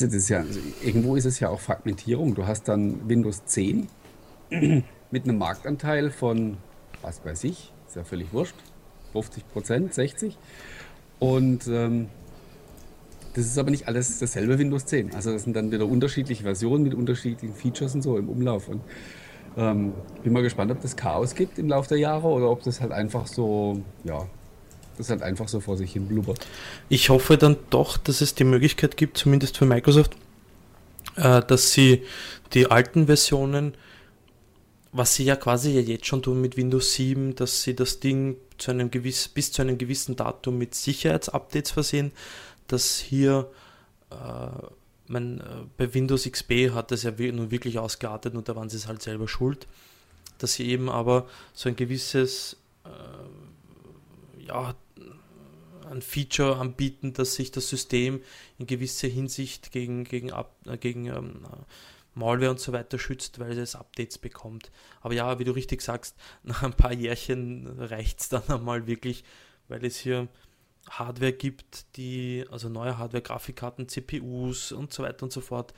du, 0.00 0.06
das 0.06 0.14
ist 0.14 0.28
ja, 0.28 0.38
also 0.38 0.60
irgendwo 0.84 1.16
ist 1.16 1.24
es 1.24 1.40
ja 1.40 1.48
auch 1.48 1.60
Fragmentierung. 1.60 2.34
Du 2.34 2.46
hast 2.46 2.68
dann 2.68 3.08
Windows 3.08 3.44
10 3.46 3.88
mit 5.10 5.24
einem 5.24 5.38
Marktanteil 5.38 6.10
von, 6.10 6.58
was 7.02 7.24
weiß 7.24 7.44
ich, 7.44 7.72
ist 7.88 7.96
ja 7.96 8.04
völlig 8.04 8.32
wurscht, 8.32 8.54
50 9.12 9.48
Prozent, 9.48 9.94
60. 9.94 10.38
Und 11.18 11.66
ähm, 11.66 12.08
das 13.34 13.46
ist 13.46 13.58
aber 13.58 13.70
nicht 13.70 13.88
alles 13.88 14.18
dasselbe 14.18 14.58
Windows 14.58 14.86
10. 14.86 15.14
Also 15.14 15.32
das 15.32 15.44
sind 15.44 15.54
dann 15.54 15.70
wieder 15.70 15.86
unterschiedliche 15.86 16.42
Versionen 16.42 16.82
mit 16.82 16.94
unterschiedlichen 16.94 17.54
Features 17.54 17.94
und 17.94 18.02
so 18.02 18.16
im 18.16 18.28
Umlauf. 18.28 18.68
Und 18.68 18.82
ähm, 19.56 19.92
bin 20.22 20.32
mal 20.32 20.42
gespannt, 20.42 20.70
ob 20.70 20.80
das 20.80 20.96
Chaos 20.96 21.34
gibt 21.34 21.58
im 21.58 21.68
Laufe 21.68 21.88
der 21.88 21.98
Jahre 21.98 22.28
oder 22.28 22.50
ob 22.50 22.62
das 22.62 22.80
halt 22.80 22.92
einfach 22.92 23.26
so, 23.26 23.82
ja, 24.04 24.26
das 24.96 25.10
halt 25.10 25.22
einfach 25.22 25.48
so 25.48 25.60
vor 25.60 25.76
sich 25.76 25.92
hin 25.92 26.06
blubbert. 26.06 26.46
Ich 26.88 27.08
hoffe 27.10 27.36
dann 27.36 27.56
doch, 27.70 27.96
dass 27.96 28.20
es 28.20 28.34
die 28.34 28.44
Möglichkeit 28.44 28.96
gibt, 28.96 29.16
zumindest 29.16 29.56
für 29.56 29.66
Microsoft, 29.66 30.16
äh, 31.16 31.42
dass 31.42 31.72
sie 31.72 32.04
die 32.52 32.70
alten 32.70 33.06
Versionen, 33.06 33.74
was 34.92 35.14
sie 35.14 35.24
ja 35.24 35.36
quasi 35.36 35.72
ja 35.72 35.80
jetzt 35.80 36.06
schon 36.06 36.22
tun 36.22 36.40
mit 36.40 36.56
Windows 36.56 36.94
7, 36.94 37.34
dass 37.34 37.62
sie 37.62 37.74
das 37.74 38.00
Ding 38.00 38.36
zu 38.58 38.70
einem 38.70 38.90
gewiss, 38.90 39.28
bis 39.28 39.52
zu 39.52 39.62
einem 39.62 39.78
gewissen 39.78 40.16
Datum 40.16 40.58
mit 40.58 40.74
Sicherheitsupdates 40.74 41.70
versehen, 41.70 42.12
dass 42.66 42.98
hier 42.98 43.50
äh, 44.10 44.16
mein, 45.06 45.40
äh, 45.40 45.44
bei 45.76 45.92
Windows 45.92 46.24
XP 46.30 46.70
hat 46.72 46.90
das 46.90 47.02
ja 47.02 47.10
nun 47.10 47.50
wirklich 47.50 47.78
ausgeartet 47.78 48.34
und 48.34 48.48
da 48.48 48.56
waren 48.56 48.68
sie 48.68 48.76
es 48.76 48.86
halt 48.86 49.02
selber 49.02 49.28
schuld, 49.28 49.66
dass 50.38 50.54
sie 50.54 50.68
eben 50.68 50.88
aber 50.88 51.26
so 51.52 51.68
ein 51.68 51.76
gewisses 51.76 52.56
äh, 52.84 52.88
ja, 54.46 54.74
ein 55.90 56.02
Feature 56.02 56.56
anbieten, 56.56 57.12
dass 57.12 57.34
sich 57.34 57.50
das 57.50 57.68
System 57.68 58.22
in 58.58 58.66
gewisser 58.66 59.08
Hinsicht 59.08 59.72
gegen, 59.72 60.04
gegen, 60.04 60.32
Ab, 60.32 60.54
äh, 60.66 60.76
gegen 60.76 61.06
ähm, 61.06 61.40
Malware 62.14 62.50
und 62.50 62.60
so 62.60 62.72
weiter 62.72 62.98
schützt, 62.98 63.38
weil 63.38 63.58
es 63.58 63.74
Updates 63.74 64.18
bekommt. 64.18 64.70
Aber 65.00 65.14
ja, 65.14 65.38
wie 65.38 65.44
du 65.44 65.52
richtig 65.52 65.82
sagst, 65.82 66.16
nach 66.42 66.62
ein 66.62 66.74
paar 66.74 66.92
Jährchen 66.92 67.66
reicht 67.78 68.20
es 68.20 68.28
dann 68.28 68.48
einmal 68.48 68.86
wirklich, 68.86 69.24
weil 69.68 69.84
es 69.84 69.96
hier 69.96 70.28
Hardware 70.88 71.32
gibt, 71.32 71.96
die, 71.96 72.44
also 72.50 72.68
neue 72.68 72.98
Hardware, 72.98 73.22
Grafikkarten, 73.22 73.88
CPUs 73.88 74.72
und 74.72 74.92
so 74.92 75.02
weiter 75.02 75.24
und 75.24 75.32
so 75.32 75.40
fort, 75.40 75.74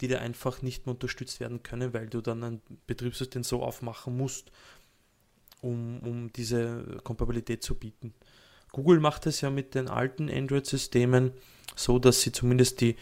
die 0.00 0.08
dir 0.08 0.20
einfach 0.20 0.62
nicht 0.62 0.86
mehr 0.86 0.94
unterstützt 0.94 1.40
werden 1.40 1.62
können, 1.62 1.94
weil 1.94 2.08
du 2.08 2.20
dann 2.20 2.42
ein 2.42 2.62
Betriebssystem 2.86 3.42
so 3.42 3.62
aufmachen 3.62 4.16
musst, 4.16 4.50
um, 5.62 6.00
um 6.00 6.32
diese 6.32 6.98
Kompatibilität 7.02 7.62
zu 7.62 7.74
bieten. 7.74 8.14
Google 8.72 9.00
macht 9.00 9.26
es 9.26 9.40
ja 9.40 9.50
mit 9.50 9.74
den 9.74 9.88
alten 9.88 10.28
Android-Systemen 10.30 11.32
so, 11.74 11.98
dass 11.98 12.20
sie 12.20 12.32
zumindest 12.32 12.80
die 12.80 12.96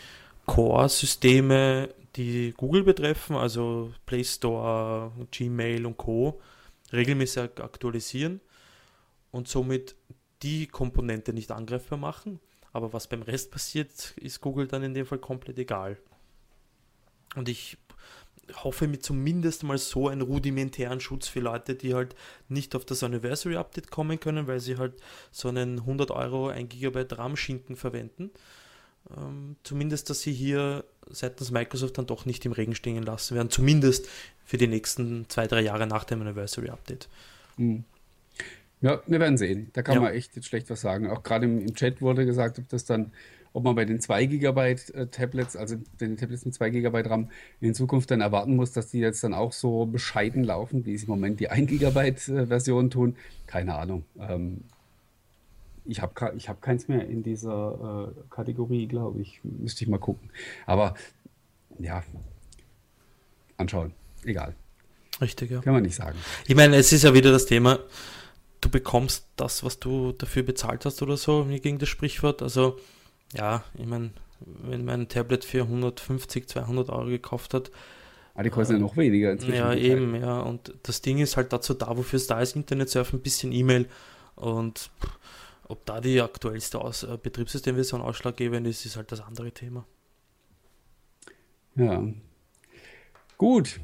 Core-Systeme, 0.47 1.89
die 2.17 2.55
Google 2.57 2.85
betreffen, 2.85 3.37
also 3.37 3.93
Play 4.07 4.25
Store, 4.25 5.11
Gmail 5.31 5.87
und 5.87 5.97
Co., 5.97 6.41
regelmäßig 6.93 7.61
aktualisieren 7.61 8.41
und 9.31 9.49
somit 9.49 9.97
die 10.43 10.67
Komponente 10.67 11.33
nicht 11.33 11.51
angreifbar 11.51 11.99
machen. 11.99 12.41
Aber 12.73 12.93
was 12.93 13.09
beim 13.09 13.23
Rest 13.23 13.51
passiert, 13.51 14.15
ist 14.17 14.41
Google 14.41 14.67
dann 14.67 14.83
in 14.83 14.95
dem 14.95 15.07
Fall 15.07 15.19
komplett 15.19 15.59
egal. 15.59 15.97
Und 17.37 17.49
ich 17.49 17.79
hoffe 18.63 18.89
mir 18.89 18.99
zumindest 18.99 19.63
mal 19.63 19.79
so 19.79 20.09
einen 20.09 20.23
rudimentären 20.23 21.01
Schutz 21.01 21.29
für 21.29 21.41
Leute, 21.41 21.75
die 21.75 21.95
halt 21.95 22.15
nicht 22.49 22.75
auf 22.75 22.85
das 22.85 23.03
Anniversary 23.03 23.57
Update 23.57 23.91
kommen 23.91 24.21
können, 24.21 24.47
weil 24.47 24.61
sie 24.61 24.77
halt 24.77 24.95
so 25.31 25.49
einen 25.49 25.81
100 25.81 26.11
Euro 26.11 26.49
1 26.49 26.69
GB 26.69 27.07
RAM-Schinken 27.11 27.77
verwenden. 27.77 28.31
Ähm, 29.17 29.57
zumindest, 29.63 30.11
dass 30.11 30.23
sie 30.23 30.33
hier 30.33 30.85
seitens 31.09 31.51
Microsoft 31.51 31.99
dann 31.99 32.07
doch 32.07 32.25
nicht 32.25 32.45
im 32.47 32.53
Regen 32.53 32.75
stehen 32.75 33.03
lassen 33.03 33.35
werden, 33.35 33.51
zumindest 33.51 34.09
für 34.45 34.57
die 34.57 34.67
nächsten 34.67 35.29
zwei, 35.29 35.47
drei 35.47 35.61
Jahre 35.61 35.87
nach 35.87 36.05
dem 36.05 36.21
Anniversary 36.23 36.71
Update. 36.71 37.09
Mhm. 37.57 37.85
Ja, 38.81 39.01
wir 39.07 39.21
werden 39.21 39.39
sehen. 39.39 39.71
Da 39.73 39.83
kann 39.83 39.95
ja. 39.95 40.01
man 40.03 40.13
echt 40.13 40.37
jetzt 40.37 40.47
schlecht 40.47 40.69
was 40.69 40.83
sagen. 40.83 41.11
Auch 41.11 41.23
gerade 41.23 41.47
im, 41.47 41.61
im 41.61 41.75
Chat 41.75 42.03
wurde 42.03 42.27
gesagt, 42.27 42.59
ob 42.59 42.69
das 42.69 42.85
dann 42.85 43.13
ob 43.55 43.65
man 43.65 43.77
bei 43.77 43.85
den 43.85 44.01
2 44.01 44.27
GB 44.27 44.61
äh, 44.73 45.07
Tablets, 45.07 45.57
also 45.57 45.77
den 46.01 46.17
Tablets 46.17 46.45
mit 46.45 46.55
2 46.55 46.71
GB 46.71 47.01
RAM, 47.09 47.31
in 47.61 47.73
Zukunft 47.73 48.11
dann 48.11 48.21
erwarten 48.21 48.57
muss, 48.57 48.73
dass 48.73 48.91
die 48.91 48.99
jetzt 48.99 49.23
dann 49.23 49.33
auch 49.33 49.53
so 49.53 49.87
bescheiden 49.87 50.43
laufen, 50.43 50.85
wie 50.85 50.99
sie 50.99 51.07
im 51.07 51.11
Moment 51.11 51.41
die 51.41 51.49
1 51.49 51.71
GB 51.71 52.09
äh, 52.09 52.47
Version 52.47 52.91
tun. 52.91 53.17
Keine 53.47 53.77
Ahnung. 53.77 54.05
Ähm, 54.19 54.65
ich 55.85 56.03
habe 56.03 56.33
ich 56.37 56.49
hab 56.49 56.63
keins 56.63 56.89
mehr 56.89 57.07
in 57.07 57.23
dieser 57.23 58.13
äh, 58.13 58.21
Kategorie, 58.29 58.89
glaube 58.89 59.21
ich. 59.21 59.41
Müsste 59.45 59.85
ich 59.85 59.89
mal 59.89 59.99
gucken. 59.99 60.31
Aber 60.67 60.95
ja, 61.79 62.03
anschauen. 63.57 63.93
Egal. 64.25 64.57
Richtig, 65.21 65.53
ja. 65.53 65.61
Kann 65.61 65.75
man 65.75 65.85
nicht 65.85 65.95
sagen. 65.95 66.19
Ich 66.47 66.57
meine, 66.57 66.75
es 66.77 66.93
ist 66.93 67.05
ja 67.05 67.15
wieder 67.15 67.31
das 67.31 67.47
Thema, 67.47 67.79
du 68.61 68.69
bekommst 68.69 69.29
das, 69.37 69.63
was 69.63 69.79
du 69.79 70.11
dafür 70.11 70.43
bezahlt 70.43 70.85
hast 70.85 71.03
oder 71.03 71.17
so, 71.17 71.45
mir 71.45 71.61
gegen 71.61 71.79
das 71.79 71.89
Sprichwort. 71.89 72.43
Also, 72.43 72.79
ja, 73.33 73.65
ich 73.75 73.87
meine, 73.87 74.11
wenn 74.41 74.85
mein 74.85 75.09
Tablet 75.09 75.45
für 75.45 75.63
150, 75.63 76.49
200 76.49 76.91
Euro 76.91 77.07
gekauft 77.07 77.55
hat. 77.55 77.71
Ah, 78.35 78.43
die 78.43 78.51
kosten 78.51 78.75
äh, 78.75 78.77
ja 78.77 78.83
noch 78.83 78.97
weniger 78.97 79.33
inzwischen. 79.33 79.55
Ja, 79.55 79.73
eben, 79.75 80.15
ja. 80.17 80.41
Und 80.41 80.75
das 80.83 81.01
Ding 81.01 81.19
ist 81.19 81.37
halt 81.37 81.53
dazu 81.53 81.75
da, 81.75 81.97
wofür 81.97 82.17
es 82.17 82.27
da 82.27 82.41
ist, 82.41 82.57
Internet 82.57 82.91
surfen, 82.91 83.21
ein 83.21 83.23
bisschen 83.23 83.53
E-Mail 83.53 83.89
und 84.35 84.91
ob 85.69 85.87
da 85.87 86.01
die 86.01 86.21
aktuellste 86.21 86.81
Aus 86.81 87.05
äh, 87.05 87.17
Betriebssystemversion 87.21 88.03
ausschlaggebend 88.03 88.67
ist, 88.67 88.85
ist 88.85 88.97
halt 88.97 89.11
das 89.13 89.21
andere 89.21 89.53
Thema. 89.53 89.87
Ja. 91.77 92.07
Gut. 93.39 93.81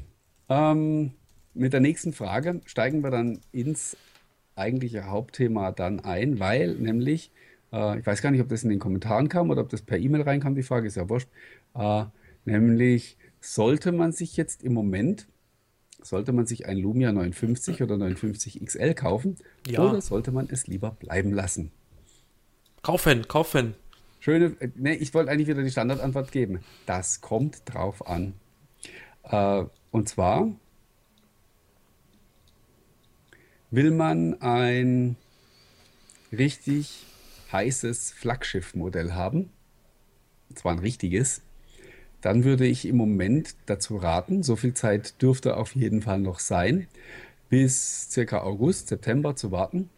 Ähm, 0.49 1.13
mit 1.53 1.73
der 1.73 1.79
nächsten 1.79 2.13
Frage 2.13 2.61
steigen 2.65 3.03
wir 3.03 3.11
dann 3.11 3.41
ins 3.51 3.97
eigentliche 4.55 5.07
Hauptthema 5.07 5.71
dann 5.71 5.99
ein, 6.01 6.39
weil 6.39 6.75
nämlich, 6.75 7.31
äh, 7.71 7.99
ich 7.99 8.05
weiß 8.05 8.21
gar 8.21 8.31
nicht, 8.31 8.41
ob 8.41 8.49
das 8.49 8.63
in 8.63 8.69
den 8.69 8.79
Kommentaren 8.79 9.29
kam 9.29 9.49
oder 9.49 9.61
ob 9.61 9.69
das 9.69 9.81
per 9.81 9.97
E-Mail 9.97 10.21
reinkam, 10.21 10.55
die 10.55 10.63
Frage 10.63 10.87
ist 10.87 10.95
ja 10.95 11.09
wurscht, 11.09 11.29
äh, 11.75 12.05
nämlich 12.45 13.17
sollte 13.39 13.91
man 13.91 14.11
sich 14.11 14.37
jetzt 14.37 14.63
im 14.63 14.73
Moment, 14.73 15.27
sollte 16.01 16.31
man 16.33 16.45
sich 16.45 16.67
ein 16.67 16.77
Lumia 16.77 17.11
950 17.11 17.81
oder 17.81 17.97
950 17.97 18.63
XL 18.63 18.93
kaufen 18.93 19.37
ja. 19.67 19.81
oder 19.81 20.01
sollte 20.01 20.31
man 20.31 20.47
es 20.49 20.67
lieber 20.67 20.91
bleiben 20.91 21.31
lassen? 21.31 21.71
Kaufen, 22.81 23.27
kaufen. 23.27 23.75
Schöne, 24.19 24.55
ne, 24.75 24.95
ich 24.95 25.13
wollte 25.13 25.31
eigentlich 25.31 25.47
wieder 25.47 25.63
die 25.63 25.71
Standardantwort 25.71 26.31
geben. 26.31 26.59
Das 26.85 27.21
kommt 27.21 27.61
drauf 27.65 28.07
an. 28.07 28.33
Äh, 29.23 29.65
und 29.91 30.09
zwar 30.09 30.51
will 33.71 33.91
man 33.91 34.39
ein 34.41 35.15
richtig 36.31 37.05
heißes 37.51 38.11
Flaggschiff-Modell 38.11 39.13
haben, 39.13 39.49
und 40.49 40.59
zwar 40.59 40.73
ein 40.73 40.79
richtiges, 40.79 41.41
dann 42.21 42.43
würde 42.43 42.67
ich 42.67 42.87
im 42.87 42.97
Moment 42.97 43.55
dazu 43.65 43.97
raten, 43.97 44.43
so 44.43 44.55
viel 44.55 44.73
Zeit 44.73 45.21
dürfte 45.21 45.57
auf 45.57 45.75
jeden 45.75 46.01
Fall 46.01 46.19
noch 46.19 46.39
sein, 46.39 46.87
bis 47.49 48.09
circa 48.11 48.41
August, 48.41 48.87
September 48.87 49.35
zu 49.35 49.51
warten, 49.51 49.89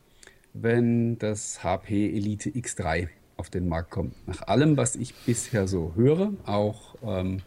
wenn 0.53 1.17
das 1.19 1.63
HP 1.63 2.15
Elite 2.15 2.49
X3 2.49 3.09
auf 3.37 3.49
den 3.49 3.67
Markt 3.67 3.91
kommt. 3.91 4.15
Nach 4.27 4.47
allem, 4.47 4.77
was 4.77 4.95
ich 4.95 5.13
bisher 5.13 5.67
so 5.67 5.93
höre, 5.95 6.33
auch 6.45 6.95
ähm, 7.03 7.41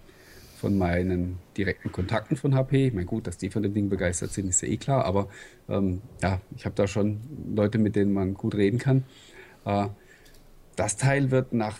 von 0.57 0.77
meinen 0.77 1.39
direkten 1.57 1.93
Kontakten 1.93 2.37
von 2.37 2.55
HP. 2.55 2.89
Ich 2.89 2.93
meine, 2.95 3.07
gut, 3.07 3.27
dass 3.27 3.39
die 3.39 3.51
von 3.51 3.63
dem 3.63 3.75
Ding 3.75 3.89
begeistert 3.89 4.33
sind, 4.33 4.49
ist 4.49 4.63
ja 4.63 4.69
eh 4.69 4.77
klar, 4.77 5.05
aber 5.05 5.29
ähm, 5.69 6.03
ja, 6.23 6.41
ich 6.57 6.65
habe 6.65 6.75
da 6.75 6.87
schon 6.87 7.21
Leute, 7.55 7.79
mit 7.79 7.97
denen 7.97 8.13
man 8.13 8.35
gut 8.35 8.55
reden 8.55 8.79
kann. 8.79 9.05
Äh, 9.67 9.89
das 10.77 10.97
Teil 10.97 11.31
wird 11.31 11.53
nach 11.53 11.79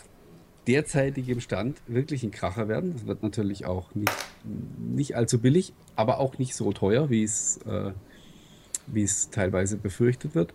derzeitigem 0.67 1.39
Stand 1.39 1.81
wirklich 1.87 2.23
ein 2.23 2.31
Kracher 2.31 2.67
werden. 2.67 2.93
Das 2.93 3.07
wird 3.07 3.23
natürlich 3.23 3.65
auch 3.65 3.95
nicht, 3.95 4.13
nicht 4.77 5.15
allzu 5.15 5.39
billig, 5.39 5.73
aber 5.95 6.19
auch 6.19 6.37
nicht 6.37 6.55
so 6.55 6.71
teuer, 6.73 7.09
wie 7.09 7.23
es, 7.23 7.57
äh, 7.65 7.93
wie 8.85 9.03
es 9.03 9.31
teilweise 9.31 9.77
befürchtet 9.77 10.35
wird. 10.35 10.53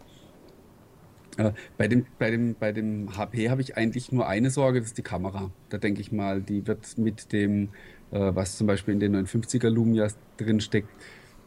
Äh, 1.39 1.53
bei, 1.79 1.89
dem, 1.89 2.07
bei, 2.19 2.31
dem, 2.31 2.55
bei 2.55 2.73
dem 2.73 3.17
HP 3.17 3.49
habe 3.49 3.63
ich 3.63 3.77
eigentlich 3.77 4.13
nur 4.13 4.29
eine 4.29 4.51
Sorge, 4.51 4.81
das 4.81 4.89
ist 4.89 4.99
die 4.99 5.03
Kamera. 5.03 5.51
Da 5.71 5.79
denke 5.79 6.01
ich 6.01 6.13
mal, 6.13 6.43
die 6.43 6.67
wird 6.67 6.99
mit 6.99 7.33
dem 7.33 7.71
äh, 8.13 8.35
was 8.35 8.57
zum 8.57 8.67
Beispiel 8.67 8.95
in 8.95 9.01
den 9.01 9.27
950er 9.27 9.71
Lumias 9.71 10.17
drinsteckt, 10.37 10.89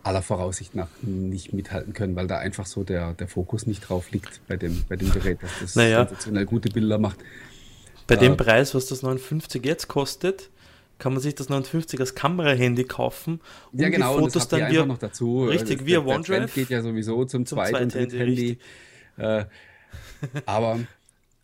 aller 0.06 0.22
Voraussicht 0.22 0.76
nach 0.76 0.88
nicht 1.02 1.52
mithalten 1.54 1.94
können, 1.94 2.15
weil 2.15 2.28
da 2.28 2.38
einfach 2.38 2.68
so 2.68 2.84
der, 2.84 3.13
der 3.13 3.28
Fokus 3.28 3.65
nicht 3.65 3.82
drauf 3.82 4.12
liegt 4.12 4.39
bei 4.48 4.56
dem, 4.56 4.84
bei 4.88 4.96
dem 4.96 5.12
Gerät, 5.12 5.41
dass 5.41 5.52
das 5.60 5.76
naja. 5.76 6.06
sensationell 6.06 6.46
gute 6.46 6.70
Bilder 6.70 7.00
macht. 7.00 7.18
Bei 8.06 8.15
äh, 8.15 8.20
dem 8.20 8.38
Preis, 8.38 8.76
was 8.76 8.86
das 8.86 9.02
950 9.02 9.65
jetzt 9.65 9.88
kostet, 9.88 10.52
kann 11.00 11.13
man 11.13 11.22
sich 11.22 11.34
das 11.34 11.50
950 11.50 12.00
als 12.00 12.13
Kamerahandy 12.13 12.84
kaufen 12.84 13.41
und 13.72 13.82
ja, 13.82 13.89
genau, 13.89 14.15
die 14.15 14.26
Fotos 14.26 14.48
dann 14.48 14.72
via, 14.72 14.86
noch 14.86 15.00
dazu. 15.00 15.46
Richtig, 15.46 15.80
das, 15.80 15.88
via 15.88 16.00
der, 16.00 16.08
OneDrive. 16.08 16.54
Der 16.54 16.63
geht 16.63 16.70
ja 16.70 16.82
sowieso 16.84 17.26
zum, 17.26 17.48
zum 17.48 17.58
zweiten 17.58 17.89
Handy. 17.89 18.60
Äh, 19.18 19.46
aber 20.46 20.80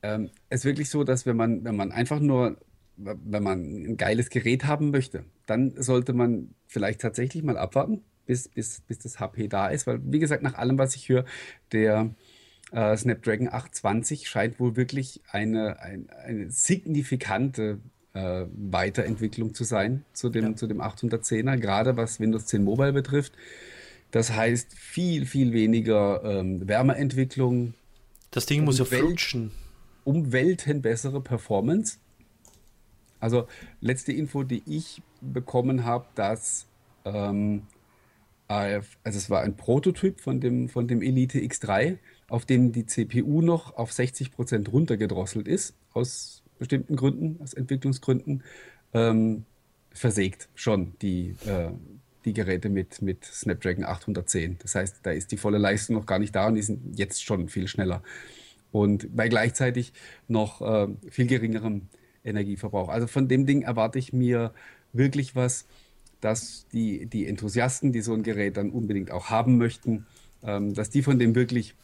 ähm, 0.03 0.29
es 0.49 0.59
ist 0.59 0.65
wirklich 0.65 0.89
so, 0.89 1.03
dass 1.03 1.25
wenn 1.25 1.35
man, 1.35 1.63
wenn 1.63 1.75
man 1.75 1.91
einfach 1.91 2.19
nur 2.19 2.57
wenn 3.03 3.41
man 3.41 3.59
ein 3.61 3.97
geiles 3.97 4.29
Gerät 4.29 4.65
haben 4.65 4.91
möchte, 4.91 5.25
dann 5.47 5.73
sollte 5.81 6.13
man 6.13 6.53
vielleicht 6.67 7.01
tatsächlich 7.01 7.41
mal 7.43 7.57
abwarten, 7.57 8.03
bis, 8.31 8.47
bis, 8.47 8.79
bis 8.87 8.99
das 8.99 9.19
HP 9.19 9.49
da 9.49 9.67
ist, 9.67 9.87
weil 9.87 9.99
wie 10.05 10.19
gesagt, 10.19 10.41
nach 10.41 10.53
allem, 10.53 10.77
was 10.77 10.95
ich 10.95 11.09
höre, 11.09 11.25
der 11.73 12.15
äh, 12.71 12.95
Snapdragon 12.95 13.49
820 13.49 14.29
scheint 14.29 14.57
wohl 14.57 14.77
wirklich 14.77 15.19
eine, 15.29 15.81
ein, 15.81 16.09
eine 16.11 16.49
signifikante 16.49 17.79
äh, 18.13 18.45
Weiterentwicklung 18.53 19.53
zu 19.53 19.65
sein 19.65 20.05
zu 20.13 20.29
dem, 20.29 20.45
ja. 20.45 20.55
zu 20.55 20.67
dem 20.67 20.79
810er, 20.79 21.57
gerade 21.57 21.97
was 21.97 22.21
Windows 22.21 22.45
10 22.45 22.63
Mobile 22.63 22.93
betrifft. 22.93 23.33
Das 24.11 24.31
heißt, 24.31 24.73
viel, 24.77 25.25
viel 25.25 25.51
weniger 25.51 26.23
ähm, 26.23 26.65
Wärmeentwicklung. 26.65 27.73
Das 28.31 28.45
Ding 28.45 28.63
muss 28.63 28.79
ja 28.79 28.85
flutschen. 28.85 29.51
Um 30.05 30.31
Welten 30.31 30.81
bessere 30.81 31.19
Performance. 31.19 31.97
Also 33.19 33.49
letzte 33.81 34.13
Info, 34.13 34.43
die 34.43 34.63
ich 34.65 35.01
bekommen 35.19 35.83
habe, 35.83 36.05
dass 36.15 36.65
ähm, 37.03 37.63
also 38.55 39.17
es 39.17 39.29
war 39.29 39.41
ein 39.41 39.55
Prototyp 39.55 40.19
von 40.19 40.39
dem, 40.39 40.69
von 40.69 40.87
dem 40.87 41.01
Elite 41.01 41.39
X3, 41.39 41.97
auf 42.27 42.45
dem 42.45 42.71
die 42.71 42.85
CPU 42.85 43.41
noch 43.41 43.75
auf 43.75 43.91
60 43.91 44.31
Prozent 44.31 44.71
runtergedrosselt 44.71 45.47
ist, 45.47 45.75
aus 45.93 46.43
bestimmten 46.59 46.95
Gründen, 46.95 47.41
aus 47.41 47.53
Entwicklungsgründen, 47.53 48.43
ähm, 48.93 49.45
versägt 49.91 50.49
schon 50.55 50.93
die, 51.01 51.35
äh, 51.45 51.71
die 52.25 52.33
Geräte 52.33 52.69
mit, 52.69 53.01
mit 53.01 53.25
Snapdragon 53.25 53.83
810. 53.83 54.57
Das 54.59 54.75
heißt, 54.75 54.97
da 55.03 55.11
ist 55.11 55.31
die 55.31 55.37
volle 55.37 55.57
Leistung 55.57 55.95
noch 55.95 56.05
gar 56.05 56.19
nicht 56.19 56.35
da 56.35 56.47
und 56.47 56.55
die 56.55 56.61
sind 56.61 56.97
jetzt 56.97 57.23
schon 57.23 57.49
viel 57.49 57.67
schneller. 57.67 58.03
Und 58.71 59.15
bei 59.15 59.27
gleichzeitig 59.27 59.91
noch 60.27 60.61
äh, 60.61 60.87
viel 61.09 61.27
geringerem 61.27 61.87
Energieverbrauch. 62.23 62.89
Also 62.89 63.07
von 63.07 63.27
dem 63.27 63.45
Ding 63.45 63.63
erwarte 63.63 63.99
ich 63.99 64.13
mir 64.13 64.53
wirklich 64.93 65.35
was, 65.35 65.65
dass 66.21 66.67
die, 66.71 67.07
die 67.07 67.27
Enthusiasten, 67.27 67.91
die 67.91 68.01
so 68.01 68.13
ein 68.13 68.23
Gerät 68.23 68.57
dann 68.57 68.69
unbedingt 68.69 69.11
auch 69.11 69.29
haben 69.29 69.57
möchten, 69.57 70.05
ähm, 70.43 70.73
dass 70.73 70.89
die 70.89 71.03
von 71.03 71.19
dem 71.19 71.35
wirklich 71.35 71.75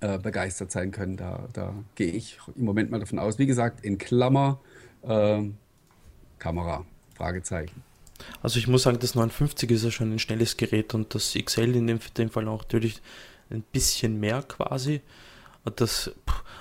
äh, 0.00 0.18
begeistert 0.18 0.70
sein 0.70 0.92
können. 0.92 1.16
Da, 1.16 1.48
da 1.52 1.74
gehe 1.94 2.12
ich 2.12 2.38
im 2.54 2.64
Moment 2.64 2.90
mal 2.90 3.00
davon 3.00 3.18
aus. 3.18 3.38
Wie 3.38 3.46
gesagt, 3.46 3.84
in 3.84 3.98
Klammer 3.98 4.60
äh, 5.02 5.42
Kamera, 6.38 6.84
Fragezeichen. 7.14 7.82
Also 8.42 8.58
ich 8.58 8.66
muss 8.66 8.82
sagen, 8.82 8.98
das 8.98 9.14
59 9.14 9.70
ist 9.70 9.84
ja 9.84 9.90
schon 9.90 10.12
ein 10.12 10.18
schnelles 10.18 10.56
Gerät 10.56 10.94
und 10.94 11.14
das 11.14 11.34
XL 11.34 11.76
in 11.76 11.86
dem, 11.86 12.00
dem 12.16 12.30
Fall 12.30 12.48
auch 12.48 12.62
natürlich 12.62 13.00
ein 13.50 13.62
bisschen 13.62 14.20
mehr 14.20 14.42
quasi. 14.42 15.00
Das, 15.76 16.10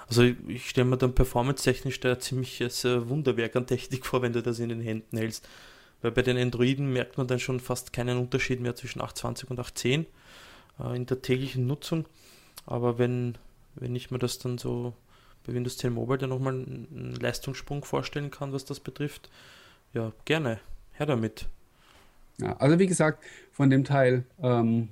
also 0.07 0.23
ich 0.23 0.69
stelle 0.69 0.87
mir 0.87 0.97
dann 0.97 1.15
performance-technisch 1.15 1.99
da 2.01 2.19
ziemliches 2.19 2.83
äh, 2.83 3.07
Wunderwerk 3.07 3.55
an 3.55 3.65
Technik 3.65 4.05
vor, 4.05 4.21
wenn 4.21 4.33
du 4.33 4.41
das 4.41 4.59
in 4.59 4.69
den 4.69 4.81
Händen 4.81 5.17
hältst. 5.17 5.47
Weil 6.01 6.11
bei 6.11 6.21
den 6.21 6.37
Androiden 6.37 6.91
merkt 6.93 7.17
man 7.17 7.27
dann 7.27 7.39
schon 7.39 7.59
fast 7.59 7.91
keinen 7.93 8.17
Unterschied 8.17 8.61
mehr 8.61 8.75
zwischen 8.75 9.01
820 9.01 9.49
und 9.49 9.59
810 9.59 10.05
äh, 10.79 10.95
in 10.95 11.05
der 11.05 11.21
täglichen 11.21 11.67
Nutzung. 11.67 12.05
Aber 12.65 12.97
wenn, 12.97 13.37
wenn 13.75 13.95
ich 13.95 14.11
mir 14.11 14.19
das 14.19 14.39
dann 14.39 14.57
so 14.57 14.93
bei 15.45 15.53
Windows 15.53 15.77
10 15.77 15.93
Mobile 15.93 16.19
dann 16.19 16.29
nochmal 16.29 16.53
einen 16.53 17.17
Leistungssprung 17.19 17.83
vorstellen 17.83 18.31
kann, 18.31 18.53
was 18.53 18.65
das 18.65 18.79
betrifft, 18.79 19.29
ja, 19.93 20.11
gerne. 20.25 20.59
Her 20.93 21.05
damit. 21.05 21.47
Ja, 22.37 22.55
also 22.57 22.79
wie 22.79 22.87
gesagt, 22.87 23.23
von 23.51 23.69
dem 23.69 23.83
Teil 23.83 24.23
ähm, 24.41 24.89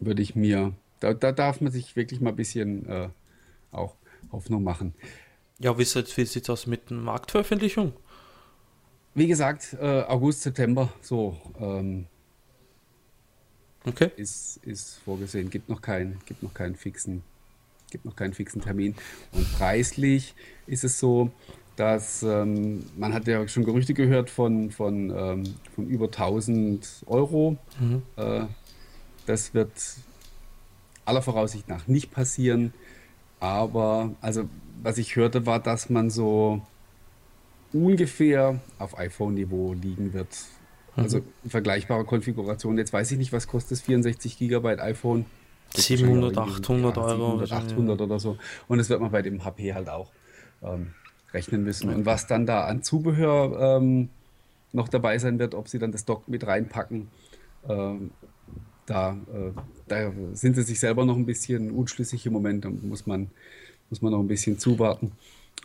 würde 0.00 0.22
ich 0.22 0.34
mir 0.34 0.74
da, 1.02 1.14
da 1.14 1.32
darf 1.32 1.60
man 1.60 1.72
sich 1.72 1.96
wirklich 1.96 2.20
mal 2.20 2.30
ein 2.30 2.36
bisschen 2.36 2.88
äh, 2.88 3.08
auch 3.72 3.96
Hoffnung 4.30 4.62
machen. 4.62 4.94
Ja, 5.58 5.76
wie 5.78 5.84
sieht 5.84 6.18
es 6.18 6.50
aus 6.50 6.66
mit 6.66 6.90
der 6.90 6.96
Marktveröffentlichung? 6.98 7.92
Wie 9.14 9.26
gesagt, 9.26 9.76
äh, 9.80 10.02
August, 10.02 10.42
September, 10.42 10.92
so 11.02 11.36
ähm, 11.60 12.06
okay. 13.84 14.10
ist, 14.16 14.58
ist 14.62 15.00
vorgesehen. 15.04 15.50
Gibt 15.50 15.68
noch, 15.68 15.82
kein, 15.82 16.18
gibt 16.24 16.42
noch 16.42 16.54
keinen 16.54 16.76
fixen, 16.76 17.22
gibt 17.90 18.06
noch 18.06 18.16
keinen 18.16 18.32
fixen 18.32 18.62
Termin. 18.62 18.94
Und 19.32 19.52
preislich 19.52 20.34
ist 20.66 20.84
es 20.84 20.98
so, 20.98 21.30
dass 21.76 22.22
ähm, 22.22 22.86
man 22.96 23.12
hat 23.12 23.26
ja 23.26 23.46
schon 23.48 23.64
Gerüchte 23.64 23.92
gehört 23.92 24.30
von, 24.30 24.70
von, 24.70 25.10
ähm, 25.10 25.44
von 25.74 25.86
über 25.88 26.06
1000 26.06 27.04
Euro. 27.06 27.58
Mhm. 27.80 28.02
Äh, 28.16 28.44
das 29.26 29.52
wird 29.52 29.72
aller 31.04 31.22
Voraussicht 31.22 31.68
nach 31.68 31.86
nicht 31.86 32.10
passieren. 32.10 32.72
Aber 33.40 34.14
also 34.20 34.48
was 34.82 34.98
ich 34.98 35.16
hörte, 35.16 35.44
war, 35.44 35.60
dass 35.60 35.90
man 35.90 36.08
so 36.08 36.62
ungefähr 37.72 38.60
auf 38.78 38.98
iPhone-Niveau 38.98 39.74
liegen 39.74 40.12
wird. 40.12 40.28
Also 40.96 41.18
mhm. 41.18 41.50
vergleichbare 41.50 42.04
Konfiguration. 42.04 42.76
Jetzt 42.76 42.92
weiß 42.92 43.10
ich 43.12 43.18
nicht, 43.18 43.32
was 43.32 43.46
kostet 43.46 43.72
das 43.72 43.80
64 43.82 44.38
GB 44.38 44.78
iPhone? 44.78 45.24
700, 45.74 46.36
800 46.36 46.96
ja, 46.96 47.02
Euro. 47.02 47.44
700, 47.44 47.52
800 47.52 48.00
oder 48.00 48.18
so. 48.18 48.36
Und 48.68 48.78
das 48.78 48.90
wird 48.90 49.00
man 49.00 49.10
bei 49.10 49.22
dem 49.22 49.44
HP 49.44 49.72
halt 49.72 49.88
auch 49.88 50.10
ähm, 50.62 50.88
rechnen 51.32 51.64
müssen. 51.64 51.88
Und 51.88 52.04
was 52.04 52.26
dann 52.26 52.46
da 52.46 52.64
an 52.64 52.82
Zubehör 52.82 53.78
ähm, 53.78 54.10
noch 54.72 54.88
dabei 54.88 55.18
sein 55.18 55.38
wird, 55.38 55.54
ob 55.54 55.68
sie 55.68 55.78
dann 55.78 55.92
das 55.92 56.04
Dock 56.04 56.28
mit 56.28 56.46
reinpacken, 56.46 57.08
ähm, 57.68 58.10
da, 58.86 59.12
äh, 59.32 59.52
da 59.88 60.12
sind 60.34 60.56
sie 60.56 60.62
sich 60.62 60.80
selber 60.80 61.04
noch 61.04 61.16
ein 61.16 61.26
bisschen 61.26 61.70
unschlüssig 61.70 62.26
im 62.26 62.32
Moment. 62.32 62.64
Da 62.64 62.70
muss 62.70 63.06
man, 63.06 63.30
muss 63.88 64.02
man 64.02 64.12
noch 64.12 64.20
ein 64.20 64.28
bisschen 64.28 64.58
zuwarten. 64.58 65.12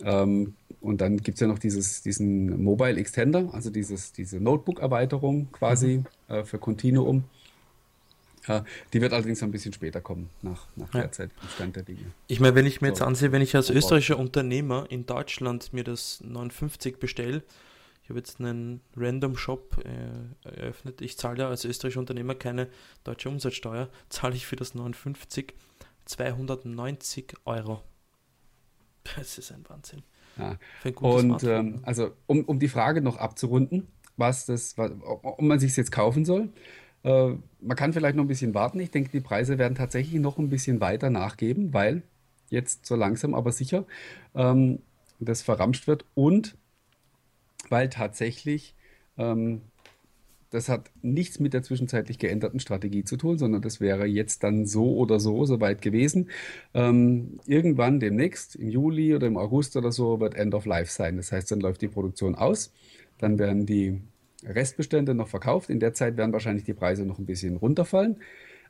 Ähm, 0.03 0.53
und 0.81 1.01
dann 1.01 1.17
gibt 1.17 1.35
es 1.35 1.41
ja 1.41 1.47
noch 1.47 1.59
dieses, 1.59 2.01
diesen 2.01 2.63
Mobile 2.63 2.97
Extender, 2.97 3.49
also 3.53 3.69
dieses, 3.69 4.11
diese 4.11 4.39
Notebook-Erweiterung 4.39 5.51
quasi 5.51 6.03
mhm. 6.27 6.35
äh, 6.35 6.43
für 6.43 6.59
Continuum. 6.59 7.23
Ja, 8.47 8.63
die 8.93 9.01
wird 9.01 9.11
allerdings 9.11 9.43
ein 9.43 9.51
bisschen 9.51 9.73
später 9.73 9.99
kommen, 9.99 10.29
nach, 10.41 10.67
nach 10.77 10.93
ja. 10.93 11.01
derzeit 11.01 11.31
Stand 11.53 11.75
der 11.75 11.83
Dinge. 11.83 12.05
Ich 12.27 12.39
meine, 12.39 12.55
wenn 12.55 12.65
ich 12.65 12.79
mir 12.79 12.87
so. 12.87 12.93
jetzt 12.93 13.01
ansehe, 13.01 13.33
wenn 13.33 13.41
ich 13.41 13.55
als 13.55 13.69
österreichischer 13.69 14.17
Unternehmer 14.17 14.85
in 14.89 15.05
Deutschland 15.05 15.73
mir 15.73 15.83
das 15.83 16.21
59 16.21 16.97
bestelle, 16.97 17.43
ich 18.03 18.09
habe 18.09 18.19
jetzt 18.19 18.39
einen 18.39 18.79
Random 18.95 19.35
Shop 19.35 19.83
äh, 19.83 20.49
eröffnet, 20.49 21.01
ich 21.01 21.17
zahle 21.17 21.39
ja 21.39 21.49
als 21.49 21.65
österreichischer 21.65 21.99
Unternehmer 21.99 22.35
keine 22.35 22.69
deutsche 23.03 23.27
Umsatzsteuer, 23.27 23.89
zahle 24.07 24.35
ich 24.35 24.45
für 24.45 24.55
das 24.55 24.75
59 24.75 25.53
290 26.05 27.33
Euro. 27.43 27.83
Das 29.15 29.37
ist 29.37 29.51
ein 29.51 29.63
Wahnsinn. 29.67 30.03
Ja. 30.37 30.57
Ein 30.83 30.93
Und 30.95 31.43
ähm, 31.43 31.79
also, 31.83 32.11
um, 32.27 32.43
um 32.45 32.59
die 32.59 32.67
Frage 32.67 33.01
noch 33.01 33.17
abzurunden, 33.17 33.87
was 34.17 34.45
das, 34.45 34.77
was, 34.77 34.91
ob 35.01 35.41
man 35.41 35.59
sich 35.59 35.75
jetzt 35.75 35.91
kaufen 35.91 36.25
soll. 36.25 36.49
Äh, 37.03 37.35
man 37.61 37.77
kann 37.77 37.93
vielleicht 37.93 38.15
noch 38.15 38.23
ein 38.23 38.27
bisschen 38.27 38.53
warten. 38.53 38.79
Ich 38.79 38.91
denke, 38.91 39.09
die 39.11 39.21
Preise 39.21 39.57
werden 39.57 39.75
tatsächlich 39.75 40.19
noch 40.19 40.37
ein 40.37 40.49
bisschen 40.49 40.81
weiter 40.81 41.09
nachgeben, 41.09 41.73
weil 41.73 42.03
jetzt 42.49 42.85
so 42.85 42.95
langsam, 42.95 43.33
aber 43.33 43.51
sicher 43.51 43.85
ähm, 44.35 44.79
das 45.19 45.41
verramscht 45.41 45.87
wird 45.87 46.05
und 46.15 46.55
weil 47.69 47.89
tatsächlich 47.89 48.75
ähm, 49.17 49.61
das 50.49 50.69
hat 50.69 50.91
nichts 51.01 51.39
mit 51.39 51.53
der 51.53 51.63
zwischenzeitlich 51.63 52.19
geänderten 52.19 52.59
Strategie 52.59 53.03
zu 53.03 53.17
tun, 53.17 53.37
sondern 53.37 53.61
das 53.61 53.81
wäre 53.81 54.05
jetzt 54.05 54.43
dann 54.43 54.65
so 54.65 54.95
oder 54.95 55.19
so 55.19 55.45
soweit 55.45 55.81
gewesen. 55.81 56.29
Ähm, 56.73 57.39
irgendwann 57.45 57.99
demnächst, 57.99 58.55
im 58.55 58.69
Juli 58.69 59.13
oder 59.13 59.27
im 59.27 59.37
August 59.37 59.75
oder 59.75 59.91
so, 59.91 60.19
wird 60.19 60.35
End 60.35 60.53
of 60.53 60.65
Life 60.65 60.91
sein. 60.91 61.17
Das 61.17 61.31
heißt, 61.31 61.51
dann 61.51 61.59
läuft 61.59 61.81
die 61.81 61.89
Produktion 61.89 62.35
aus, 62.35 62.71
dann 63.17 63.39
werden 63.39 63.65
die 63.65 64.01
Restbestände 64.43 65.13
noch 65.13 65.27
verkauft. 65.27 65.69
In 65.69 65.79
der 65.79 65.93
Zeit 65.93 66.17
werden 66.17 66.33
wahrscheinlich 66.33 66.63
die 66.63 66.73
Preise 66.73 67.03
noch 67.05 67.19
ein 67.19 67.25
bisschen 67.25 67.57
runterfallen. 67.57 68.17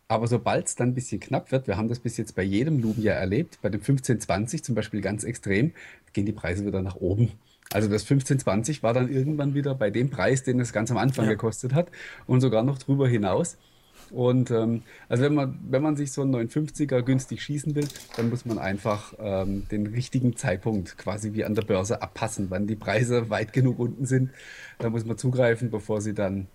Aber 0.07 0.27
sobald 0.27 0.67
es 0.67 0.75
dann 0.75 0.89
ein 0.89 0.93
bisschen 0.93 1.19
knapp 1.19 1.51
wird, 1.51 1.67
wir 1.67 1.75
haben 1.77 1.89
das 1.89 1.99
bis 1.99 2.15
jetzt 2.15 2.33
bei 2.33 2.43
jedem 2.43 2.79
Lumia 2.79 3.13
erlebt, 3.13 3.59
bei 3.61 3.69
dem 3.69 3.81
1520 3.81 4.63
zum 4.63 4.73
Beispiel 4.73 5.01
ganz 5.01 5.25
extrem, 5.25 5.73
gehen 6.13 6.25
die 6.25 6.31
Preise 6.31 6.65
wieder 6.65 6.81
nach 6.81 6.95
oben. 6.95 7.33
Also 7.77 7.89
das 7.89 8.01
1520 8.01 8.81
war 8.81 8.95
dann 8.95 9.07
irgendwann 9.07 9.53
wieder 9.53 9.75
bei 9.75 9.91
dem 9.91 10.09
Preis, 10.09 10.41
den 10.41 10.59
es 10.59 10.73
ganz 10.73 10.89
am 10.89 10.97
Anfang 10.97 11.25
ja. 11.25 11.33
gekostet 11.33 11.75
hat 11.75 11.91
und 12.25 12.41
sogar 12.41 12.63
noch 12.63 12.79
drüber 12.79 13.07
hinaus. 13.07 13.55
Und 14.09 14.49
ähm, 14.49 14.81
also 15.09 15.21
wenn 15.21 15.35
man, 15.35 15.59
wenn 15.69 15.83
man 15.83 15.95
sich 15.95 16.11
so 16.11 16.23
einen 16.23 16.33
950er 16.33 17.03
günstig 17.03 17.43
schießen 17.43 17.75
will, 17.75 17.87
dann 18.15 18.31
muss 18.31 18.45
man 18.45 18.57
einfach 18.57 19.13
ähm, 19.19 19.67
den 19.69 19.85
richtigen 19.85 20.35
Zeitpunkt 20.35 20.97
quasi 20.97 21.33
wie 21.33 21.45
an 21.45 21.53
der 21.53 21.61
Börse 21.61 22.01
abpassen, 22.01 22.47
wann 22.49 22.65
die 22.65 22.75
Preise 22.75 23.29
weit 23.29 23.53
genug 23.53 23.77
unten 23.77 24.07
sind. 24.07 24.31
Da 24.79 24.89
muss 24.89 25.05
man 25.05 25.19
zugreifen, 25.19 25.69
bevor 25.69 26.01
sie 26.01 26.15
dann 26.15 26.47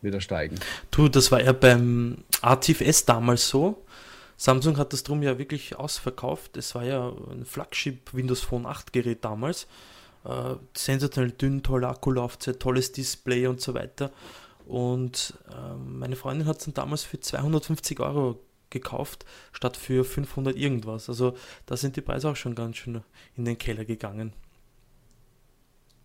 wieder 0.00 0.22
steigen. 0.22 0.56
Du, 0.90 1.10
das 1.10 1.30
war 1.30 1.44
ja 1.44 1.52
beim 1.52 2.24
ATIF 2.40 2.80
S 2.80 3.04
damals 3.04 3.46
so. 3.46 3.84
Samsung 4.38 4.78
hat 4.78 4.94
das 4.94 5.02
drum 5.02 5.22
ja 5.22 5.36
wirklich 5.36 5.76
ausverkauft. 5.76 6.56
Es 6.56 6.74
war 6.74 6.84
ja 6.84 7.12
ein 7.30 7.44
Flagship 7.44 8.14
Windows 8.14 8.40
Phone 8.40 8.64
8 8.64 8.94
Gerät 8.94 9.26
damals. 9.26 9.66
Äh, 10.24 10.56
sensationell 10.76 11.32
dünn, 11.32 11.62
tolle 11.62 11.88
Akkulaufzeit, 11.88 12.60
tolles 12.60 12.92
Display 12.92 13.46
und 13.46 13.60
so 13.60 13.74
weiter. 13.74 14.10
Und 14.66 15.34
äh, 15.50 15.74
meine 15.76 16.16
Freundin 16.16 16.46
hat 16.46 16.58
es 16.58 16.64
dann 16.64 16.74
damals 16.74 17.04
für 17.04 17.18
250 17.18 17.98
Euro 18.00 18.38
gekauft, 18.68 19.24
statt 19.52 19.76
für 19.76 20.04
500 20.04 20.56
irgendwas. 20.56 21.08
Also 21.08 21.36
da 21.66 21.76
sind 21.76 21.96
die 21.96 22.02
Preise 22.02 22.28
auch 22.28 22.36
schon 22.36 22.54
ganz 22.54 22.76
schön 22.76 23.02
in 23.36 23.44
den 23.44 23.58
Keller 23.58 23.84
gegangen. 23.84 24.32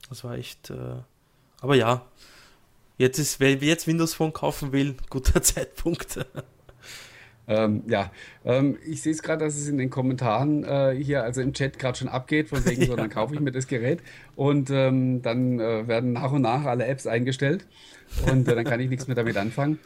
Das 0.10 0.24
war 0.24 0.36
echt. 0.36 0.70
Äh, 0.70 0.98
aber 1.62 1.76
ja, 1.76 2.06
jetzt 2.98 3.20
ist, 3.20 3.40
wer 3.40 3.54
jetzt 3.54 3.88
Windows 3.88 4.14
Phone 4.14 4.34
kaufen 4.34 4.72
will, 4.72 4.96
guter 5.10 5.42
Zeitpunkt. 5.44 6.26
Ähm, 7.48 7.84
ja, 7.88 8.12
ähm, 8.44 8.78
ich 8.86 9.02
sehe 9.02 9.12
es 9.12 9.22
gerade, 9.22 9.46
dass 9.46 9.56
es 9.56 9.68
in 9.68 9.78
den 9.78 9.90
Kommentaren 9.90 10.64
äh, 10.64 10.96
hier, 11.00 11.24
also 11.24 11.42
im 11.42 11.54
Chat 11.54 11.78
gerade 11.78 11.98
schon 11.98 12.08
abgeht, 12.08 12.50
von 12.50 12.66
wegen, 12.66 12.82
ja. 12.82 12.88
so, 12.88 12.96
dann 12.96 13.10
kaufe 13.10 13.36
ich 13.36 13.40
mir 13.40 13.52
das 13.52 13.68
Gerät 13.68 14.02
und 14.36 14.70
ähm, 14.72 15.22
dann 15.22 15.60
äh, 15.60 15.88
werden 15.88 16.14
nach 16.14 16.32
und 16.32 16.42
nach 16.42 16.66
alle 16.66 16.86
Apps 16.86 17.06
eingestellt 17.06 17.68
und 18.32 18.48
äh, 18.48 18.56
dann 18.56 18.66
kann 18.66 18.80
ich 18.80 18.90
nichts 18.90 19.08
mehr 19.08 19.16
damit 19.16 19.38
anfangen. 19.38 19.80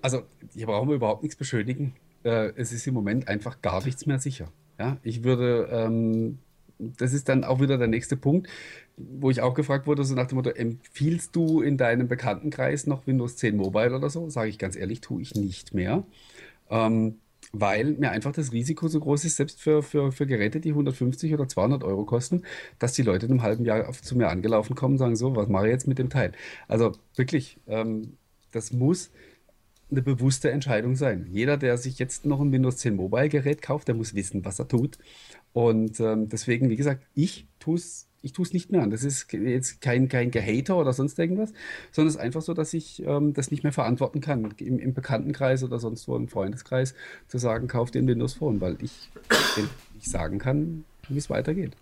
Also, 0.00 0.22
hier 0.54 0.66
brauchen 0.66 0.88
wir 0.88 0.96
überhaupt 0.96 1.22
nichts 1.22 1.36
beschönigen. 1.36 1.94
Äh, 2.22 2.52
es 2.56 2.72
ist 2.72 2.86
im 2.86 2.94
Moment 2.94 3.28
einfach 3.28 3.60
gar 3.60 3.84
nichts 3.84 4.06
mehr 4.06 4.18
sicher. 4.18 4.48
Ja, 4.78 4.98
ich 5.02 5.24
würde, 5.24 5.68
ähm, 5.70 6.38
das 6.78 7.12
ist 7.12 7.28
dann 7.28 7.44
auch 7.44 7.60
wieder 7.60 7.78
der 7.78 7.88
nächste 7.88 8.16
Punkt, 8.16 8.48
wo 8.96 9.30
ich 9.30 9.40
auch 9.40 9.54
gefragt 9.54 9.86
wurde, 9.86 10.04
so 10.04 10.14
nach 10.14 10.26
dem 10.26 10.36
Motto, 10.36 10.50
empfiehlst 10.50 11.34
du 11.36 11.60
in 11.60 11.76
deinem 11.76 12.08
Bekanntenkreis 12.08 12.86
noch 12.86 13.06
Windows 13.06 13.36
10 13.36 13.56
Mobile 13.56 13.94
oder 13.94 14.10
so? 14.10 14.28
Sage 14.30 14.48
ich 14.48 14.58
ganz 14.58 14.76
ehrlich, 14.76 15.00
tue 15.00 15.22
ich 15.22 15.34
nicht 15.34 15.74
mehr. 15.74 16.04
Ähm, 16.70 17.20
weil 17.52 17.92
mir 17.94 18.10
einfach 18.10 18.32
das 18.32 18.52
Risiko 18.52 18.88
so 18.88 19.00
groß 19.00 19.24
ist, 19.24 19.36
selbst 19.36 19.60
für, 19.60 19.82
für, 19.82 20.12
für 20.12 20.26
Geräte, 20.26 20.60
die 20.60 20.70
150 20.70 21.32
oder 21.32 21.48
200 21.48 21.84
Euro 21.84 22.04
kosten, 22.04 22.42
dass 22.78 22.92
die 22.92 23.02
Leute 23.02 23.26
in 23.26 23.32
einem 23.32 23.42
halben 23.42 23.64
Jahr 23.64 23.88
auf, 23.88 24.02
zu 24.02 24.16
mir 24.16 24.28
angelaufen 24.28 24.74
kommen 24.74 24.94
und 24.94 24.98
sagen, 24.98 25.16
so, 25.16 25.36
was 25.36 25.48
mache 25.48 25.66
ich 25.66 25.72
jetzt 25.72 25.88
mit 25.88 25.98
dem 25.98 26.10
Teil? 26.10 26.32
Also 26.68 26.92
wirklich, 27.14 27.58
ähm, 27.66 28.16
das 28.52 28.72
muss 28.72 29.10
eine 29.90 30.02
bewusste 30.02 30.50
Entscheidung 30.50 30.96
sein. 30.96 31.26
Jeder, 31.30 31.56
der 31.56 31.78
sich 31.78 31.98
jetzt 31.98 32.26
noch 32.26 32.40
ein 32.40 32.52
Windows 32.52 32.78
10 32.78 32.96
Mobile 32.96 33.28
Gerät 33.28 33.62
kauft, 33.62 33.88
der 33.88 33.94
muss 33.94 34.14
wissen, 34.14 34.44
was 34.44 34.58
er 34.58 34.68
tut. 34.68 34.98
Und 35.52 36.00
ähm, 36.00 36.28
deswegen, 36.28 36.68
wie 36.70 36.76
gesagt, 36.76 37.06
ich 37.14 37.46
tue 37.60 37.76
es 37.76 38.05
ich 38.26 38.32
tue 38.32 38.44
es 38.44 38.52
nicht 38.52 38.72
mehr 38.72 38.82
an. 38.82 38.90
Das 38.90 39.04
ist 39.04 39.32
jetzt 39.32 39.80
kein, 39.80 40.08
kein 40.08 40.32
Gehater 40.32 40.76
oder 40.76 40.92
sonst 40.92 41.16
irgendwas, 41.16 41.52
sondern 41.92 42.08
es 42.08 42.16
ist 42.16 42.20
einfach 42.20 42.42
so, 42.42 42.54
dass 42.54 42.74
ich 42.74 43.00
ähm, 43.06 43.34
das 43.34 43.52
nicht 43.52 43.62
mehr 43.62 43.72
verantworten 43.72 44.20
kann, 44.20 44.52
im, 44.58 44.80
im, 44.80 44.94
Bekanntenkreis 44.94 45.62
oder 45.62 45.78
sonst 45.78 46.08
wo 46.08 46.16
im 46.16 46.26
Freundeskreis 46.26 46.94
zu 47.28 47.38
sagen, 47.38 47.68
kauf 47.68 47.92
den 47.92 48.08
Windows 48.08 48.34
Phone, 48.34 48.60
weil 48.60 48.78
ich 48.82 49.10
nicht 49.94 50.10
sagen 50.10 50.40
kann, 50.40 50.84
wie 51.08 51.18
es 51.18 51.30
weitergeht. 51.30 51.72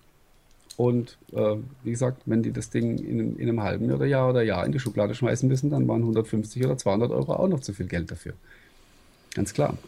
Und 0.76 1.16
äh, 1.32 1.56
wie 1.82 1.92
gesagt, 1.92 2.20
wenn 2.26 2.42
die 2.42 2.52
das 2.52 2.68
Ding 2.68 2.98
in, 2.98 3.36
in 3.36 3.48
einem 3.48 3.62
halben 3.62 3.90
oder 3.90 4.04
Jahr 4.04 4.28
oder 4.28 4.42
Jahr 4.42 4.66
in 4.66 4.72
die 4.72 4.80
Schublade 4.80 5.14
schmeißen 5.14 5.48
müssen, 5.48 5.70
dann 5.70 5.88
waren 5.88 6.02
150 6.02 6.62
oder 6.62 6.76
200 6.76 7.10
Euro 7.10 7.32
auch 7.32 7.48
noch 7.48 7.60
zu 7.60 7.72
viel 7.72 7.86
Geld 7.86 8.10
dafür. 8.10 8.34
Ganz 9.34 9.54
klar. 9.54 9.78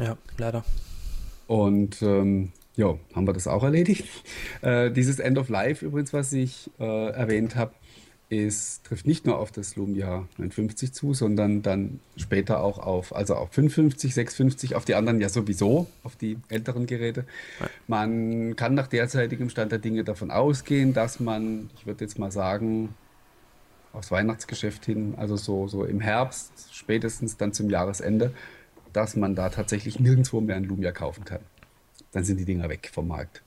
Ja, 0.00 0.16
leider. 0.38 0.64
Und 1.46 2.02
ähm, 2.02 2.50
ja, 2.76 2.98
haben 3.14 3.26
wir 3.26 3.32
das 3.32 3.46
auch 3.46 3.62
erledigt. 3.62 4.04
Äh, 4.62 4.90
dieses 4.90 5.18
End 5.18 5.38
of 5.38 5.48
Life 5.48 5.84
übrigens, 5.84 6.12
was 6.12 6.32
ich 6.32 6.70
äh, 6.78 7.10
erwähnt 7.10 7.56
habe, 7.56 7.72
ist, 8.32 8.84
trifft 8.84 9.06
nicht 9.06 9.26
nur 9.26 9.38
auf 9.38 9.52
das 9.52 9.76
Lumia 9.76 10.26
59 10.38 10.92
zu, 10.94 11.12
sondern 11.12 11.60
dann 11.60 12.00
später 12.16 12.62
auch 12.62 12.78
auf, 12.78 13.14
also 13.14 13.34
auf 13.34 13.50
550, 13.52 14.14
650, 14.14 14.74
auf 14.74 14.86
die 14.86 14.94
anderen 14.94 15.20
ja 15.20 15.28
sowieso, 15.28 15.86
auf 16.02 16.16
die 16.16 16.38
älteren 16.48 16.86
Geräte. 16.86 17.26
Man 17.88 18.56
kann 18.56 18.74
nach 18.74 18.86
derzeitigem 18.86 19.50
Stand 19.50 19.70
der 19.70 19.80
Dinge 19.80 20.02
davon 20.02 20.30
ausgehen, 20.30 20.94
dass 20.94 21.20
man, 21.20 21.68
ich 21.76 21.86
würde 21.86 22.04
jetzt 22.04 22.18
mal 22.18 22.32
sagen, 22.32 22.94
aufs 23.92 24.10
Weihnachtsgeschäft 24.10 24.86
hin, 24.86 25.14
also 25.18 25.36
so, 25.36 25.68
so 25.68 25.84
im 25.84 26.00
Herbst, 26.00 26.52
spätestens 26.72 27.36
dann 27.36 27.52
zum 27.52 27.68
Jahresende, 27.68 28.32
dass 28.94 29.14
man 29.14 29.34
da 29.34 29.50
tatsächlich 29.50 30.00
nirgendwo 30.00 30.40
mehr 30.40 30.56
ein 30.56 30.64
Lumia 30.64 30.92
kaufen 30.92 31.26
kann 31.26 31.40
dann 32.12 32.24
sind 32.24 32.38
die 32.38 32.44
Dinger 32.44 32.68
weg 32.68 32.90
vom 32.92 33.08
Markt. 33.08 33.42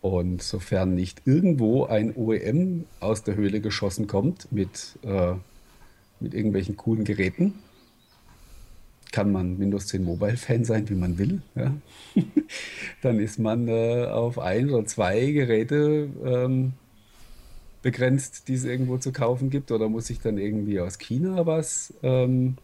Und 0.00 0.42
sofern 0.42 0.94
nicht 0.94 1.22
irgendwo 1.24 1.84
ein 1.84 2.14
OEM 2.14 2.84
aus 3.00 3.24
der 3.24 3.34
Höhle 3.34 3.60
geschossen 3.60 4.06
kommt 4.06 4.50
mit, 4.52 4.98
äh, 5.02 5.34
mit 6.20 6.34
irgendwelchen 6.34 6.76
coolen 6.76 7.04
Geräten, 7.04 7.54
kann 9.10 9.32
man 9.32 9.58
Windows 9.58 9.86
10 9.88 10.04
Mobile 10.04 10.36
Fan 10.36 10.64
sein, 10.64 10.88
wie 10.88 10.94
man 10.94 11.18
will. 11.18 11.42
Ja? 11.54 11.74
dann 13.02 13.18
ist 13.18 13.38
man 13.38 13.68
äh, 13.68 14.06
auf 14.06 14.38
ein 14.38 14.70
oder 14.70 14.86
zwei 14.86 15.30
Geräte 15.32 16.08
ähm, 16.24 16.74
begrenzt, 17.82 18.48
die 18.48 18.54
es 18.54 18.64
irgendwo 18.64 18.98
zu 18.98 19.12
kaufen 19.12 19.50
gibt, 19.50 19.70
oder 19.72 19.88
muss 19.88 20.10
ich 20.10 20.20
dann 20.20 20.38
irgendwie 20.38 20.80
aus 20.80 20.98
China 20.98 21.46
was 21.46 21.94
ähm, 22.02 22.56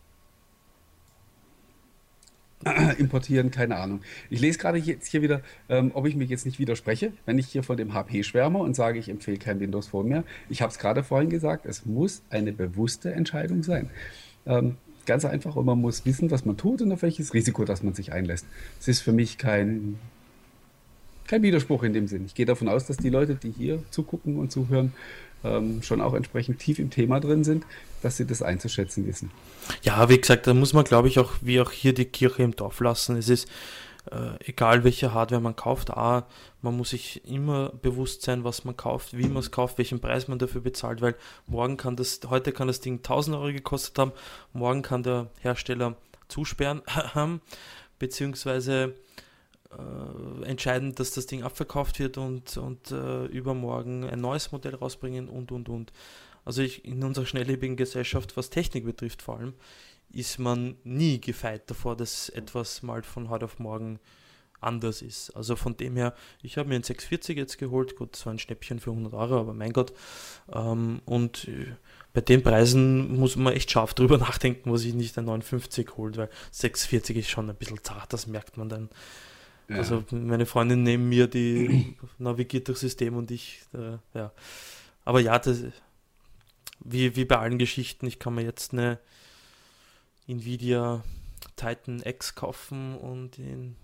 importieren, 2.99 3.51
keine 3.51 3.77
Ahnung. 3.77 4.01
Ich 4.31 4.41
lese 4.41 4.59
gerade 4.59 4.79
jetzt 4.79 5.09
hier 5.09 5.23
wieder, 5.23 5.43
ähm, 5.69 5.91
ob 5.95 6.07
ich 6.07 6.17
mich 6.17 6.31
jetzt 6.31 6.47
nicht 6.47 6.59
widerspreche, 6.59 7.13
wenn 7.27 7.39
ich 7.39 7.47
hier 7.47 7.63
von 7.63 7.77
dem 7.77 7.95
HP 7.95 8.23
schwärme 8.23 8.59
und 8.59 8.75
sage, 8.75 8.99
ich 8.99 9.09
empfehle 9.09 9.39
kein 9.39 9.61
Windows 9.61 9.89
Phone 9.89 10.09
mehr. 10.09 10.25
Ich 10.49 10.63
habe 10.63 10.71
es 10.71 10.79
gerade 10.79 11.03
vorhin 11.03 11.31
gesagt, 11.31 11.67
es 11.67 11.87
muss 11.87 12.23
eine 12.31 12.53
bewusste 12.53 13.13
Entscheidung 13.13 13.63
sein. 13.63 13.91
Ähm, 14.47 14.77
ganz 15.07 15.25
einfach 15.25 15.57
und 15.57 15.67
man 15.67 15.81
muss 15.81 16.07
wissen, 16.07 16.31
was 16.31 16.45
man 16.45 16.57
tut 16.57 16.83
und 16.83 16.93
auf 16.93 17.03
welches 17.03 17.35
Risiko 17.35 17.65
das 17.65 17.83
man 17.83 17.95
sich 17.95 18.13
einlässt. 18.13 18.47
Es 18.81 18.89
ist 18.89 19.01
für 19.01 19.13
mich 19.13 19.39
kein, 19.39 19.99
kein 21.27 21.43
Widerspruch 21.43 21.83
in 21.83 21.93
dem 21.93 22.09
Sinn. 22.09 22.25
Ich 22.27 22.35
gehe 22.35 22.47
davon 22.47 22.69
aus, 22.69 22.87
dass 22.87 22.97
die 22.97 23.11
Leute, 23.11 23.35
die 23.35 23.51
hier 23.51 23.83
zugucken 23.91 24.39
und 24.39 24.51
zuhören, 24.51 24.93
ähm, 25.45 25.83
schon 25.83 26.01
auch 26.01 26.15
entsprechend 26.15 26.59
tief 26.59 26.79
im 26.79 26.91
Thema 26.91 27.21
drin 27.21 27.45
sind, 27.45 27.65
dass 28.03 28.17
sie 28.17 28.27
das 28.27 28.43
einzuschätzen 28.43 29.07
wissen. 29.07 29.31
Ja, 29.83 30.09
wie 30.09 30.19
gesagt, 30.19 30.47
da 30.47 30.55
muss 30.55 30.73
man, 30.73 30.85
glaube 30.85 31.09
ich, 31.09 31.19
auch 31.19 31.33
wie 31.41 31.61
auch 31.61 31.71
hier 31.71 31.95
die 31.95 32.05
Kirche 32.05 32.43
im 32.43 32.57
Dorf 32.57 32.81
lassen. 32.81 33.17
Es 33.17 33.29
ist 33.29 33.49
äh, 34.11 34.51
egal, 34.51 34.85
welche 34.85 35.15
Hardware 35.15 35.41
man 35.41 35.57
kauft, 35.57 35.91
A, 35.91 36.27
man 36.61 36.77
muss 36.77 36.91
sich 36.91 37.27
immer 37.27 37.71
bewusst 37.71 38.23
sein, 38.23 38.45
was 38.45 38.65
man 38.65 38.77
kauft, 38.77 39.17
wie 39.17 39.29
man 39.29 39.39
es 39.39 39.51
kauft, 39.51 39.79
welchen 39.79 40.01
Preis 40.01 40.29
man 40.29 40.39
dafür 40.39 40.61
bezahlt, 40.61 41.01
weil 41.01 41.15
morgen 41.47 41.77
kann 41.77 41.97
das, 41.97 42.21
heute 42.29 42.53
kann 42.53 42.67
das 42.67 42.81
Ding 42.81 42.97
1000 42.97 43.37
Euro 43.37 43.53
gekostet 43.53 43.99
haben, 43.99 44.13
morgen 44.53 44.83
kann 44.83 45.03
der 45.03 45.29
Hersteller 45.41 45.97
zusperren, 46.29 46.83
beziehungsweise 47.99 48.95
äh, 49.79 50.45
entscheiden, 50.45 50.95
dass 50.95 51.13
das 51.13 51.27
Ding 51.27 51.43
abverkauft 51.43 51.99
wird 51.99 52.19
und, 52.19 52.57
und 52.57 52.91
äh, 52.91 53.27
übermorgen 53.27 54.05
ein 54.05 54.21
neues 54.21 54.53
Modell 54.53 54.75
rausbringen 54.75 55.29
und 55.29 55.53
und 55.53 55.69
und. 55.69 55.93
Also 56.45 56.63
ich, 56.63 56.85
in 56.85 57.03
unserer 57.03 57.27
schnelllebigen 57.27 57.77
Gesellschaft, 57.77 58.37
was 58.37 58.51
Technik 58.51 58.85
betrifft 58.85 59.23
vor 59.23 59.39
allem, 59.39 59.55
ist 60.13 60.39
man 60.39 60.77
nie 60.85 61.21
gefeit 61.21 61.71
davor, 61.71 61.97
dass 61.97 62.29
etwas 62.29 62.83
mal 62.83 63.03
von 63.03 63.31
heute 63.31 63.47
auf 63.47 63.59
morgen 63.59 63.99
anders 64.65 65.03
ist. 65.03 65.31
Also 65.31 65.57
von 65.57 65.77
dem 65.77 65.97
her, 65.97 66.15
ich 66.43 66.57
habe 66.57 66.69
mir 66.69 66.77
einen 66.77 66.85
640 66.85 67.37
jetzt 67.37 67.59
geholt, 67.59 67.97
gut, 67.97 68.15
das 68.15 68.27
war 68.27 68.33
ein 68.33 68.39
Schnäppchen 68.39 68.81
für 68.81 68.91
100 68.91 69.13
Euro, 69.13 69.41
aber 69.41 69.55
mein 69.55 69.73
Gott. 69.73 69.93
Ähm, 70.53 71.01
und 71.05 71.49
äh, 71.49 71.75
bei 72.13 72.21
den 72.21 72.43
Preisen 72.43 73.19
muss 73.19 73.37
man 73.37 73.53
echt 73.53 73.71
scharf 73.71 73.95
drüber 73.95 74.19
nachdenken, 74.19 74.73
was 74.73 74.85
ich 74.85 74.95
nicht 74.95 75.17
ein 75.19 75.27
59 75.27 75.97
holt, 75.97 76.17
weil 76.17 76.31
640 76.51 77.19
ist 77.19 77.31
schon 77.31 77.49
ein 77.51 77.57
bisschen 77.57 77.83
zart, 77.83 78.13
das 78.13 78.27
merkt 78.27 78.57
man 78.57 78.69
dann. 78.69 78.89
Ja. 79.69 79.77
Also 79.77 80.05
meine 80.11 80.47
Freundin 80.47 80.83
neben 80.83 81.09
mir, 81.09 81.27
die 81.27 81.97
navigiert 82.19 82.69
das 82.69 82.81
System 82.81 83.17
und 83.17 83.31
ich, 83.31 83.63
äh, 83.73 83.99
ja. 84.17 84.33
Aber 85.05 85.21
ja, 85.21 85.39
das, 85.39 85.63
wie, 86.81 87.17
wie 87.17 87.25
bei 87.25 87.39
allen 87.39 87.59
Geschichten, 87.59 88.07
ich 88.07 88.19
kann 88.19 88.35
mir 88.35 88.43
jetzt 88.43 88.73
eine 88.73 88.99
Nvidia 90.27 91.03
Titan 91.57 92.03
X 92.05 92.35
kaufen 92.35 92.97
und 92.97 93.39
in 93.39 93.77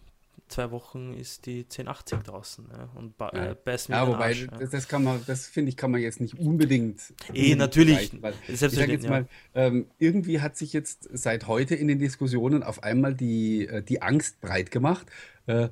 zwei 0.50 0.70
Wochen 0.70 1.14
ist 1.14 1.46
die 1.46 1.60
1080 1.60 2.18
draußen 2.20 2.68
ja, 2.70 2.88
und 2.94 3.16
ba 3.16 3.30
ja. 3.34 3.50
Äh, 3.50 3.56
beißt 3.64 3.88
mir 3.88 3.96
ja, 3.96 4.06
wobei, 4.06 4.28
Arsch, 4.28 4.42
ja. 4.42 4.58
das, 4.58 4.70
das 4.70 4.88
kann 4.88 5.04
man, 5.04 5.22
das 5.26 5.46
finde 5.46 5.70
ich, 5.70 5.76
kann 5.76 5.90
man 5.90 6.00
jetzt 6.00 6.20
nicht 6.20 6.38
unbedingt. 6.38 7.00
Eh, 7.32 7.54
natürlich. 7.54 8.12
ich 8.48 8.58
sage 8.58 8.92
jetzt 8.92 9.08
mal, 9.08 9.26
ähm, 9.54 9.86
irgendwie 9.98 10.40
hat 10.40 10.56
sich 10.56 10.72
jetzt 10.72 11.08
seit 11.12 11.46
heute 11.46 11.74
in 11.74 11.88
den 11.88 11.98
Diskussionen 11.98 12.62
auf 12.62 12.82
einmal 12.82 13.14
die, 13.14 13.66
äh, 13.66 13.82
die 13.82 14.02
Angst 14.02 14.40
breit 14.40 14.70
gemacht. 14.70 15.06
Äh, 15.46 15.68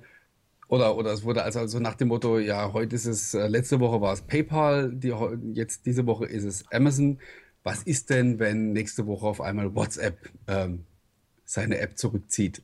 oder, 0.69 0.97
oder 0.97 1.13
es 1.13 1.25
wurde 1.25 1.43
also, 1.43 1.59
also 1.61 1.81
nach 1.81 1.95
dem 1.95 2.09
Motto, 2.09 2.39
ja, 2.39 2.73
heute 2.73 2.95
ist 2.95 3.07
es, 3.07 3.35
äh, 3.35 3.49
letzte 3.49 3.81
Woche 3.81 4.01
war 4.01 4.13
es 4.13 4.23
PayPal, 4.23 4.93
die, 4.93 5.15
jetzt 5.55 5.87
diese 5.87 6.07
Woche 6.07 6.27
ist 6.27 6.45
es 6.45 6.71
Amazon. 6.71 7.19
Was 7.65 7.83
ist 7.83 8.11
denn, 8.11 8.39
wenn 8.39 8.73
nächste 8.73 9.07
Woche 9.07 9.27
auf 9.27 9.41
einmal 9.41 9.75
WhatsApp 9.75 10.31
ähm, 10.47 10.85
seine 11.45 11.79
App 11.79 11.99
zurückzieht? 11.99 12.63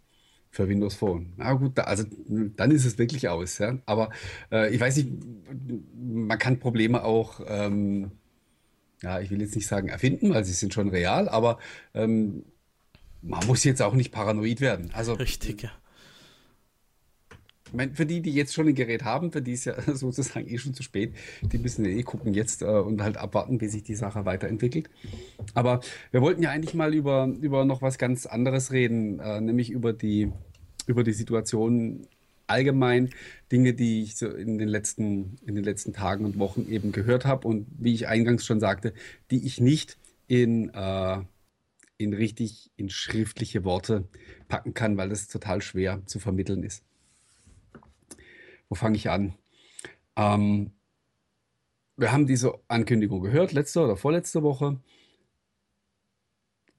Für 0.54 0.68
Windows 0.68 0.94
Phone. 0.94 1.32
Na 1.36 1.52
gut, 1.54 1.76
da, 1.76 1.82
also 1.82 2.04
dann 2.28 2.70
ist 2.70 2.84
es 2.84 2.96
wirklich 2.96 3.28
aus. 3.28 3.58
Ja? 3.58 3.78
Aber 3.86 4.10
äh, 4.52 4.72
ich 4.72 4.80
weiß 4.80 4.96
nicht, 4.96 5.10
man 5.96 6.38
kann 6.38 6.60
Probleme 6.60 7.02
auch, 7.02 7.40
ähm, 7.48 8.12
ja, 9.02 9.20
ich 9.20 9.30
will 9.30 9.40
jetzt 9.40 9.56
nicht 9.56 9.66
sagen 9.66 9.88
erfinden, 9.88 10.32
weil 10.32 10.44
sie 10.44 10.52
sind 10.52 10.72
schon 10.72 10.88
real, 10.88 11.28
aber 11.28 11.58
ähm, 11.92 12.44
man 13.20 13.44
muss 13.46 13.64
jetzt 13.64 13.82
auch 13.82 13.94
nicht 13.94 14.12
paranoid 14.12 14.60
werden. 14.60 14.90
Also, 14.92 15.14
Richtig, 15.14 15.62
ja. 15.62 15.72
Ich 17.74 17.76
meine, 17.76 17.92
für 17.92 18.06
die, 18.06 18.22
die 18.22 18.32
jetzt 18.32 18.54
schon 18.54 18.68
ein 18.68 18.76
Gerät 18.76 19.02
haben, 19.02 19.32
für 19.32 19.42
die 19.42 19.50
ist 19.50 19.64
ja 19.64 19.74
sozusagen 19.96 20.48
eh 20.48 20.58
schon 20.58 20.74
zu 20.74 20.84
spät. 20.84 21.12
Die 21.42 21.58
müssen 21.58 21.84
eh 21.84 22.04
gucken 22.04 22.32
jetzt 22.32 22.62
äh, 22.62 22.66
und 22.66 23.02
halt 23.02 23.16
abwarten, 23.16 23.60
wie 23.60 23.66
sich 23.66 23.82
die 23.82 23.96
Sache 23.96 24.24
weiterentwickelt. 24.24 24.88
Aber 25.54 25.80
wir 26.12 26.22
wollten 26.22 26.40
ja 26.40 26.50
eigentlich 26.50 26.74
mal 26.74 26.94
über, 26.94 27.26
über 27.40 27.64
noch 27.64 27.82
was 27.82 27.98
ganz 27.98 28.26
anderes 28.26 28.70
reden, 28.70 29.18
äh, 29.18 29.40
nämlich 29.40 29.70
über 29.70 29.92
die, 29.92 30.30
über 30.86 31.02
die 31.02 31.12
Situation 31.12 32.06
allgemein, 32.46 33.10
Dinge, 33.50 33.74
die 33.74 34.04
ich 34.04 34.14
so 34.14 34.28
in 34.28 34.56
den 34.58 34.68
letzten, 34.68 35.34
in 35.44 35.56
den 35.56 35.64
letzten 35.64 35.92
Tagen 35.92 36.24
und 36.24 36.38
Wochen 36.38 36.68
eben 36.70 36.92
gehört 36.92 37.24
habe 37.24 37.48
und 37.48 37.66
wie 37.76 37.92
ich 37.92 38.06
eingangs 38.06 38.46
schon 38.46 38.60
sagte, 38.60 38.94
die 39.32 39.44
ich 39.44 39.60
nicht 39.60 39.98
in, 40.28 40.72
äh, 40.72 41.18
in 41.98 42.14
richtig 42.14 42.70
in 42.76 42.88
schriftliche 42.88 43.64
Worte 43.64 44.04
packen 44.46 44.74
kann, 44.74 44.96
weil 44.96 45.08
das 45.08 45.26
total 45.26 45.60
schwer 45.60 46.02
zu 46.06 46.20
vermitteln 46.20 46.62
ist 46.62 46.84
wo 48.68 48.74
fange 48.74 48.96
ich 48.96 49.10
an? 49.10 49.34
Ähm, 50.16 50.72
wir 51.96 52.12
haben 52.12 52.26
diese 52.26 52.54
Ankündigung 52.68 53.20
gehört, 53.20 53.52
letzte 53.52 53.82
oder 53.82 53.96
vorletzte 53.96 54.42
Woche. 54.42 54.80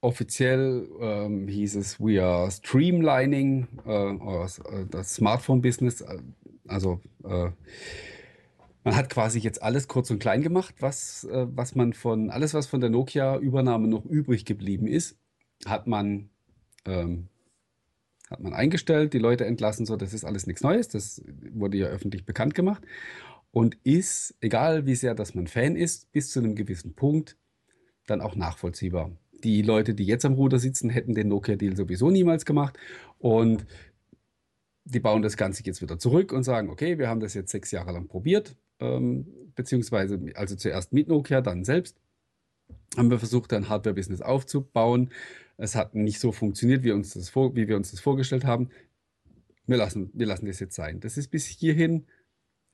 Offiziell 0.00 0.88
ähm, 1.00 1.48
hieß 1.48 1.76
es, 1.76 1.98
we 1.98 2.22
are 2.22 2.50
streamlining 2.50 3.66
äh, 3.86 4.14
äh 4.14 4.86
das 4.90 5.14
Smartphone-Business. 5.14 6.04
Also 6.68 7.00
äh, 7.24 7.50
man 8.84 8.94
hat 8.94 9.10
quasi 9.10 9.40
jetzt 9.40 9.62
alles 9.62 9.88
kurz 9.88 10.10
und 10.10 10.20
klein 10.20 10.42
gemacht, 10.42 10.76
was, 10.80 11.24
äh, 11.24 11.46
was 11.50 11.74
man 11.74 11.92
von, 11.92 12.30
alles, 12.30 12.54
was 12.54 12.66
von 12.66 12.80
der 12.80 12.90
Nokia-Übernahme 12.90 13.88
noch 13.88 14.04
übrig 14.04 14.44
geblieben 14.44 14.86
ist, 14.86 15.18
hat 15.64 15.86
man 15.86 16.30
ähm, 16.84 17.28
hat 18.30 18.40
man 18.40 18.52
eingestellt, 18.52 19.12
die 19.12 19.18
Leute 19.18 19.46
entlassen, 19.46 19.86
so, 19.86 19.96
das 19.96 20.12
ist 20.12 20.24
alles 20.24 20.46
nichts 20.46 20.62
Neues, 20.62 20.88
das 20.88 21.22
wurde 21.52 21.78
ja 21.78 21.86
öffentlich 21.86 22.24
bekannt 22.24 22.54
gemacht 22.54 22.82
und 23.50 23.76
ist, 23.84 24.34
egal 24.40 24.86
wie 24.86 24.94
sehr 24.94 25.14
dass 25.14 25.34
man 25.34 25.46
Fan 25.46 25.76
ist, 25.76 26.10
bis 26.12 26.30
zu 26.30 26.40
einem 26.40 26.54
gewissen 26.54 26.94
Punkt 26.94 27.36
dann 28.06 28.20
auch 28.20 28.36
nachvollziehbar. 28.36 29.10
Die 29.44 29.62
Leute, 29.62 29.94
die 29.94 30.04
jetzt 30.04 30.24
am 30.24 30.34
Ruder 30.34 30.58
sitzen, 30.58 30.90
hätten 30.90 31.14
den 31.14 31.28
Nokia-Deal 31.28 31.76
sowieso 31.76 32.10
niemals 32.10 32.44
gemacht 32.44 32.78
und 33.18 33.66
die 34.84 35.00
bauen 35.00 35.22
das 35.22 35.36
Ganze 35.36 35.64
jetzt 35.64 35.82
wieder 35.82 35.98
zurück 35.98 36.32
und 36.32 36.44
sagen, 36.44 36.70
okay, 36.70 36.98
wir 36.98 37.08
haben 37.08 37.20
das 37.20 37.34
jetzt 37.34 37.50
sechs 37.50 37.70
Jahre 37.70 37.92
lang 37.92 38.06
probiert, 38.06 38.56
ähm, 38.80 39.26
beziehungsweise 39.54 40.20
also 40.34 40.54
zuerst 40.56 40.92
mit 40.92 41.08
Nokia, 41.08 41.40
dann 41.40 41.64
selbst 41.64 41.96
haben 42.96 43.10
wir 43.10 43.18
versucht, 43.18 43.52
ein 43.52 43.68
Hardware-Business 43.68 44.20
aufzubauen. 44.22 45.10
Es 45.56 45.74
hat 45.74 45.94
nicht 45.94 46.20
so 46.20 46.32
funktioniert, 46.32 46.84
wie, 46.84 46.92
uns 46.92 47.14
das 47.14 47.28
vor, 47.28 47.56
wie 47.56 47.68
wir 47.68 47.76
uns 47.76 47.90
das 47.90 48.00
vorgestellt 48.00 48.44
haben. 48.44 48.68
Wir 49.66 49.76
lassen, 49.76 50.10
wir 50.14 50.26
lassen 50.26 50.46
das 50.46 50.60
jetzt 50.60 50.74
sein. 50.74 51.00
Das 51.00 51.16
ist 51.16 51.28
bis 51.28 51.46
hierhin, 51.46 52.06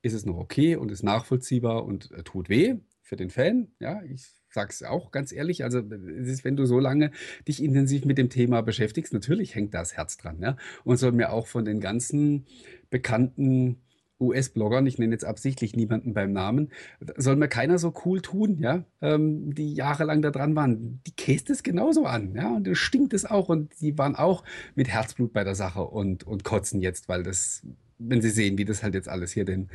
ist 0.02 0.14
es 0.14 0.26
noch 0.26 0.36
okay 0.36 0.76
und 0.76 0.90
ist 0.90 1.02
nachvollziehbar 1.02 1.84
und 1.84 2.10
äh, 2.10 2.22
tut 2.22 2.48
weh 2.48 2.76
für 3.02 3.16
den 3.16 3.30
Fan. 3.30 3.68
Ja, 3.78 4.02
ich 4.02 4.26
sage 4.48 4.70
es 4.70 4.82
auch 4.82 5.10
ganz 5.10 5.32
ehrlich. 5.32 5.64
Also, 5.64 5.78
es 5.78 6.28
ist, 6.28 6.44
wenn 6.44 6.56
du 6.56 6.66
so 6.66 6.78
lange 6.78 7.12
dich 7.46 7.62
intensiv 7.62 8.04
mit 8.04 8.18
dem 8.18 8.30
Thema 8.30 8.62
beschäftigst, 8.62 9.12
natürlich 9.12 9.54
hängt 9.54 9.74
das 9.74 9.96
Herz 9.96 10.16
dran. 10.16 10.40
Ja, 10.40 10.56
und 10.84 10.96
soll 10.96 11.12
mir 11.12 11.32
auch 11.32 11.46
von 11.46 11.64
den 11.64 11.80
ganzen 11.80 12.46
bekannten 12.90 13.80
US-Bloggern, 14.22 14.86
ich 14.86 14.98
nenne 14.98 15.12
jetzt 15.12 15.24
absichtlich 15.24 15.76
niemanden 15.76 16.14
beim 16.14 16.32
Namen, 16.32 16.70
soll 17.16 17.36
mir 17.36 17.48
keiner 17.48 17.78
so 17.78 17.92
cool 18.04 18.20
tun, 18.20 18.58
ja, 18.58 18.84
ähm, 19.00 19.54
die 19.54 19.74
jahrelang 19.74 20.22
da 20.22 20.30
dran 20.30 20.56
waren. 20.56 21.00
Die 21.06 21.12
käst 21.12 21.50
es 21.50 21.62
genauso 21.62 22.06
an, 22.06 22.34
ja, 22.34 22.54
und 22.54 22.74
stinkt 22.76 23.12
es 23.12 23.24
auch 23.24 23.48
und 23.48 23.80
die 23.80 23.98
waren 23.98 24.16
auch 24.16 24.44
mit 24.74 24.88
Herzblut 24.88 25.32
bei 25.32 25.44
der 25.44 25.54
Sache 25.54 25.82
und, 25.82 26.24
und 26.24 26.44
kotzen 26.44 26.80
jetzt, 26.80 27.08
weil 27.08 27.22
das, 27.22 27.62
wenn 27.98 28.22
sie 28.22 28.30
sehen, 28.30 28.58
wie 28.58 28.64
das 28.64 28.82
halt 28.82 28.94
jetzt 28.94 29.08
alles 29.08 29.32
hier 29.32 29.44
den, 29.44 29.68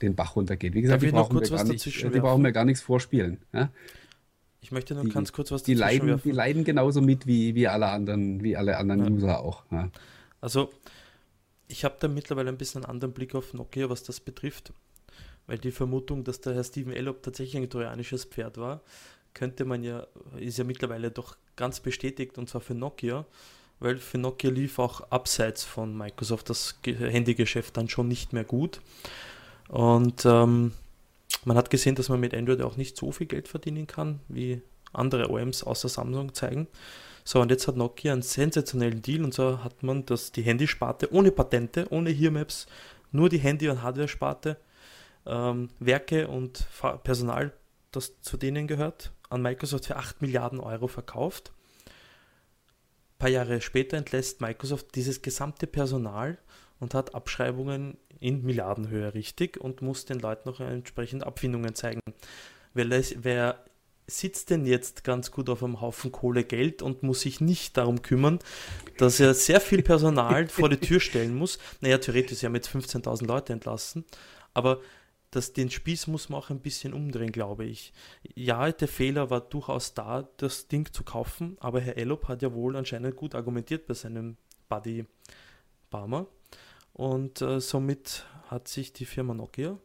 den 0.00 0.14
Bach 0.14 0.36
runtergeht. 0.36 0.74
Wie 0.74 0.82
gesagt, 0.82 1.02
die 1.02 1.10
brauchen, 1.10 1.36
mir 1.36 1.48
gar 1.48 1.64
nicht, 1.64 1.84
die 1.84 2.20
brauchen 2.20 2.42
mir 2.42 2.52
gar 2.52 2.64
nichts 2.64 2.82
vorspielen. 2.82 3.38
Ja? 3.52 3.70
Ich 4.60 4.72
möchte 4.72 4.94
nur 4.94 5.04
die, 5.04 5.10
ganz 5.10 5.32
kurz 5.32 5.50
was 5.50 5.62
die 5.62 5.74
leiden, 5.74 6.20
die 6.22 6.32
leiden 6.32 6.64
genauso 6.64 7.00
mit 7.00 7.26
wie, 7.26 7.54
wie 7.54 7.68
alle 7.68 7.88
anderen, 7.88 8.42
wie 8.42 8.56
alle 8.56 8.76
anderen 8.76 9.04
ja. 9.04 9.10
User 9.10 9.40
auch. 9.40 9.64
Ja. 9.70 9.90
Also 10.40 10.70
ich 11.70 11.84
habe 11.84 11.96
da 12.00 12.08
mittlerweile 12.08 12.48
ein 12.48 12.58
bisschen 12.58 12.84
einen 12.84 12.90
anderen 12.90 13.14
Blick 13.14 13.34
auf 13.34 13.54
Nokia, 13.54 13.88
was 13.88 14.02
das 14.02 14.20
betrifft. 14.20 14.72
Weil 15.46 15.58
die 15.58 15.70
Vermutung, 15.70 16.24
dass 16.24 16.40
der 16.40 16.54
Herr 16.54 16.64
Steven 16.64 16.92
Ellop 16.92 17.22
tatsächlich 17.22 17.56
ein 17.56 17.70
trojanisches 17.70 18.24
Pferd 18.24 18.58
war, 18.58 18.82
könnte 19.34 19.64
man 19.64 19.82
ja, 19.82 20.06
ist 20.38 20.58
ja 20.58 20.64
mittlerweile 20.64 21.10
doch 21.10 21.36
ganz 21.56 21.80
bestätigt 21.80 22.38
und 22.38 22.48
zwar 22.48 22.60
für 22.60 22.74
Nokia, 22.74 23.26
weil 23.78 23.98
für 23.98 24.18
Nokia 24.18 24.50
lief 24.50 24.78
auch 24.78 25.00
abseits 25.10 25.64
von 25.64 25.96
Microsoft 25.96 26.50
das 26.50 26.76
Handygeschäft 26.84 27.76
dann 27.76 27.88
schon 27.88 28.08
nicht 28.08 28.32
mehr 28.32 28.44
gut. 28.44 28.80
Und 29.68 30.24
ähm, 30.24 30.72
man 31.44 31.56
hat 31.56 31.70
gesehen, 31.70 31.94
dass 31.94 32.08
man 32.08 32.20
mit 32.20 32.34
Android 32.34 32.60
auch 32.62 32.76
nicht 32.76 32.96
so 32.96 33.12
viel 33.12 33.26
Geld 33.26 33.48
verdienen 33.48 33.86
kann, 33.86 34.20
wie 34.28 34.60
andere 34.92 35.30
OEMs 35.30 35.62
außer 35.62 35.88
Samsung 35.88 36.34
zeigen. 36.34 36.66
So, 37.30 37.40
und 37.40 37.52
jetzt 37.52 37.68
hat 37.68 37.76
Nokia 37.76 38.12
einen 38.12 38.22
sensationellen 38.22 39.02
Deal 39.02 39.22
und 39.22 39.32
so 39.32 39.62
hat 39.62 39.84
man 39.84 40.04
das, 40.04 40.32
die 40.32 40.42
Handysparte 40.42 41.14
ohne 41.14 41.30
Patente, 41.30 41.86
ohne 41.90 42.10
Hearmaps, 42.10 42.66
nur 43.12 43.28
die 43.28 43.38
Handy- 43.38 43.68
und 43.68 43.84
Hardware-Sparte, 43.84 44.56
ähm, 45.26 45.68
Werke 45.78 46.26
und 46.26 46.66
Personal, 47.04 47.52
das 47.92 48.20
zu 48.20 48.36
denen 48.36 48.66
gehört, 48.66 49.12
an 49.28 49.42
Microsoft 49.42 49.86
für 49.86 49.94
8 49.94 50.20
Milliarden 50.22 50.58
Euro 50.58 50.88
verkauft. 50.88 51.52
Ein 51.86 53.18
paar 53.20 53.28
Jahre 53.28 53.60
später 53.60 53.96
entlässt 53.96 54.40
Microsoft 54.40 54.96
dieses 54.96 55.22
gesamte 55.22 55.68
Personal 55.68 56.36
und 56.80 56.94
hat 56.94 57.14
Abschreibungen 57.14 57.96
in 58.18 58.42
Milliardenhöhe 58.42 59.14
richtig 59.14 59.56
und 59.60 59.82
muss 59.82 60.04
den 60.04 60.18
Leuten 60.18 60.48
noch 60.48 60.58
entsprechend 60.58 61.24
Abfindungen 61.24 61.76
zeigen. 61.76 62.00
Wer, 62.74 62.88
wer 62.88 63.64
sitzt 64.10 64.50
denn 64.50 64.66
jetzt 64.66 65.04
ganz 65.04 65.30
gut 65.30 65.48
auf 65.48 65.62
einem 65.62 65.80
Haufen 65.80 66.12
Kohle 66.12 66.44
Geld 66.44 66.82
und 66.82 67.02
muss 67.02 67.22
sich 67.22 67.40
nicht 67.40 67.76
darum 67.76 68.02
kümmern, 68.02 68.38
dass 68.98 69.20
er 69.20 69.34
sehr 69.34 69.60
viel 69.60 69.82
Personal 69.82 70.48
vor 70.48 70.68
die 70.68 70.76
Tür 70.76 71.00
stellen 71.00 71.34
muss. 71.36 71.58
Naja, 71.80 71.98
theoretisch 71.98 72.42
haben 72.42 72.54
jetzt 72.54 72.68
15.000 72.68 73.26
Leute 73.26 73.52
entlassen, 73.52 74.04
aber 74.52 74.80
das, 75.30 75.52
den 75.52 75.70
Spieß 75.70 76.08
muss 76.08 76.28
man 76.28 76.40
auch 76.40 76.50
ein 76.50 76.60
bisschen 76.60 76.92
umdrehen, 76.92 77.30
glaube 77.30 77.64
ich. 77.64 77.92
Ja, 78.34 78.72
der 78.72 78.88
Fehler 78.88 79.30
war 79.30 79.40
durchaus 79.40 79.94
da, 79.94 80.28
das 80.38 80.66
Ding 80.66 80.92
zu 80.92 81.04
kaufen, 81.04 81.56
aber 81.60 81.80
Herr 81.80 81.96
Ellop 81.96 82.26
hat 82.26 82.42
ja 82.42 82.52
wohl 82.52 82.74
anscheinend 82.74 83.14
gut 83.14 83.34
argumentiert 83.34 83.86
bei 83.86 83.94
seinem 83.94 84.36
Buddy 84.68 85.04
Barmer 85.88 86.26
und 86.92 87.42
äh, 87.42 87.60
somit 87.60 88.26
hat 88.48 88.66
sich 88.66 88.92
die 88.92 89.04
Firma 89.04 89.34
Nokia 89.34 89.78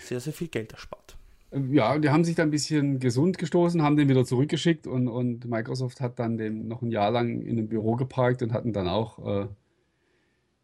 sehr, 0.00 0.20
sehr 0.20 0.32
viel 0.32 0.48
Geld 0.48 0.72
erspart. 0.72 1.17
Ja, 1.50 1.98
die 1.98 2.10
haben 2.10 2.24
sich 2.24 2.34
da 2.34 2.42
ein 2.42 2.50
bisschen 2.50 2.98
gesund 2.98 3.38
gestoßen, 3.38 3.82
haben 3.82 3.96
den 3.96 4.08
wieder 4.08 4.24
zurückgeschickt 4.24 4.86
und, 4.86 5.08
und 5.08 5.46
Microsoft 5.46 6.00
hat 6.00 6.18
dann 6.18 6.36
den 6.36 6.68
noch 6.68 6.82
ein 6.82 6.90
Jahr 6.90 7.10
lang 7.10 7.40
in 7.40 7.58
einem 7.58 7.68
Büro 7.68 7.96
geparkt 7.96 8.42
und 8.42 8.52
hatten 8.52 8.74
dann 8.74 8.86
auch 8.86 9.18
äh, 9.18 9.48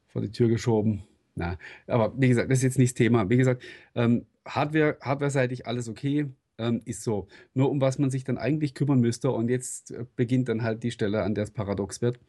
vor 0.09 0.21
die 0.21 0.31
Tür 0.31 0.49
geschoben. 0.49 1.05
Na, 1.37 1.59
aber 1.87 2.13
wie 2.19 2.29
gesagt, 2.29 2.51
das 2.51 2.59
ist 2.59 2.65
jetzt 2.65 2.79
nicht 2.79 2.91
das 2.91 2.99
Thema. 2.99 3.31
Wie 3.31 3.39
gesagt, 3.39 3.63
ähm, 3.95 4.27
Hardware, 4.45 4.99
hardware-seitig 5.01 5.67
alles 5.67 5.89
okay, 5.89 6.27
ähm, 6.59 6.83
ist 6.85 7.03
so. 7.03 7.29
Nur 7.55 7.71
um 7.71 7.81
was 7.81 7.99
man 7.99 8.11
sich 8.11 8.25
dann 8.25 8.37
eigentlich 8.37 8.75
kümmern 8.75 9.01
müsste 9.01 9.31
und 9.31 9.49
jetzt 9.49 9.91
äh, 9.91 10.05
beginnt 10.17 10.51
dann 10.51 10.63
halt 10.63 10.83
die 10.83 10.91
Stelle, 10.91 11.23
an 11.23 11.35
der 11.35 11.45
es 11.45 11.51
paradox 11.51 12.03
wird. 12.03 12.21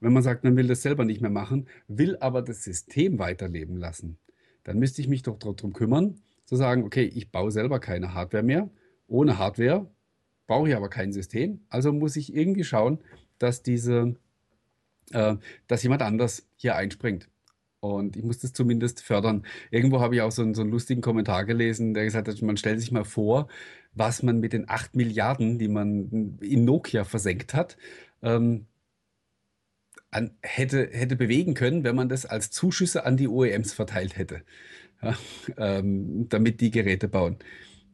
Wenn 0.00 0.12
man 0.12 0.22
sagt, 0.22 0.44
man 0.44 0.56
will 0.56 0.68
das 0.68 0.82
selber 0.82 1.04
nicht 1.04 1.20
mehr 1.20 1.30
machen, 1.30 1.66
will 1.88 2.16
aber 2.18 2.40
das 2.40 2.62
System 2.62 3.18
weiterleben 3.18 3.76
lassen, 3.76 4.18
dann 4.62 4.78
müsste 4.78 5.02
ich 5.02 5.08
mich 5.08 5.22
doch 5.22 5.38
darum 5.38 5.72
kümmern, 5.72 6.20
zu 6.44 6.56
sagen, 6.56 6.84
okay, 6.84 7.04
ich 7.04 7.30
baue 7.30 7.50
selber 7.50 7.80
keine 7.80 8.14
Hardware 8.14 8.42
mehr. 8.42 8.70
Ohne 9.06 9.38
Hardware 9.38 9.90
brauche 10.46 10.68
ich 10.68 10.76
aber 10.76 10.88
kein 10.88 11.12
System. 11.12 11.64
Also 11.68 11.92
muss 11.92 12.16
ich 12.16 12.34
irgendwie 12.34 12.64
schauen, 12.64 12.98
dass 13.38 13.62
diese, 13.62 14.14
äh, 15.12 15.36
dass 15.66 15.82
jemand 15.82 16.02
anders 16.02 16.48
hier 16.56 16.76
einspringt. 16.76 17.28
Und 17.80 18.16
ich 18.16 18.24
muss 18.24 18.38
das 18.38 18.54
zumindest 18.54 19.02
fördern. 19.02 19.44
Irgendwo 19.70 20.00
habe 20.00 20.14
ich 20.14 20.22
auch 20.22 20.32
so 20.32 20.42
einen, 20.42 20.54
so 20.54 20.62
einen 20.62 20.70
lustigen 20.70 21.02
Kommentar 21.02 21.44
gelesen, 21.44 21.92
der 21.92 22.04
gesagt 22.04 22.28
hat, 22.28 22.40
man 22.40 22.56
stellt 22.56 22.80
sich 22.80 22.92
mal 22.92 23.04
vor, 23.04 23.48
was 23.92 24.22
man 24.22 24.40
mit 24.40 24.54
den 24.54 24.68
8 24.68 24.96
Milliarden, 24.96 25.58
die 25.58 25.68
man 25.68 26.38
in 26.40 26.64
Nokia 26.64 27.04
versenkt 27.04 27.52
hat, 27.52 27.76
ähm, 28.22 28.66
an, 30.10 30.30
hätte, 30.40 30.88
hätte 30.92 31.16
bewegen 31.16 31.54
können, 31.54 31.84
wenn 31.84 31.96
man 31.96 32.08
das 32.08 32.24
als 32.24 32.50
Zuschüsse 32.50 33.04
an 33.04 33.18
die 33.18 33.28
OEMs 33.28 33.74
verteilt 33.74 34.16
hätte 34.16 34.42
ja, 35.04 35.18
ähm, 35.78 36.28
damit 36.28 36.60
die 36.60 36.70
Geräte 36.70 37.08
bauen. 37.08 37.36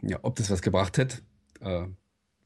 Ja, 0.03 0.19
ob 0.23 0.37
das 0.37 0.51
was 0.51 0.63
gebracht 0.63 0.99
hätte, 0.99 1.19
äh, 1.61 1.87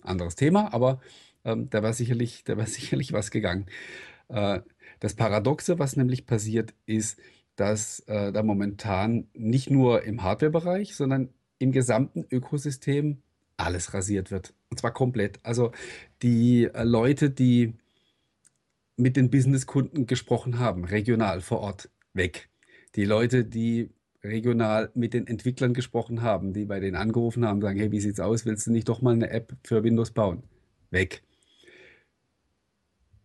anderes 0.02 0.34
Thema, 0.34 0.72
aber 0.72 1.00
ähm, 1.44 1.70
da 1.70 1.82
war 1.82 1.92
sicherlich, 1.92 2.44
sicherlich 2.66 3.12
was 3.12 3.30
gegangen. 3.30 3.66
Äh, 4.28 4.60
das 5.00 5.14
Paradoxe, 5.14 5.78
was 5.78 5.96
nämlich 5.96 6.26
passiert, 6.26 6.74
ist, 6.86 7.18
dass 7.56 8.00
äh, 8.00 8.32
da 8.32 8.42
momentan 8.42 9.28
nicht 9.34 9.70
nur 9.70 10.02
im 10.02 10.22
Hardware-Bereich, 10.22 10.96
sondern 10.96 11.28
im 11.58 11.72
gesamten 11.72 12.26
Ökosystem 12.30 13.22
alles 13.56 13.94
rasiert 13.94 14.30
wird. 14.30 14.54
Und 14.70 14.80
zwar 14.80 14.92
komplett. 14.92 15.38
Also 15.44 15.72
die 16.22 16.64
äh, 16.64 16.82
Leute, 16.82 17.30
die 17.30 17.74
mit 18.96 19.16
den 19.16 19.30
Businesskunden 19.30 20.06
gesprochen 20.06 20.58
haben, 20.58 20.84
regional 20.84 21.40
vor 21.40 21.60
Ort, 21.60 21.90
weg. 22.12 22.48
Die 22.94 23.04
Leute, 23.04 23.44
die 23.44 23.90
regional 24.24 24.90
mit 24.94 25.14
den 25.14 25.26
Entwicklern 25.26 25.74
gesprochen 25.74 26.22
haben, 26.22 26.52
die 26.52 26.64
bei 26.64 26.80
denen 26.80 26.96
angerufen 26.96 27.44
haben, 27.44 27.60
sagen, 27.60 27.78
hey, 27.78 27.92
wie 27.92 28.00
sieht's 28.00 28.20
aus? 28.20 28.46
Willst 28.46 28.66
du 28.66 28.72
nicht 28.72 28.88
doch 28.88 29.02
mal 29.02 29.14
eine 29.14 29.30
App 29.30 29.54
für 29.62 29.84
Windows 29.84 30.10
bauen? 30.10 30.42
Weg. 30.90 31.22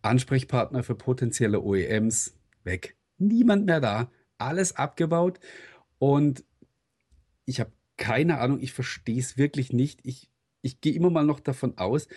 Ansprechpartner 0.02 0.82
für 0.82 0.94
potenzielle 0.94 1.60
OEMs, 1.60 2.34
weg. 2.64 2.96
Niemand 3.18 3.66
mehr 3.66 3.80
da. 3.80 4.10
Alles 4.38 4.76
abgebaut. 4.76 5.40
Und 5.98 6.44
ich 7.44 7.60
habe 7.60 7.72
keine 7.96 8.38
Ahnung, 8.38 8.60
ich 8.60 8.72
verstehe 8.72 9.18
es 9.18 9.36
wirklich 9.36 9.72
nicht. 9.72 10.00
Ich, 10.04 10.30
ich 10.62 10.80
gehe 10.80 10.94
immer 10.94 11.10
mal 11.10 11.24
noch 11.24 11.40
davon 11.40 11.76
aus, 11.76 12.08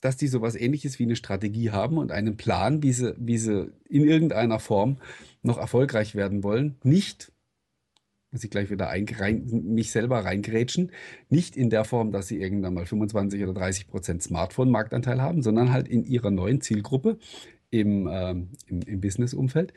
dass 0.00 0.16
die 0.16 0.28
sowas 0.28 0.54
ähnliches 0.54 0.98
wie 0.98 1.04
eine 1.04 1.16
Strategie 1.16 1.70
haben 1.70 1.98
und 1.98 2.12
einen 2.12 2.36
Plan, 2.36 2.82
wie 2.82 2.92
sie, 2.92 3.14
wie 3.18 3.38
sie 3.38 3.72
in 3.88 4.04
irgendeiner 4.04 4.60
Form 4.60 4.98
noch 5.42 5.58
erfolgreich 5.58 6.14
werden 6.14 6.44
wollen. 6.44 6.76
Nicht 6.84 7.32
muss 8.36 8.44
ich 8.44 8.50
gleich 8.50 8.68
wieder 8.68 8.90
ein, 8.90 9.06
rein, 9.18 9.46
mich 9.64 9.90
selber 9.90 10.26
reingrätschen. 10.26 10.92
Nicht 11.30 11.56
in 11.56 11.70
der 11.70 11.84
Form, 11.84 12.12
dass 12.12 12.28
sie 12.28 12.38
irgendwann 12.38 12.74
mal 12.74 12.84
25 12.84 13.42
oder 13.42 13.54
30 13.54 13.88
Prozent 13.88 14.22
Smartphone-Marktanteil 14.22 15.22
haben, 15.22 15.42
sondern 15.42 15.72
halt 15.72 15.88
in 15.88 16.04
ihrer 16.04 16.30
neuen 16.30 16.60
Zielgruppe 16.60 17.18
im, 17.70 18.06
ähm, 18.12 18.50
im, 18.66 18.82
im 18.82 19.00
Business-Umfeld. 19.00 19.72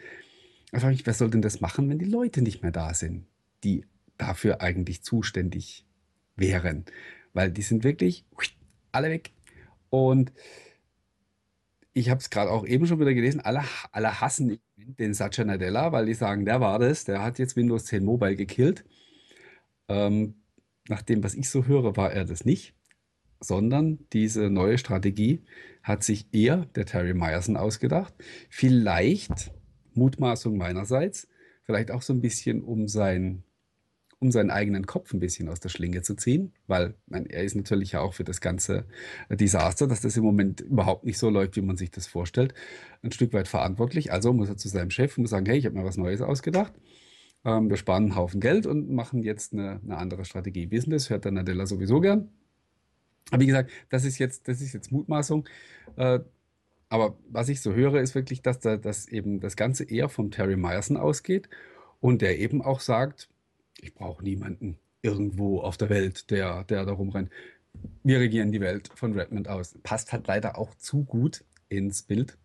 Da 0.74 0.82
frage 0.82 0.94
ich, 0.94 1.06
wer 1.06 1.14
soll 1.14 1.30
denn 1.30 1.42
das 1.42 1.62
machen, 1.62 1.90
wenn 1.90 2.00
die 2.00 2.06
Leute 2.06 2.42
nicht 2.42 2.62
mehr 2.62 2.74
da 2.74 2.94
sind, 2.94 3.28
die 3.64 3.86
dafür 4.18 4.60
eigentlich 4.60 5.04
zuständig 5.04 5.86
wären? 6.36 6.84
Weil 7.32 7.52
die 7.52 7.62
sind 7.62 7.86
wirklich 7.86 8.26
alle 8.92 9.10
weg. 9.10 9.32
Und 9.90 10.34
ich 11.94 12.10
habe 12.10 12.20
es 12.20 12.30
gerade 12.30 12.52
auch 12.52 12.68
eben 12.68 12.88
schon 12.88 13.00
wieder 13.00 13.14
gelesen, 13.14 13.40
alle, 13.40 13.64
alle 13.94 14.20
hassen 14.20 14.60
den 14.86 15.14
Satya 15.14 15.46
Nadella, 15.46 15.92
weil 15.92 16.06
die 16.06 16.14
sagen, 16.14 16.46
der 16.46 16.62
war 16.62 16.80
das, 16.80 17.06
der 17.06 17.22
hat 17.22 17.40
jetzt 17.40 17.56
Windows 17.56 17.86
10 17.86 18.04
Mobile 18.04 18.36
gekillt. 18.36 18.86
Ähm, 19.88 20.36
nach 20.88 21.02
dem, 21.02 21.24
was 21.24 21.36
ich 21.36 21.50
so 21.50 21.66
höre, 21.66 21.96
war 21.98 22.12
er 22.12 22.26
das 22.26 22.46
nicht, 22.46 22.76
sondern 23.40 24.00
diese 24.14 24.50
neue 24.50 24.78
Strategie 24.78 25.44
hat 25.84 26.04
sich 26.04 26.34
eher 26.34 26.66
der 26.76 26.86
Terry 26.86 27.14
Myerson 27.14 27.58
ausgedacht. 27.58 28.14
Vielleicht, 28.50 29.52
Mutmaßung 29.94 30.58
meinerseits, 30.58 31.28
vielleicht 31.64 31.92
auch 31.92 32.02
so 32.02 32.14
ein 32.14 32.22
bisschen 32.22 32.64
um 32.64 32.88
sein 32.88 33.44
um 34.20 34.32
seinen 34.32 34.52
eigenen 34.52 34.86
Kopf 34.86 35.14
ein 35.14 35.20
bisschen 35.20 35.48
aus 35.48 35.62
der 35.62 35.70
Schlinge 35.70 36.02
zu 36.02 36.16
ziehen, 36.16 36.54
weil 36.68 36.96
man, 37.08 37.26
er 37.26 37.44
ist 37.44 37.56
natürlich 37.56 37.94
ja 37.94 38.02
auch 38.02 38.14
für 38.14 38.26
das 38.26 38.42
ganze 38.42 38.86
Desaster, 39.30 39.88
dass 39.88 40.02
das 40.02 40.18
im 40.18 40.24
Moment 40.24 40.62
überhaupt 40.62 41.06
nicht 41.06 41.18
so 41.18 41.30
läuft, 41.30 41.56
wie 41.56 41.62
man 41.62 41.78
sich 41.78 41.90
das 41.90 42.08
vorstellt, 42.08 42.54
ein 43.02 43.14
Stück 43.14 43.32
weit 43.34 43.48
verantwortlich. 43.48 44.12
Also 44.12 44.34
muss 44.34 44.50
er 44.50 44.58
zu 44.58 44.68
seinem 44.68 44.92
Chef 44.92 45.18
und 45.18 45.24
muss 45.24 45.32
sagen, 45.32 45.46
hey, 45.46 45.58
ich 45.58 45.66
habe 45.66 45.78
mir 45.78 45.86
was 45.86 45.98
Neues 45.98 46.22
ausgedacht. 46.22 46.74
Ähm, 47.46 47.70
wir 47.70 47.78
sparen 47.78 48.04
einen 48.04 48.16
Haufen 48.16 48.42
Geld 48.42 48.66
und 48.66 48.92
machen 48.92 49.24
jetzt 49.24 49.54
eine, 49.54 49.80
eine 49.82 49.98
andere 49.98 50.26
Strategie. 50.26 50.66
Business 50.66 51.10
hört 51.10 51.24
der 51.24 51.32
Nadella 51.32 51.66
sowieso 51.66 52.02
gern. 52.02 52.30
Aber 53.32 53.42
wie 53.42 53.48
gesagt, 53.48 53.72
das 53.90 54.04
ist 54.04 54.18
jetzt, 54.18 54.50
das 54.50 54.60
ist 54.60 54.74
jetzt 54.74 54.92
Mutmaßung. 54.92 55.48
Äh, 55.96 56.20
aber 56.90 57.18
was 57.30 57.48
ich 57.50 57.62
so 57.62 57.74
höre, 57.74 58.02
ist 58.02 58.16
wirklich, 58.16 58.42
dass, 58.42 58.60
da, 58.60 58.76
dass 58.76 59.08
eben 59.08 59.40
das 59.40 59.56
Ganze 59.56 59.84
eher 59.84 60.10
vom 60.10 60.32
Terry 60.32 60.58
Myerson 60.58 60.98
ausgeht 60.98 61.50
und 62.02 62.22
der 62.22 62.40
eben 62.40 62.62
auch 62.62 62.80
sagt, 62.80 63.30
ich 63.84 63.94
brauche 63.94 64.24
niemanden 64.24 64.78
irgendwo 65.02 65.62
auf 65.62 65.78
der 65.78 65.90
Welt, 65.90 66.30
der, 66.32 66.64
der 66.66 66.86
da 66.86 66.94
rumrennt. 66.94 67.30
Wir 68.04 68.20
regieren 68.20 68.52
die 68.52 68.62
Welt 68.62 68.90
von 68.96 69.14
Redmond 69.14 69.48
aus. 69.48 69.78
Passt 69.84 70.12
halt 70.12 70.28
leider 70.28 70.58
auch 70.58 70.76
zu 70.76 71.04
gut 71.04 71.46
ins 71.70 72.04
Bild 72.04 72.38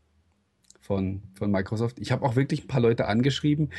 von, 0.80 1.22
von 1.34 1.50
Microsoft. 1.50 1.98
Ich 1.98 2.12
habe 2.12 2.24
auch 2.24 2.36
wirklich 2.36 2.64
ein 2.64 2.68
paar 2.68 2.80
Leute 2.80 3.06
angeschrieben, 3.06 3.70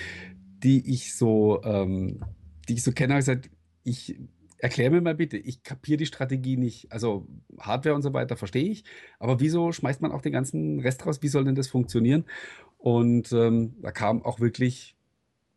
die 0.63 0.91
ich 0.91 1.15
so, 1.15 1.61
ähm, 1.63 2.21
die 2.67 2.73
ich 2.73 2.83
so 2.83 2.91
kenne, 2.91 3.13
und 3.13 3.19
gesagt, 3.19 3.49
ich 3.83 4.17
erkläre 4.57 4.89
mir 4.89 5.01
mal 5.01 5.15
bitte, 5.15 5.37
ich 5.37 5.63
kapiere 5.63 5.97
die 5.97 6.05
Strategie 6.07 6.57
nicht. 6.57 6.91
Also 6.91 7.27
Hardware 7.59 7.95
und 7.95 8.01
so 8.01 8.13
weiter 8.13 8.35
verstehe 8.35 8.69
ich, 8.69 8.83
aber 9.19 9.39
wieso 9.39 9.71
schmeißt 9.71 10.01
man 10.01 10.11
auch 10.11 10.21
den 10.21 10.33
ganzen 10.33 10.79
Rest 10.79 11.05
raus? 11.05 11.21
Wie 11.21 11.27
soll 11.27 11.45
denn 11.45 11.55
das 11.55 11.67
funktionieren? 11.67 12.25
Und 12.77 13.31
ähm, 13.31 13.75
da 13.81 13.91
kam 13.91 14.23
auch 14.23 14.39
wirklich 14.39 14.94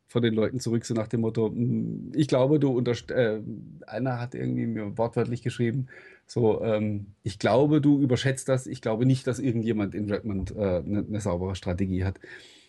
von 0.08 0.22
den 0.22 0.34
Leuten 0.34 0.58
zurück, 0.58 0.84
so 0.84 0.94
nach 0.94 1.06
dem 1.06 1.20
Motto, 1.20 1.48
hm, 1.48 2.12
ich 2.14 2.28
glaube, 2.28 2.58
du 2.58 2.70
unterst 2.70 3.10
äh, 3.10 3.40
einer 3.86 4.18
hat 4.18 4.34
irgendwie 4.34 4.66
mir 4.66 4.96
wortwörtlich 4.98 5.42
geschrieben, 5.42 5.88
so, 6.26 6.62
ähm, 6.62 7.14
ich 7.22 7.38
glaube, 7.38 7.80
du 7.80 8.00
überschätzt 8.00 8.48
das, 8.48 8.66
ich 8.66 8.82
glaube 8.82 9.06
nicht, 9.06 9.26
dass 9.26 9.38
irgendjemand 9.38 9.94
in 9.94 10.10
Redmond 10.10 10.56
eine 10.56 10.76
äh, 10.78 10.82
ne, 10.82 11.04
ne 11.08 11.20
saubere 11.20 11.54
Strategie 11.54 12.04
hat. 12.04 12.20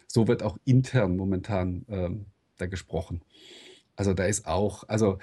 So 0.07 0.27
wird 0.27 0.43
auch 0.43 0.57
intern 0.65 1.17
momentan 1.17 1.85
ähm, 1.89 2.25
da 2.57 2.67
gesprochen. 2.67 3.21
Also 3.95 4.13
da 4.13 4.25
ist 4.25 4.47
auch, 4.47 4.87
also 4.87 5.17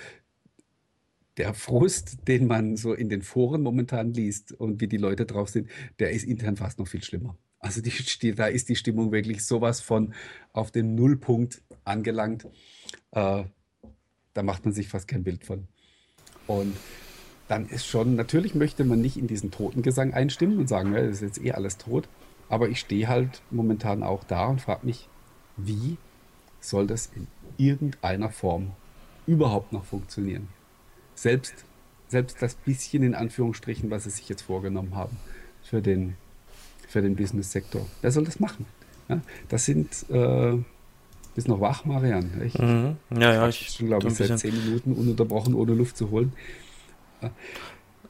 der 1.39 1.55
Frust, 1.55 2.29
den 2.29 2.47
man 2.47 2.77
so 2.77 2.95
in 2.95 3.09
den 3.09 3.23
Foren 3.23 3.63
momentan 3.63 4.13
liest 4.13 4.53
und 4.53 4.81
wie 4.81 4.89
die 4.89 4.97
Leute 4.97 5.27
drauf 5.27 5.49
sind, 5.49 5.69
der 5.99 6.11
ist 6.13 6.25
intern 6.25 6.57
fast 6.57 6.79
noch 6.79 6.89
viel 6.89 7.03
schlimmer. 7.03 7.37
Also 7.67 7.81
die, 7.83 8.35
da 8.35 8.47
ist 8.47 8.69
die 8.69 8.77
Stimmung 8.77 9.11
wirklich 9.11 9.45
sowas 9.45 9.81
von 9.81 10.15
auf 10.53 10.71
den 10.71 10.95
Nullpunkt 10.95 11.63
angelangt. 11.85 12.47
Äh, 13.11 13.43
da 14.35 14.43
macht 14.43 14.65
man 14.65 14.73
sich 14.73 14.89
fast 14.89 15.09
kein 15.09 15.25
Bild 15.25 15.45
von. 15.45 15.67
Und 16.47 16.77
dann 17.49 17.69
ist 17.69 17.85
schon, 17.85 18.15
natürlich 18.15 18.55
möchte 18.55 18.85
man 18.85 19.01
nicht 19.01 19.17
in 19.17 19.27
diesen 19.27 19.51
Totengesang 19.51 20.15
einstimmen 20.15 20.59
und 20.59 20.69
sagen, 20.69 20.95
ja, 20.95 21.03
das 21.03 21.17
ist 21.17 21.23
jetzt 21.23 21.45
eh 21.45 21.53
alles 21.53 21.77
tot. 21.77 22.09
Aber 22.49 22.69
ich 22.69 22.79
stehe 22.79 23.09
halt 23.09 23.43
momentan 23.51 24.05
auch 24.05 24.23
da 24.23 24.47
und 24.47 24.61
frage 24.61 24.87
mich, 24.87 25.09
wie 25.57 25.97
soll 26.61 26.87
das 26.87 27.11
in 27.17 27.27
irgendeiner 27.57 28.31
Form 28.31 28.73
überhaupt 29.27 29.73
noch 29.73 29.85
funktionieren? 29.85 30.49
Selbst, 31.17 31.65
selbst 32.07 32.41
das 32.41 32.55
bisschen 32.55 33.03
in 33.03 33.17
Anführungsstrichen, 33.17 33.91
was 33.91 34.05
sie 34.05 34.11
sich 34.11 34.29
jetzt 34.29 34.43
vorgenommen 34.43 34.95
haben 34.95 35.17
für 35.63 35.83
den, 35.83 36.17
für 36.87 37.03
den 37.03 37.17
Business-Sektor. 37.17 37.87
Wer 38.03 38.11
soll 38.11 38.25
das 38.25 38.41
machen? 38.41 38.67
Ja, 39.09 39.21
das 39.49 39.65
sind, 39.65 40.07
äh, 40.11 40.57
bist 41.35 41.49
noch 41.49 41.61
wach, 41.61 41.85
Marian? 41.85 42.41
Ich, 42.45 42.59
mhm. 42.59 42.97
Ja, 43.11 43.33
ja, 43.33 43.49
ich 43.49 43.71
schon, 43.71 43.87
glaube 43.89 44.09
ich, 44.09 44.15
seit 44.15 44.39
zehn 44.39 44.55
Minuten 44.65 44.93
ununterbrochen, 44.93 45.55
ohne 45.55 45.75
Luft 45.75 45.97
zu 45.97 46.11
holen. 46.11 46.33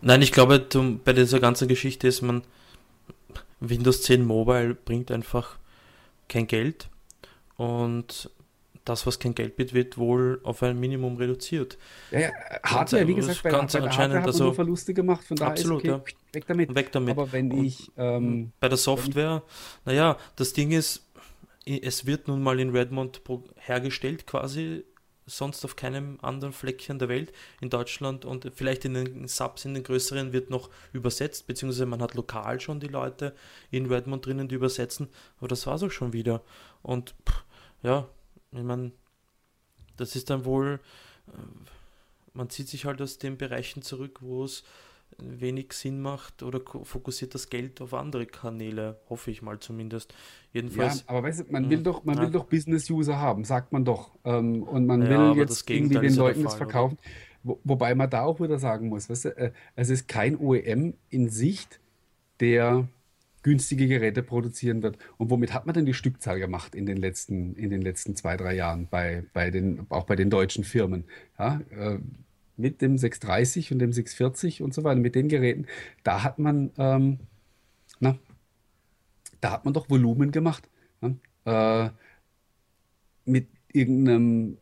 Nein, 0.00 0.22
ich 0.22 0.32
glaube, 0.32 0.66
bei 1.04 1.12
dieser 1.12 1.40
ganzen 1.40 1.68
Geschichte 1.68 2.08
ist 2.08 2.22
man, 2.22 2.42
Windows 3.60 4.02
10 4.02 4.24
Mobile 4.24 4.74
bringt 4.74 5.10
einfach 5.10 5.58
kein 6.28 6.46
Geld 6.46 6.88
und 7.56 8.30
das, 8.86 9.06
was 9.06 9.18
kein 9.18 9.34
Geld 9.34 9.58
wird, 9.58 9.74
wird 9.74 9.98
wohl 9.98 10.40
auf 10.44 10.62
ein 10.62 10.80
Minimum 10.80 11.16
reduziert. 11.16 11.76
Ja, 12.10 12.20
ja 12.20 12.30
Hardware, 12.62 13.06
wie 13.06 13.14
gesagt, 13.14 13.42
bei, 13.42 13.50
ganz 13.50 13.72
bei 13.72 13.80
Hardware 13.80 14.20
hat 14.20 14.26
also, 14.26 14.52
Verluste 14.52 14.94
gemacht, 14.94 15.24
von 15.24 15.36
daher 15.36 15.52
absolut, 15.52 15.80
okay, 15.80 15.88
ja. 15.88 16.02
weg 16.32 16.46
damit. 16.46 16.74
Weg 16.74 16.92
damit. 16.92 17.10
Aber 17.10 17.30
wenn 17.32 17.50
ich... 17.50 17.90
Ähm, 17.96 18.52
bei 18.60 18.68
der 18.68 18.78
Software, 18.78 19.42
naja, 19.84 20.16
das 20.36 20.52
Ding 20.52 20.70
ist, 20.70 21.06
es 21.66 22.06
wird 22.06 22.28
nun 22.28 22.42
mal 22.42 22.58
in 22.60 22.70
Redmond 22.70 23.20
hergestellt 23.56 24.26
quasi 24.26 24.84
sonst 25.26 25.64
auf 25.64 25.74
keinem 25.74 26.18
anderen 26.22 26.52
Fleckchen 26.52 27.00
der 27.00 27.08
Welt 27.08 27.32
in 27.60 27.68
Deutschland 27.68 28.24
und 28.24 28.50
vielleicht 28.54 28.84
in 28.84 28.94
den 28.94 29.26
Subs, 29.26 29.64
in 29.64 29.74
den 29.74 29.82
größeren 29.82 30.32
wird 30.32 30.50
noch 30.50 30.70
übersetzt, 30.92 31.48
beziehungsweise 31.48 31.86
man 31.86 32.00
hat 32.00 32.14
lokal 32.14 32.60
schon 32.60 32.78
die 32.78 32.86
Leute 32.86 33.34
in 33.72 33.86
Redmond 33.86 34.24
drinnen, 34.24 34.46
die 34.46 34.54
übersetzen, 34.54 35.08
aber 35.38 35.48
das 35.48 35.66
war 35.66 35.74
es 35.74 35.82
auch 35.82 35.90
schon 35.90 36.12
wieder. 36.12 36.42
Und 36.82 37.16
pff, 37.28 37.44
ja, 37.82 38.08
ich 38.58 38.64
meine, 38.64 38.92
das 39.96 40.16
ist 40.16 40.30
dann 40.30 40.44
wohl, 40.44 40.80
äh, 41.28 41.32
man 42.32 42.50
zieht 42.50 42.68
sich 42.68 42.84
halt 42.84 43.00
aus 43.00 43.18
den 43.18 43.36
Bereichen 43.36 43.82
zurück, 43.82 44.18
wo 44.20 44.44
es 44.44 44.64
wenig 45.18 45.72
Sinn 45.72 46.00
macht 46.00 46.42
oder 46.42 46.60
fokussiert 46.60 47.34
das 47.34 47.48
Geld 47.48 47.80
auf 47.80 47.94
andere 47.94 48.26
Kanäle, 48.26 49.00
hoffe 49.08 49.30
ich 49.30 49.40
mal 49.40 49.58
zumindest. 49.58 50.14
Jedenfalls. 50.52 51.00
Ja, 51.00 51.04
aber 51.06 51.22
weißt 51.22 51.40
du, 51.40 51.44
man 51.52 51.70
will 51.70 51.78
hm, 51.78 51.84
doch, 51.84 52.04
man 52.04 52.16
ja. 52.16 52.22
will 52.22 52.30
doch 52.30 52.44
Business-User 52.44 53.18
haben, 53.18 53.44
sagt 53.44 53.72
man 53.72 53.84
doch. 53.84 54.10
Ähm, 54.24 54.62
und 54.62 54.86
man 54.86 55.02
ja, 55.02 55.34
will 55.34 55.38
jetzt 55.38 55.68
irgendwie 55.70 55.98
den 55.98 56.14
Leuten 56.16 56.42
das 56.42 56.54
verkaufen. 56.54 56.98
Wo, 57.42 57.58
wobei 57.64 57.94
man 57.94 58.10
da 58.10 58.24
auch 58.24 58.40
wieder 58.40 58.58
sagen 58.58 58.88
muss, 58.88 59.08
weißt 59.08 59.24
du, 59.26 59.36
äh, 59.36 59.52
es 59.74 59.88
ist 59.88 60.08
kein 60.08 60.36
OEM 60.36 60.94
in 61.08 61.30
Sicht, 61.30 61.80
der 62.40 62.88
günstige 63.46 63.86
Geräte 63.86 64.24
produzieren 64.24 64.82
wird. 64.82 64.98
Und 65.18 65.30
womit 65.30 65.54
hat 65.54 65.66
man 65.66 65.74
denn 65.74 65.86
die 65.86 65.94
Stückzahl 65.94 66.40
gemacht 66.40 66.74
in 66.74 66.84
den 66.84 66.96
letzten, 66.96 67.54
in 67.54 67.70
den 67.70 67.80
letzten 67.80 68.16
zwei, 68.16 68.36
drei 68.36 68.56
Jahren 68.56 68.88
bei, 68.90 69.22
bei 69.32 69.52
den, 69.52 69.86
auch 69.88 70.02
bei 70.02 70.16
den 70.16 70.30
deutschen 70.30 70.64
Firmen? 70.64 71.04
Ja, 71.38 71.60
äh, 71.70 72.00
mit 72.56 72.82
dem 72.82 72.98
630 72.98 73.70
und 73.70 73.78
dem 73.78 73.92
640 73.92 74.62
und 74.62 74.74
so 74.74 74.82
weiter, 74.82 74.98
mit 74.98 75.14
den 75.14 75.28
Geräten, 75.28 75.66
da 76.02 76.24
hat 76.24 76.40
man, 76.40 76.72
ähm, 76.76 77.20
na, 78.00 78.18
da 79.40 79.52
hat 79.52 79.64
man 79.64 79.74
doch 79.74 79.88
Volumen 79.88 80.32
gemacht. 80.32 80.68
Ne? 81.00 81.16
Äh, 81.44 81.90
mit 83.26 83.46
irgendeinem 83.72 84.58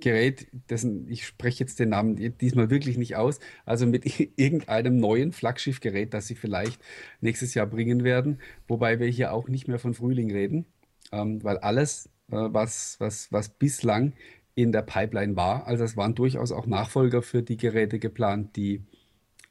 Gerät, 0.00 0.48
dessen, 0.68 1.08
ich 1.08 1.26
spreche 1.26 1.60
jetzt 1.60 1.80
den 1.80 1.88
Namen 1.88 2.36
diesmal 2.38 2.68
wirklich 2.68 2.98
nicht 2.98 3.16
aus, 3.16 3.40
also 3.64 3.86
mit 3.86 4.04
irgendeinem 4.36 4.98
neuen 4.98 5.32
Flaggschiffgerät, 5.32 6.12
das 6.12 6.26
sie 6.26 6.34
vielleicht 6.34 6.80
nächstes 7.20 7.54
Jahr 7.54 7.66
bringen 7.66 8.04
werden, 8.04 8.40
wobei 8.68 9.00
wir 9.00 9.08
hier 9.08 9.32
auch 9.32 9.48
nicht 9.48 9.68
mehr 9.68 9.78
von 9.78 9.94
Frühling 9.94 10.30
reden, 10.30 10.66
ähm, 11.12 11.42
weil 11.42 11.58
alles, 11.58 12.10
äh, 12.30 12.36
was, 12.36 12.96
was, 12.98 13.32
was 13.32 13.48
bislang 13.48 14.12
in 14.54 14.72
der 14.72 14.82
Pipeline 14.82 15.36
war. 15.36 15.66
Also 15.66 15.84
es 15.84 15.96
waren 15.96 16.14
durchaus 16.14 16.52
auch 16.52 16.66
Nachfolger 16.66 17.22
für 17.22 17.42
die 17.42 17.56
Geräte 17.56 17.98
geplant, 17.98 18.56
die 18.56 18.82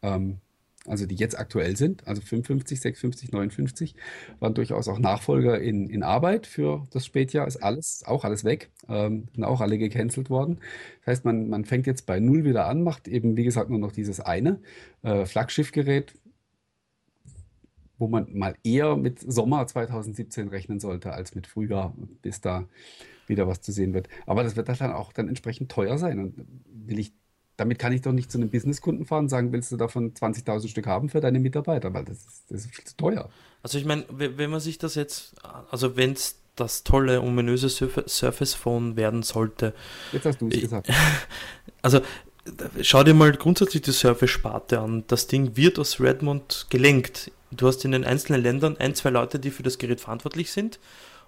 ähm, 0.01 0.39
also 0.87 1.05
die 1.05 1.15
jetzt 1.15 1.37
aktuell 1.37 1.75
sind, 1.75 2.07
also 2.07 2.21
55, 2.21 2.79
56, 2.79 3.31
59, 3.31 3.95
waren 4.39 4.53
durchaus 4.53 4.87
auch 4.87 4.99
Nachfolger 4.99 5.59
in, 5.59 5.89
in 5.89 6.03
Arbeit 6.03 6.47
für 6.47 6.87
das 6.91 7.05
Spätjahr, 7.05 7.47
ist 7.47 7.57
alles, 7.57 8.03
auch 8.05 8.23
alles 8.23 8.43
weg, 8.43 8.71
ähm, 8.87 9.27
sind 9.33 9.43
auch 9.43 9.61
alle 9.61 9.77
gecancelt 9.77 10.29
worden. 10.29 10.59
Das 10.99 11.13
heißt, 11.13 11.25
man, 11.25 11.49
man 11.49 11.65
fängt 11.65 11.87
jetzt 11.87 12.05
bei 12.05 12.19
Null 12.19 12.45
wieder 12.45 12.67
an, 12.67 12.83
macht 12.83 13.07
eben, 13.07 13.37
wie 13.37 13.43
gesagt, 13.43 13.69
nur 13.69 13.79
noch 13.79 13.91
dieses 13.91 14.19
eine 14.19 14.59
äh, 15.03 15.25
Flaggschiffgerät, 15.25 16.13
wo 17.97 18.07
man 18.07 18.27
mal 18.33 18.55
eher 18.63 18.95
mit 18.95 19.19
Sommer 19.19 19.65
2017 19.67 20.49
rechnen 20.49 20.79
sollte, 20.79 21.13
als 21.13 21.35
mit 21.35 21.47
Frühjahr, 21.47 21.95
bis 22.21 22.41
da 22.41 22.67
wieder 23.27 23.47
was 23.47 23.61
zu 23.61 23.71
sehen 23.71 23.93
wird. 23.93 24.09
Aber 24.25 24.43
das 24.43 24.55
wird 24.55 24.69
dann 24.69 24.91
auch 24.91 25.13
dann 25.13 25.27
entsprechend 25.27 25.71
teuer 25.71 25.97
sein. 25.97 26.19
Und 26.19 26.45
will 26.65 26.99
ich, 26.99 27.13
damit 27.57 27.79
kann 27.79 27.93
ich 27.93 28.01
doch 28.01 28.11
nicht 28.11 28.31
zu 28.31 28.37
einem 28.37 28.49
Businesskunden 28.49 29.05
fahren 29.05 29.25
und 29.25 29.29
sagen, 29.29 29.51
willst 29.51 29.71
du 29.71 29.77
davon 29.77 30.13
20.000 30.13 30.67
Stück 30.67 30.87
haben 30.87 31.09
für 31.09 31.21
deine 31.21 31.39
Mitarbeiter, 31.39 31.93
weil 31.93 32.05
das 32.05 32.17
ist, 32.17 32.43
das 32.49 32.65
ist 32.65 32.75
viel 32.75 32.85
zu 32.85 32.97
teuer. 32.97 33.29
Also 33.63 33.77
ich 33.77 33.85
meine, 33.85 34.05
wenn 34.09 34.49
man 34.49 34.59
sich 34.59 34.77
das 34.77 34.95
jetzt, 34.95 35.35
also 35.71 35.95
wenn 35.95 36.13
es 36.13 36.37
das 36.55 36.83
tolle, 36.83 37.21
ominöse 37.21 37.69
Surface 37.69 38.53
Phone 38.53 38.95
werden 38.95 39.23
sollte. 39.23 39.73
Jetzt 40.11 40.25
hast 40.25 40.41
du 40.41 40.47
es 40.47 40.61
gesagt. 40.61 40.89
Also 41.81 42.01
schau 42.81 43.03
dir 43.03 43.13
mal 43.13 43.31
grundsätzlich 43.31 43.83
die 43.83 43.91
Surface-Sparte 43.91 44.79
an. 44.79 45.03
Das 45.05 45.27
Ding 45.27 45.55
wird 45.55 45.77
aus 45.77 45.99
Redmond 45.99 46.65
gelenkt. 46.71 47.31
Du 47.51 47.67
hast 47.67 47.85
in 47.85 47.91
den 47.91 48.03
einzelnen 48.03 48.41
Ländern 48.41 48.77
ein, 48.77 48.95
zwei 48.95 49.11
Leute, 49.11 49.37
die 49.37 49.51
für 49.51 49.61
das 49.61 49.77
Gerät 49.77 50.01
verantwortlich 50.01 50.51
sind 50.51 50.79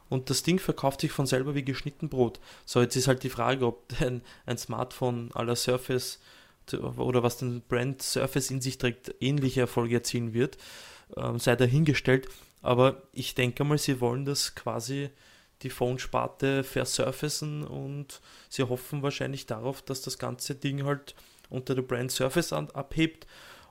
und 0.09 0.29
das 0.29 0.43
Ding 0.43 0.59
verkauft 0.59 1.01
sich 1.01 1.11
von 1.11 1.25
selber 1.25 1.55
wie 1.55 1.63
geschnitten 1.63 2.09
Brot. 2.09 2.39
So, 2.65 2.81
jetzt 2.81 2.95
ist 2.95 3.07
halt 3.07 3.23
die 3.23 3.29
Frage, 3.29 3.65
ob 3.65 3.93
ein, 4.01 4.21
ein 4.45 4.57
Smartphone 4.57 5.31
aller 5.33 5.55
Surface 5.55 6.19
oder 6.97 7.23
was 7.23 7.37
den 7.37 7.61
Brand 7.61 8.01
Surface 8.01 8.51
in 8.51 8.59
sich 8.61 8.77
trägt, 8.77 9.15
ähnliche 9.21 9.61
Erfolge 9.61 9.95
erzielen 9.95 10.33
wird, 10.33 10.57
ähm, 11.15 11.39
sei 11.39 11.55
dahingestellt. 11.55 12.27
Aber 12.61 13.03
ich 13.13 13.35
denke 13.35 13.63
mal, 13.63 13.77
sie 13.77 14.01
wollen 14.01 14.25
das 14.25 14.55
quasi 14.55 15.09
die 15.61 15.69
Phone-Sparte 15.69 16.63
versurfacen 16.63 17.63
und 17.63 18.21
sie 18.49 18.63
hoffen 18.63 19.01
wahrscheinlich 19.01 19.45
darauf, 19.45 19.81
dass 19.81 20.01
das 20.01 20.19
ganze 20.19 20.55
Ding 20.55 20.83
halt 20.83 21.15
unter 21.49 21.75
der 21.75 21.81
Brand 21.81 22.11
Surface 22.11 22.53
abhebt 22.53 23.25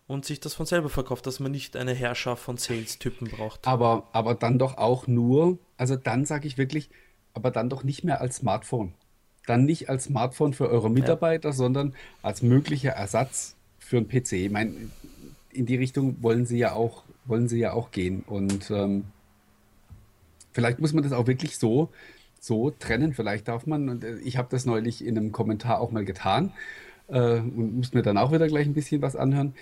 und 0.06 0.24
sich 0.24 0.40
das 0.40 0.54
von 0.54 0.66
selber 0.66 0.88
verkauft, 0.88 1.26
dass 1.26 1.40
man 1.40 1.52
nicht 1.52 1.76
eine 1.76 1.92
Herrschaft 1.92 2.42
von 2.42 2.56
Sales-Typen 2.56 3.28
braucht. 3.28 3.66
Aber, 3.66 4.08
aber 4.12 4.34
dann 4.34 4.58
doch 4.58 4.78
auch 4.78 5.06
nur, 5.06 5.58
also 5.76 5.96
dann 5.96 6.24
sage 6.24 6.46
ich 6.46 6.58
wirklich, 6.58 6.90
aber 7.34 7.50
dann 7.50 7.68
doch 7.68 7.84
nicht 7.84 8.04
mehr 8.04 8.20
als 8.20 8.36
Smartphone. 8.36 8.94
Dann 9.46 9.64
nicht 9.64 9.88
als 9.88 10.04
Smartphone 10.04 10.54
für 10.54 10.68
eure 10.68 10.90
Mitarbeiter, 10.90 11.50
ja. 11.50 11.54
sondern 11.54 11.94
als 12.22 12.42
möglicher 12.42 12.90
Ersatz 12.90 13.56
für 13.78 13.98
einen 13.98 14.08
PC. 14.08 14.32
Ich 14.32 14.50
meine, 14.50 14.74
in 15.52 15.66
die 15.66 15.76
Richtung 15.76 16.22
wollen 16.22 16.46
sie 16.46 16.58
ja 16.58 16.72
auch, 16.72 17.04
wollen 17.24 17.48
sie 17.48 17.58
ja 17.58 17.72
auch 17.72 17.90
gehen. 17.90 18.24
Und 18.26 18.70
ähm, 18.70 19.04
vielleicht 20.52 20.80
muss 20.80 20.92
man 20.92 21.04
das 21.04 21.12
auch 21.12 21.26
wirklich 21.26 21.58
so, 21.58 21.90
so 22.40 22.70
trennen. 22.70 23.14
Vielleicht 23.14 23.48
darf 23.48 23.66
man, 23.66 23.88
und 23.88 24.04
äh, 24.04 24.16
ich 24.18 24.36
habe 24.36 24.48
das 24.50 24.66
neulich 24.66 25.04
in 25.04 25.16
einem 25.16 25.32
Kommentar 25.32 25.80
auch 25.80 25.92
mal 25.92 26.04
getan 26.04 26.52
äh, 27.08 27.38
und 27.38 27.76
muss 27.76 27.94
mir 27.94 28.02
dann 28.02 28.18
auch 28.18 28.32
wieder 28.32 28.48
gleich 28.48 28.66
ein 28.66 28.74
bisschen 28.74 29.02
was 29.02 29.14
anhören 29.14 29.54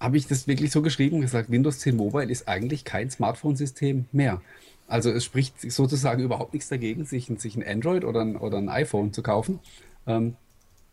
habe 0.00 0.16
ich 0.16 0.26
das 0.26 0.48
wirklich 0.48 0.70
so 0.70 0.80
geschrieben 0.80 1.20
gesagt, 1.20 1.50
Windows 1.50 1.78
10 1.80 1.94
Mobile 1.94 2.30
ist 2.30 2.48
eigentlich 2.48 2.84
kein 2.84 3.10
Smartphone-System 3.10 4.06
mehr. 4.12 4.40
Also 4.90 5.10
es 5.10 5.24
spricht 5.24 5.60
sozusagen 5.70 6.22
überhaupt 6.22 6.52
nichts 6.52 6.68
dagegen, 6.68 7.04
sich, 7.04 7.32
sich 7.38 7.56
ein 7.56 7.66
Android 7.66 8.04
oder 8.04 8.20
ein, 8.20 8.36
oder 8.36 8.58
ein 8.58 8.68
iPhone 8.68 9.12
zu 9.12 9.22
kaufen 9.22 9.60
ähm, 10.06 10.36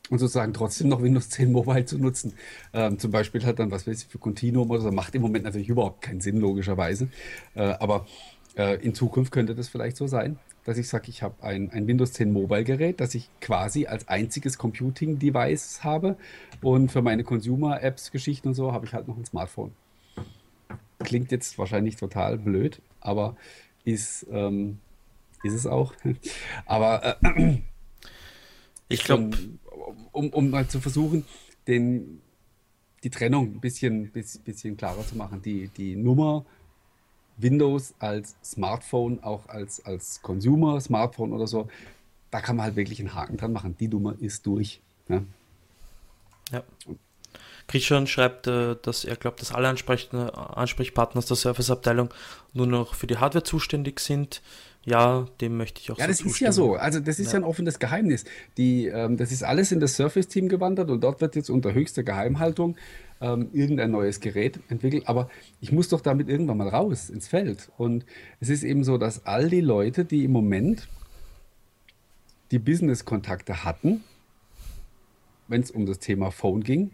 und 0.10 0.20
sozusagen 0.20 0.54
trotzdem 0.54 0.88
noch 0.88 1.02
Windows 1.02 1.30
10 1.30 1.52
Mobile 1.52 1.86
zu 1.86 1.98
nutzen. 1.98 2.34
Ähm, 2.74 3.00
zum 3.00 3.12
Beispiel 3.12 3.44
hat 3.46 3.60
dann, 3.60 3.72
was 3.72 3.88
weiß 3.88 4.04
ich, 4.04 4.08
für 4.08 4.20
Continuum 4.20 4.70
oder 4.70 4.82
so, 4.82 4.92
macht 4.92 5.16
im 5.16 5.22
Moment 5.22 5.44
natürlich 5.44 5.70
überhaupt 5.70 6.02
keinen 6.02 6.22
Sinn, 6.22 6.40
logischerweise. 6.40 7.10
Äh, 7.56 7.64
aber 7.64 8.06
äh, 8.56 8.82
in 8.84 8.94
Zukunft 8.94 9.32
könnte 9.32 9.56
das 9.56 9.68
vielleicht 9.68 9.98
so 9.98 10.08
sein 10.08 10.38
dass 10.68 10.78
ich 10.78 10.90
sage, 10.90 11.06
ich 11.08 11.24
habe 11.24 11.42
ein, 11.44 11.72
ein 11.72 11.88
Windows 11.88 12.12
10 12.12 12.34
Mobile-Gerät, 12.34 13.00
das 13.00 13.16
ich 13.16 13.30
quasi 13.40 13.86
als 13.86 14.10
einziges 14.10 14.58
Computing-Device 14.58 15.86
habe. 15.86 16.18
Und 16.62 16.92
für 16.92 17.02
meine 17.02 17.24
Consumer-Apps, 17.24 18.12
Geschichten 18.12 18.50
und 18.50 18.54
so 18.54 18.74
habe 18.74 18.86
ich 18.86 18.94
halt 18.94 19.08
noch 19.08 19.16
ein 19.16 19.24
Smartphone. 19.24 19.72
Klingt 21.00 21.32
jetzt 21.32 21.58
wahrscheinlich 21.58 21.96
total 21.96 22.38
blöd, 22.38 22.82
aber 23.00 23.38
ist, 23.88 24.28
ähm, 24.30 24.80
ist 25.44 25.54
es 25.54 25.66
auch. 25.66 25.94
aber 26.66 27.18
äh, 27.24 27.62
ich 28.90 29.04
glaube. 29.04 29.38
um, 30.12 30.30
um 30.30 30.50
mal 30.50 30.68
zu 30.68 30.82
versuchen, 30.82 31.26
den, 31.68 32.22
die 33.04 33.10
Trennung 33.10 33.56
ein 33.56 33.60
bisschen, 33.60 34.12
bisschen 34.12 34.76
klarer 34.76 35.06
zu 35.06 35.16
machen. 35.16 35.42
Die, 35.42 35.70
die 35.70 35.96
Nummer 35.96 36.46
Windows 37.38 37.94
als 38.00 38.36
Smartphone, 38.44 39.24
auch 39.24 39.48
als, 39.48 39.86
als 39.86 40.22
Consumer-Smartphone 40.22 41.32
oder 41.34 41.48
so, 41.48 41.70
da 42.32 42.42
kann 42.42 42.58
man 42.58 42.66
halt 42.66 42.76
wirklich 42.76 43.00
einen 43.00 43.14
Haken 43.14 43.38
dran 43.38 43.54
machen. 43.54 43.78
Die 43.80 43.88
Nummer 43.88 44.16
ist 44.20 44.46
durch. 44.46 44.82
Ja. 45.08 45.24
ja. 46.52 46.64
Christian 47.68 48.08
schreibt, 48.08 48.48
äh, 48.48 48.76
dass 48.82 49.04
er 49.06 49.16
glaubt, 49.16 49.42
dass 49.42 49.52
alle 49.52 49.68
Ansprechpartner 49.68 51.20
aus 51.20 51.26
der 51.26 51.38
Serviceabteilung 51.38 52.10
nur 52.54 52.68
noch 52.68 52.96
für 52.96 53.08
die 53.08 53.18
Hardware 53.18 53.44
zuständig 53.44 54.00
sind. 54.00 54.42
Ja, 54.86 55.28
dem 55.42 55.58
möchte 55.58 55.82
ich 55.82 55.92
auch 55.92 55.98
Ja, 55.98 56.06
so 56.06 56.08
das 56.08 56.18
zustimmen. 56.20 56.34
ist 56.34 56.40
ja 56.40 56.52
so. 56.54 56.76
Also 56.76 57.02
das 57.02 57.20
ist 57.20 57.28
ja, 57.28 57.34
ja 57.34 57.40
ein 57.40 57.44
offenes 57.44 57.78
Geheimnis. 57.80 58.24
Die, 58.56 58.88
ähm, 58.88 59.18
das 59.18 59.34
ist 59.34 59.44
alles 59.44 59.74
in 59.74 59.82
das 59.82 59.98
Surface-Team 59.98 60.48
gewandert 60.48 60.90
und 60.90 61.02
dort 61.04 61.20
wird 61.20 61.36
jetzt 61.36 61.50
unter 61.50 61.74
höchster 61.74 62.04
Geheimhaltung 62.04 62.78
ähm, 63.20 63.50
irgendein 63.52 63.92
neues 63.92 64.22
Gerät 64.22 64.62
entwickelt. 64.70 65.04
Aber 65.08 65.30
ich 65.60 65.74
muss 65.74 65.90
doch 65.90 66.00
damit 66.00 66.30
irgendwann 66.30 66.58
mal 66.58 66.70
raus 66.70 67.10
ins 67.10 67.28
Feld. 67.28 67.70
Und 67.78 68.06
es 68.40 68.48
ist 68.48 68.64
eben 68.64 68.86
so, 68.86 68.98
dass 68.98 69.26
all 69.26 69.50
die 69.50 69.60
Leute, 69.60 70.06
die 70.06 70.24
im 70.24 70.32
Moment 70.32 70.88
die 72.52 72.60
Business-Kontakte 72.60 73.66
hatten, 73.66 74.06
wenn 75.50 75.62
es 75.62 75.72
um 75.72 75.86
das 75.86 76.00
Thema 76.00 76.32
Phone 76.32 76.64
ging, 76.64 76.92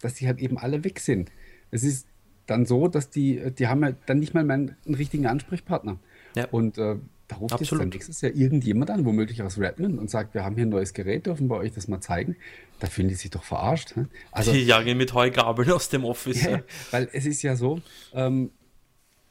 dass 0.00 0.14
die 0.14 0.26
halt 0.26 0.38
eben 0.40 0.58
alle 0.58 0.84
weg 0.84 1.00
sind. 1.00 1.30
Es 1.70 1.84
ist 1.84 2.06
dann 2.46 2.66
so, 2.66 2.88
dass 2.88 3.10
die, 3.10 3.52
die 3.58 3.68
haben 3.68 3.82
ja 3.82 3.92
dann 4.06 4.18
nicht 4.18 4.34
mal 4.34 4.40
einen, 4.40 4.76
einen 4.84 4.94
richtigen 4.94 5.26
Ansprechpartner. 5.26 5.98
Ja. 6.34 6.46
Und 6.50 6.78
äh, 6.78 6.96
da 7.28 7.36
ruft 7.36 7.54
Absolut. 7.54 7.70
jetzt 7.70 7.80
dann 7.80 7.88
nächstes 7.90 8.20
Jahr 8.22 8.32
irgendjemand 8.34 8.90
an, 8.90 9.04
womöglich 9.04 9.42
aus 9.42 9.58
Redmond, 9.58 9.98
und 9.98 10.10
sagt, 10.10 10.34
wir 10.34 10.44
haben 10.44 10.56
hier 10.56 10.66
ein 10.66 10.70
neues 10.70 10.92
Gerät, 10.94 11.26
dürfen 11.26 11.48
wir 11.48 11.58
euch 11.58 11.72
das 11.72 11.86
mal 11.86 12.00
zeigen. 12.00 12.36
Da 12.80 12.88
fühlen 12.88 13.08
die 13.08 13.14
sich 13.14 13.30
doch 13.30 13.44
verarscht. 13.44 13.94
Also, 14.32 14.52
die 14.52 14.64
jagen 14.64 14.96
mit 14.96 15.14
Heugabeln 15.14 15.70
aus 15.70 15.88
dem 15.88 16.04
Office. 16.04 16.42
Ja, 16.42 16.60
weil 16.90 17.08
es 17.12 17.26
ist 17.26 17.42
ja 17.42 17.54
so, 17.54 17.80
ähm, 18.14 18.50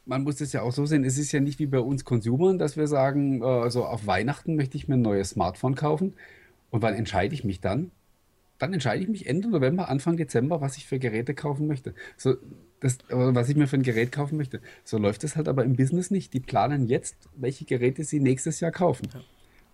man 0.06 0.24
muss 0.24 0.38
das 0.38 0.54
ja 0.54 0.62
auch 0.62 0.72
so 0.72 0.86
sehen, 0.86 1.04
es 1.04 1.18
ist 1.18 1.32
ja 1.32 1.40
nicht 1.40 1.60
wie 1.60 1.66
bei 1.66 1.80
uns 1.80 2.06
Konsumern, 2.06 2.58
dass 2.58 2.78
wir 2.78 2.88
sagen, 2.88 3.42
äh, 3.42 3.46
also 3.46 3.86
auf 3.86 4.08
Weihnachten 4.08 4.56
möchte 4.56 4.78
ich 4.78 4.88
mir 4.88 4.96
ein 4.96 5.02
neues 5.02 5.32
Smartphone 5.32 5.76
kaufen. 5.76 6.14
Und 6.72 6.82
wann 6.82 6.94
entscheide 6.94 7.34
ich 7.34 7.44
mich 7.44 7.60
dann? 7.62 7.92
Dann 8.60 8.74
entscheide 8.74 9.02
ich 9.02 9.10
mich 9.10 9.26
Ende 9.26 9.50
November, 9.50 9.90
Anfang 9.90 10.18
Dezember, 10.18 10.62
was 10.62 10.78
ich 10.78 10.86
für 10.86 11.00
Geräte 11.00 11.34
kaufen 11.34 11.66
möchte. 11.68 11.96
So, 12.18 12.36
das, 12.82 12.98
was 13.10 13.50
ich 13.50 13.56
mir 13.56 13.68
für 13.68 13.78
ein 13.78 13.84
Gerät 13.84 14.12
kaufen 14.12 14.38
möchte. 14.38 14.62
So 14.84 14.98
läuft 14.98 15.24
es 15.24 15.36
halt 15.36 15.48
aber 15.48 15.64
im 15.64 15.76
Business 15.76 16.12
nicht. 16.12 16.34
Die 16.34 16.40
planen 16.40 16.88
jetzt, 16.88 17.16
welche 17.36 17.66
Geräte 17.66 18.04
sie 18.04 18.20
nächstes 18.20 18.60
Jahr 18.60 18.72
kaufen. 18.72 19.08
Ja. 19.14 19.22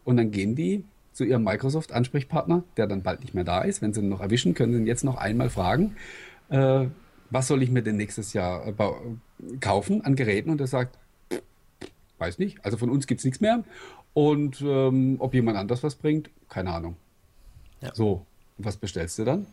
Und 0.04 0.18
dann 0.18 0.32
gehen 0.32 0.56
die 0.56 0.86
zu 1.12 1.24
ihrem 1.24 1.44
Microsoft-Ansprechpartner, 1.44 2.64
der 2.78 2.88
dann 2.88 3.02
bald 3.02 3.22
nicht 3.22 3.34
mehr 3.34 3.44
da 3.44 3.62
ist. 3.62 3.82
Wenn 3.82 3.94
sie 3.94 4.02
ihn 4.02 4.10
noch 4.10 4.22
erwischen, 4.22 4.54
können 4.54 4.74
sie 4.74 4.80
ihn 4.80 4.88
jetzt 4.88 5.04
noch 5.04 5.18
einmal 5.18 5.50
fragen, 5.50 5.96
äh, 6.50 6.86
was 7.30 7.48
soll 7.48 7.64
ich 7.64 7.72
mir 7.72 7.82
denn 7.82 7.98
nächstes 7.98 8.34
Jahr 8.34 8.68
äh, 8.68 8.74
kaufen 9.60 10.04
an 10.04 10.16
Geräten? 10.16 10.50
Und 10.50 10.62
er 10.62 10.68
sagt, 10.68 10.98
weiß 12.20 12.38
nicht, 12.38 12.64
also 12.64 12.78
von 12.78 12.90
uns 12.90 13.08
gibt 13.08 13.20
es 13.20 13.26
nichts 13.26 13.40
mehr. 13.40 13.64
Und 14.14 14.62
ähm, 14.62 15.16
ob 15.20 15.34
jemand 15.34 15.58
anders 15.58 15.84
was 15.84 15.96
bringt, 15.96 16.30
keine 16.50 16.72
Ahnung. 16.72 16.96
Ja. 17.82 17.94
So, 17.94 18.26
was 18.58 18.78
bestellst 18.78 19.20
du 19.20 19.26
dann? 19.26 19.48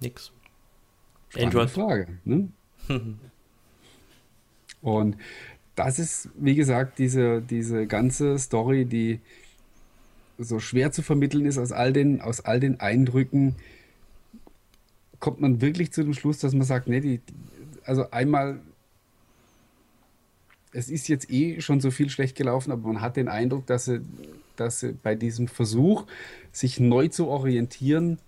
Nix. 0.00 0.32
Android. 1.36 1.70
Frage. 1.70 2.18
Ne? 2.24 2.48
Und 4.82 5.16
das 5.76 5.98
ist, 5.98 6.28
wie 6.34 6.54
gesagt, 6.54 6.98
diese, 6.98 7.42
diese 7.42 7.86
ganze 7.86 8.38
Story, 8.38 8.84
die 8.84 9.20
so 10.38 10.58
schwer 10.58 10.90
zu 10.90 11.02
vermitteln 11.02 11.44
ist 11.44 11.58
aus 11.58 11.70
all 11.70 11.92
den, 11.92 12.20
aus 12.20 12.40
all 12.40 12.60
den 12.60 12.80
Eindrücken, 12.80 13.56
kommt 15.20 15.40
man 15.40 15.60
wirklich 15.60 15.92
zu 15.92 16.02
dem 16.02 16.14
Schluss, 16.14 16.38
dass 16.38 16.54
man 16.54 16.66
sagt, 16.66 16.88
nee, 16.88 17.00
die, 17.00 17.20
also 17.84 18.10
einmal, 18.10 18.60
es 20.72 20.88
ist 20.88 21.08
jetzt 21.08 21.30
eh 21.30 21.60
schon 21.60 21.80
so 21.80 21.90
viel 21.90 22.10
schlecht 22.10 22.36
gelaufen, 22.36 22.72
aber 22.72 22.86
man 22.86 23.00
hat 23.00 23.16
den 23.16 23.28
Eindruck, 23.28 23.66
dass 23.66 23.86
sie, 23.86 24.00
dass 24.56 24.80
sie 24.80 24.92
bei 24.92 25.14
diesem 25.14 25.48
Versuch, 25.48 26.06
sich 26.52 26.80
neu 26.80 27.08
zu 27.08 27.26
orientieren, 27.28 28.18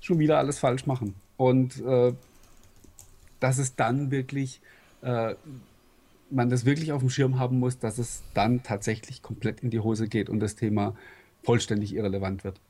schon 0.00 0.18
wieder 0.18 0.38
alles 0.38 0.58
falsch 0.58 0.86
machen. 0.86 1.14
Und 1.36 1.80
äh, 1.84 2.12
dass 3.40 3.58
es 3.58 3.76
dann 3.76 4.10
wirklich, 4.10 4.60
äh, 5.02 5.34
man 6.30 6.50
das 6.50 6.64
wirklich 6.64 6.92
auf 6.92 7.00
dem 7.00 7.10
Schirm 7.10 7.38
haben 7.38 7.58
muss, 7.58 7.78
dass 7.78 7.98
es 7.98 8.22
dann 8.34 8.62
tatsächlich 8.62 9.22
komplett 9.22 9.60
in 9.60 9.70
die 9.70 9.80
Hose 9.80 10.08
geht 10.08 10.28
und 10.28 10.40
das 10.40 10.56
Thema 10.56 10.96
vollständig 11.42 11.94
irrelevant 11.94 12.42
wird. 12.42 12.60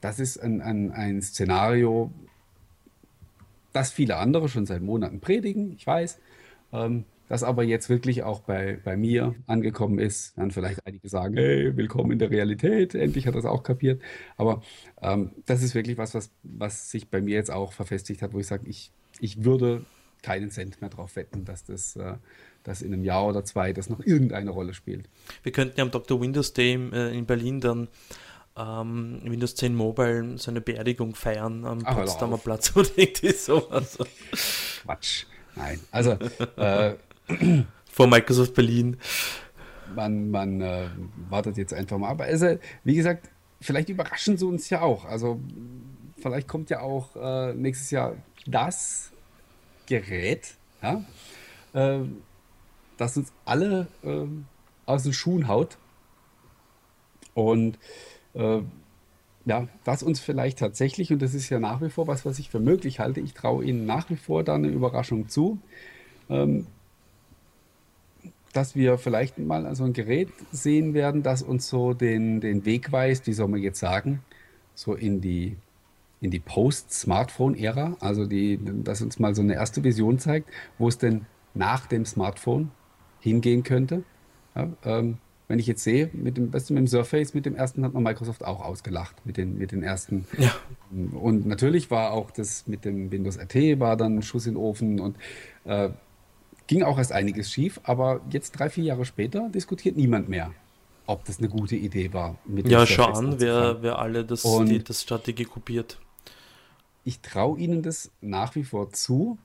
Das 0.00 0.18
ist 0.18 0.38
ein, 0.38 0.60
ein, 0.60 0.92
ein 0.92 1.22
Szenario, 1.22 2.10
das 3.72 3.92
viele 3.92 4.16
andere 4.16 4.48
schon 4.48 4.66
seit 4.66 4.82
Monaten 4.82 5.20
predigen, 5.20 5.74
ich 5.76 5.86
weiß. 5.86 6.18
Ähm, 6.72 7.04
das 7.28 7.42
aber 7.42 7.62
jetzt 7.62 7.88
wirklich 7.88 8.22
auch 8.22 8.40
bei, 8.40 8.78
bei 8.84 8.96
mir 8.96 9.34
angekommen 9.46 9.98
ist. 9.98 10.36
Dann 10.36 10.50
vielleicht 10.50 10.86
einige 10.86 11.08
sagen, 11.08 11.36
hey, 11.36 11.76
willkommen 11.76 12.12
in 12.12 12.18
der 12.18 12.30
Realität, 12.30 12.94
endlich 12.94 13.26
hat 13.26 13.34
er 13.34 13.40
es 13.40 13.44
auch 13.44 13.62
kapiert. 13.62 14.02
Aber 14.36 14.62
ähm, 15.02 15.32
das 15.46 15.62
ist 15.62 15.74
wirklich 15.74 15.98
was, 15.98 16.14
was, 16.14 16.30
was 16.42 16.90
sich 16.90 17.10
bei 17.10 17.20
mir 17.20 17.34
jetzt 17.34 17.50
auch 17.50 17.72
verfestigt 17.72 18.22
hat, 18.22 18.32
wo 18.32 18.38
ich 18.38 18.46
sage, 18.46 18.66
ich, 18.68 18.92
ich 19.20 19.44
würde 19.44 19.84
keinen 20.22 20.50
Cent 20.50 20.80
mehr 20.80 20.90
drauf 20.90 21.16
wetten, 21.16 21.44
dass 21.44 21.64
das 21.64 21.96
äh, 21.96 22.14
dass 22.64 22.82
in 22.82 22.92
einem 22.92 23.04
Jahr 23.04 23.26
oder 23.26 23.44
zwei 23.44 23.72
das 23.72 23.88
noch 23.88 24.00
irgendeine 24.00 24.50
Rolle 24.50 24.74
spielt. 24.74 25.08
Wir 25.42 25.52
könnten 25.52 25.78
ja 25.78 25.84
am 25.84 25.90
Dr. 25.90 26.20
Windows 26.20 26.52
Day 26.52 26.74
äh, 26.74 27.16
in 27.16 27.26
Berlin 27.26 27.60
dann 27.60 27.88
ähm, 28.56 29.20
Windows 29.24 29.54
10 29.54 29.74
Mobile 29.74 30.36
seine 30.38 30.60
Beerdigung 30.60 31.14
feiern 31.14 31.64
am 31.64 31.80
Ach, 31.84 31.96
Potsdamer 31.96 32.38
Platz 32.38 32.72
oder 32.76 32.90
irgendwie 32.96 33.32
sowas. 33.32 33.98
Quatsch. 34.82 35.24
Nein, 35.56 35.80
also 35.90 36.12
äh, 36.56 36.94
vor 37.90 38.06
Microsoft 38.06 38.54
Berlin. 38.54 38.96
Man, 39.94 40.30
man 40.30 40.60
äh, 40.60 40.88
wartet 41.28 41.56
jetzt 41.56 41.74
einfach 41.74 41.98
mal. 41.98 42.08
Aber 42.08 42.24
also, 42.24 42.58
wie 42.84 42.94
gesagt, 42.94 43.30
vielleicht 43.60 43.88
überraschen 43.88 44.36
sie 44.36 44.46
uns 44.46 44.70
ja 44.70 44.82
auch. 44.82 45.04
Also 45.04 45.40
vielleicht 46.18 46.48
kommt 46.48 46.70
ja 46.70 46.80
auch 46.80 47.16
äh, 47.16 47.54
nächstes 47.54 47.90
Jahr 47.90 48.16
das 48.46 49.10
Gerät, 49.86 50.54
ja, 50.82 51.04
äh, 51.72 52.00
das 52.96 53.16
uns 53.16 53.32
alle 53.44 53.86
äh, 54.02 54.26
aus 54.86 55.04
den 55.04 55.12
Schuhen 55.12 55.48
haut. 55.48 55.78
Und 57.34 57.78
äh, 58.34 58.60
ja, 59.44 59.68
das 59.84 60.02
uns 60.02 60.20
vielleicht 60.20 60.58
tatsächlich, 60.58 61.12
und 61.12 61.22
das 61.22 61.32
ist 61.32 61.48
ja 61.48 61.58
nach 61.58 61.80
wie 61.80 61.88
vor 61.88 62.06
was, 62.06 62.26
was 62.26 62.38
ich 62.38 62.50
für 62.50 62.60
möglich 62.60 63.00
halte, 63.00 63.20
ich 63.20 63.32
traue 63.32 63.64
Ihnen 63.64 63.86
nach 63.86 64.10
wie 64.10 64.16
vor 64.16 64.44
da 64.44 64.56
eine 64.56 64.68
Überraschung 64.68 65.28
zu, 65.28 65.58
ähm, 66.28 66.66
dass 68.58 68.74
wir 68.74 68.98
vielleicht 68.98 69.38
mal 69.38 69.72
so 69.76 69.84
ein 69.84 69.92
Gerät 69.92 70.30
sehen 70.50 70.92
werden, 70.92 71.22
das 71.22 71.42
uns 71.42 71.68
so 71.68 71.94
den, 71.94 72.40
den 72.40 72.64
Weg 72.64 72.90
weist, 72.90 73.28
wie 73.28 73.32
soll 73.32 73.46
man 73.46 73.62
jetzt 73.62 73.78
sagen, 73.78 74.24
so 74.74 74.94
in 74.94 75.20
die, 75.20 75.56
in 76.20 76.32
die 76.32 76.40
Post-Smartphone-Ära, 76.40 77.98
also 78.00 78.26
die, 78.26 78.58
das 78.82 79.00
uns 79.00 79.20
mal 79.20 79.36
so 79.36 79.42
eine 79.42 79.54
erste 79.54 79.84
Vision 79.84 80.18
zeigt, 80.18 80.50
wo 80.76 80.88
es 80.88 80.98
denn 80.98 81.26
nach 81.54 81.86
dem 81.86 82.04
Smartphone 82.04 82.72
hingehen 83.20 83.62
könnte. 83.62 84.02
Ja, 84.56 84.68
ähm, 84.84 85.18
wenn 85.46 85.60
ich 85.60 85.68
jetzt 85.68 85.84
sehe, 85.84 86.10
mit 86.12 86.36
dem, 86.36 86.50
mit 86.50 86.68
dem 86.68 86.88
Surface, 86.88 87.34
mit 87.34 87.46
dem 87.46 87.54
ersten 87.54 87.84
hat 87.84 87.94
man 87.94 88.02
Microsoft 88.02 88.44
auch 88.44 88.60
ausgelacht, 88.60 89.14
mit 89.24 89.36
den, 89.36 89.56
mit 89.56 89.70
den 89.70 89.84
ersten. 89.84 90.26
Ja. 90.36 90.52
Und 91.16 91.46
natürlich 91.46 91.92
war 91.92 92.10
auch 92.10 92.32
das 92.32 92.66
mit 92.66 92.84
dem 92.84 93.12
Windows 93.12 93.38
RT 93.38 93.78
war 93.78 93.96
dann 93.96 94.18
ein 94.18 94.22
Schuss 94.22 94.46
in 94.46 94.54
den 94.54 94.60
Ofen 94.60 94.98
und 94.98 95.16
äh, 95.64 95.90
Ging 96.68 96.82
auch 96.82 96.98
erst 96.98 97.12
einiges 97.12 97.50
schief, 97.50 97.80
aber 97.82 98.20
jetzt 98.30 98.52
drei, 98.52 98.68
vier 98.68 98.84
Jahre 98.84 99.06
später 99.06 99.48
diskutiert 99.48 99.96
niemand 99.96 100.28
mehr, 100.28 100.52
ob 101.06 101.24
das 101.24 101.38
eine 101.38 101.48
gute 101.48 101.76
Idee 101.76 102.12
war. 102.12 102.36
ja, 102.46 102.86
schau 102.86 103.06
an, 103.06 103.40
wer, 103.40 103.82
wer 103.82 103.98
alle 103.98 104.24
das, 104.24 104.42
die, 104.42 104.84
das 104.84 105.02
Strategie 105.02 105.44
kopiert. 105.44 105.98
Ich 107.04 107.20
traue 107.20 107.58
Ihnen 107.58 107.82
das 107.82 108.10
nach 108.20 108.54
wie 108.54 108.64
vor 108.64 108.92
zu, 108.92 109.38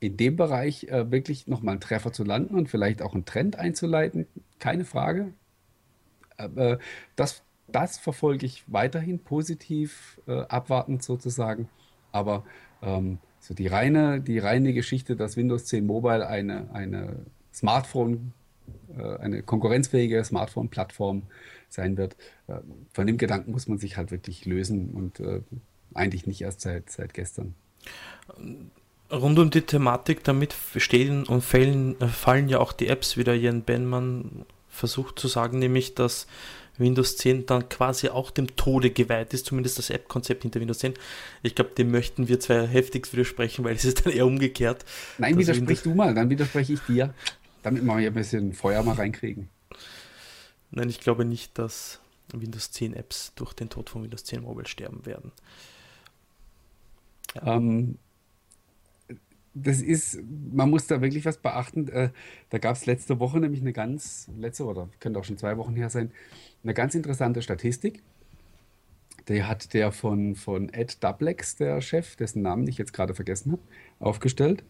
in 0.00 0.16
dem 0.16 0.36
Bereich 0.36 0.84
äh, 0.84 1.10
wirklich 1.10 1.46
nochmal 1.46 1.72
einen 1.72 1.80
Treffer 1.80 2.10
zu 2.10 2.24
landen 2.24 2.54
und 2.54 2.70
vielleicht 2.70 3.02
auch 3.02 3.12
einen 3.12 3.26
Trend 3.26 3.56
einzuleiten, 3.56 4.26
keine 4.58 4.86
Frage. 4.86 5.34
Äh, 6.38 6.78
das, 7.16 7.42
das 7.68 7.98
verfolge 7.98 8.46
ich 8.46 8.64
weiterhin 8.66 9.18
positiv, 9.18 10.20
äh, 10.26 10.40
abwartend 10.40 11.02
sozusagen. 11.02 11.68
Aber 12.12 12.44
ähm, 12.80 13.18
so 13.42 13.54
die 13.54 13.66
reine, 13.66 14.20
die 14.20 14.38
reine 14.38 14.72
Geschichte, 14.72 15.16
dass 15.16 15.36
Windows 15.36 15.64
10 15.66 15.84
Mobile 15.84 16.26
eine, 16.26 16.72
eine 16.72 17.16
Smartphone, 17.52 18.32
äh, 18.96 19.16
eine 19.16 19.42
konkurrenzfähige 19.42 20.22
Smartphone-Plattform 20.22 21.24
sein 21.68 21.96
wird. 21.96 22.16
Äh, 22.46 22.58
von 22.92 23.06
dem 23.06 23.18
Gedanken 23.18 23.50
muss 23.50 23.66
man 23.66 23.78
sich 23.78 23.96
halt 23.96 24.12
wirklich 24.12 24.46
lösen 24.46 24.90
und 24.90 25.18
äh, 25.18 25.40
eigentlich 25.92 26.28
nicht 26.28 26.40
erst 26.40 26.60
seit, 26.60 26.88
seit 26.88 27.14
gestern. 27.14 27.54
Rund 29.10 29.38
um 29.40 29.50
die 29.50 29.62
Thematik 29.62 30.22
damit 30.22 30.54
stehen 30.76 31.24
und 31.24 31.42
fallen, 31.42 31.96
fallen 31.96 32.48
ja 32.48 32.60
auch 32.60 32.72
die 32.72 32.86
Apps, 32.86 33.16
wie 33.16 33.24
der 33.24 33.36
Jan 33.36 33.62
Benmann 33.62 34.46
versucht 34.68 35.18
zu 35.18 35.26
sagen, 35.26 35.58
nämlich 35.58 35.96
dass 35.96 36.28
Windows 36.78 37.16
10 37.16 37.46
dann 37.46 37.68
quasi 37.68 38.08
auch 38.08 38.30
dem 38.30 38.56
Tode 38.56 38.90
geweiht 38.90 39.34
ist, 39.34 39.46
zumindest 39.46 39.78
das 39.78 39.90
App-Konzept 39.90 40.42
hinter 40.42 40.60
Windows 40.60 40.78
10. 40.78 40.94
Ich 41.42 41.54
glaube, 41.54 41.70
dem 41.76 41.90
möchten 41.90 42.28
wir 42.28 42.40
zwei 42.40 42.66
heftigst 42.66 43.12
widersprechen, 43.12 43.64
weil 43.64 43.76
es 43.76 43.84
ist 43.84 44.04
dann 44.04 44.12
eher 44.12 44.26
umgekehrt. 44.26 44.84
Nein, 45.18 45.38
widersprich 45.38 45.82
du 45.82 45.94
mal, 45.94 46.14
dann 46.14 46.30
widerspreche 46.30 46.72
ich 46.72 46.80
dir, 46.80 47.14
damit 47.62 47.82
wir 47.82 47.98
hier 47.98 48.10
ein 48.10 48.14
bisschen 48.14 48.52
Feuer 48.52 48.82
mal 48.82 48.94
reinkriegen. 48.94 49.48
Nein, 50.70 50.88
ich 50.88 51.00
glaube 51.00 51.24
nicht, 51.24 51.58
dass 51.58 52.00
Windows 52.32 52.70
10 52.70 52.94
Apps 52.94 53.32
durch 53.34 53.52
den 53.52 53.68
Tod 53.68 53.90
von 53.90 54.02
Windows 54.02 54.24
10 54.24 54.42
Mobile 54.42 54.66
sterben 54.66 55.04
werden. 55.04 55.32
Ja. 57.34 57.56
Ähm, 57.56 57.98
das 59.54 59.82
ist, 59.82 60.18
man 60.52 60.70
muss 60.70 60.86
da 60.86 61.00
wirklich 61.02 61.24
was 61.24 61.38
beachten. 61.38 61.88
Äh, 61.88 62.10
da 62.50 62.58
gab 62.58 62.76
es 62.76 62.86
letzte 62.86 63.20
Woche 63.20 63.38
nämlich 63.38 63.60
eine 63.60 63.72
ganz, 63.72 64.30
letzte 64.38 64.64
oder 64.64 64.88
könnte 65.00 65.18
auch 65.18 65.24
schon 65.24 65.36
zwei 65.36 65.56
Wochen 65.56 65.76
her 65.76 65.90
sein, 65.90 66.10
eine 66.62 66.74
ganz 66.74 66.94
interessante 66.94 67.42
Statistik. 67.42 68.02
Die 69.28 69.44
hat 69.44 69.72
der 69.74 69.92
von, 69.92 70.34
von 70.34 70.72
Ed 70.72 71.02
Dublex, 71.04 71.56
der 71.56 71.80
Chef, 71.80 72.16
dessen 72.16 72.42
Namen 72.42 72.66
ich 72.66 72.78
jetzt 72.78 72.92
gerade 72.92 73.14
vergessen 73.14 73.52
habe, 73.52 73.62
aufgestellt. 74.00 74.64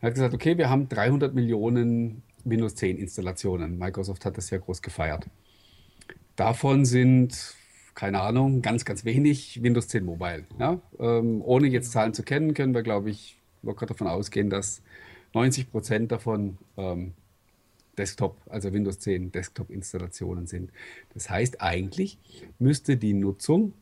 Er 0.00 0.08
hat 0.08 0.14
gesagt, 0.14 0.34
okay, 0.34 0.58
wir 0.58 0.70
haben 0.70 0.88
300 0.88 1.34
Millionen 1.34 2.22
Windows 2.44 2.74
10 2.76 2.98
Installationen. 2.98 3.78
Microsoft 3.78 4.24
hat 4.26 4.36
das 4.36 4.50
ja 4.50 4.58
groß 4.58 4.82
gefeiert. 4.82 5.26
Davon 6.36 6.84
sind, 6.84 7.56
keine 7.94 8.20
Ahnung, 8.20 8.60
ganz, 8.60 8.84
ganz 8.84 9.04
wenig 9.04 9.62
Windows 9.62 9.88
10 9.88 10.04
Mobile. 10.04 10.44
Ja? 10.58 10.80
Ähm, 11.00 11.42
ohne 11.42 11.68
jetzt 11.68 11.90
Zahlen 11.90 12.12
zu 12.12 12.22
kennen, 12.22 12.54
können 12.54 12.74
wir, 12.74 12.82
glaube 12.82 13.10
ich, 13.10 13.38
locker 13.64 13.86
davon 13.86 14.06
ausgehen, 14.06 14.50
dass 14.50 14.82
90 15.34 15.70
Prozent 15.70 16.12
davon 16.12 16.58
ähm, 16.76 17.12
Desktop, 17.96 18.36
also 18.48 18.72
Windows 18.72 18.98
10 19.00 19.32
Desktop-Installationen 19.32 20.46
sind. 20.46 20.70
Das 21.12 21.30
heißt, 21.30 21.60
eigentlich 21.60 22.18
müsste 22.58 22.96
die 22.96 23.14
Nutzung, 23.14 23.72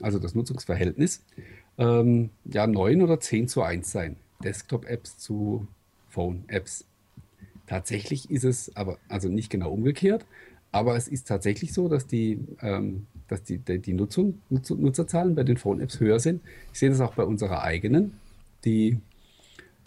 also 0.00 0.18
das 0.18 0.34
Nutzungsverhältnis, 0.34 1.22
ähm, 1.76 2.30
ja 2.44 2.66
9 2.66 3.02
oder 3.02 3.20
10 3.20 3.48
zu 3.48 3.62
1 3.62 3.90
sein. 3.90 4.16
Desktop-Apps 4.44 5.18
zu 5.18 5.66
Phone-Apps. 6.10 6.84
Tatsächlich 7.66 8.30
ist 8.30 8.44
es 8.44 8.74
aber, 8.76 8.98
also 9.08 9.28
nicht 9.28 9.50
genau 9.50 9.72
umgekehrt, 9.72 10.24
aber 10.72 10.96
es 10.96 11.08
ist 11.08 11.28
tatsächlich 11.28 11.72
so, 11.72 11.88
dass 11.88 12.06
die, 12.06 12.38
ähm, 12.62 13.06
dass 13.28 13.42
die, 13.42 13.58
die, 13.58 13.78
die 13.78 13.92
Nutzung, 13.92 14.40
Nutzerzahlen 14.48 15.34
bei 15.34 15.44
den 15.44 15.56
Phone-Apps 15.56 16.00
höher 16.00 16.20
sind. 16.20 16.40
Ich 16.72 16.78
sehe 16.78 16.90
das 16.90 17.00
auch 17.00 17.14
bei 17.14 17.24
unserer 17.24 17.62
eigenen. 17.62 18.14
Die 18.64 18.98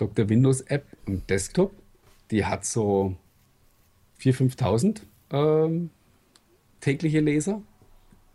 Dr. 0.02 0.30
Windows 0.30 0.62
App 0.62 0.86
am 1.06 1.22
Desktop, 1.28 1.72
die 2.32 2.44
hat 2.44 2.66
so 2.66 3.16
4.000, 4.20 4.58
5.000 4.58 5.02
ähm, 5.32 5.92
tägliche 6.80 7.20
Leser. 7.20 7.62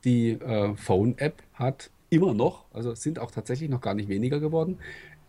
Die 0.04 0.30
äh, 0.30 0.76
Phone-App 0.76 1.42
hat 1.54 1.90
immer 2.08 2.34
noch, 2.34 2.66
also 2.72 2.94
sind 2.94 3.18
auch 3.18 3.32
tatsächlich 3.32 3.68
noch 3.68 3.80
gar 3.80 3.94
nicht 3.94 4.08
weniger 4.08 4.38
geworden, 4.38 4.78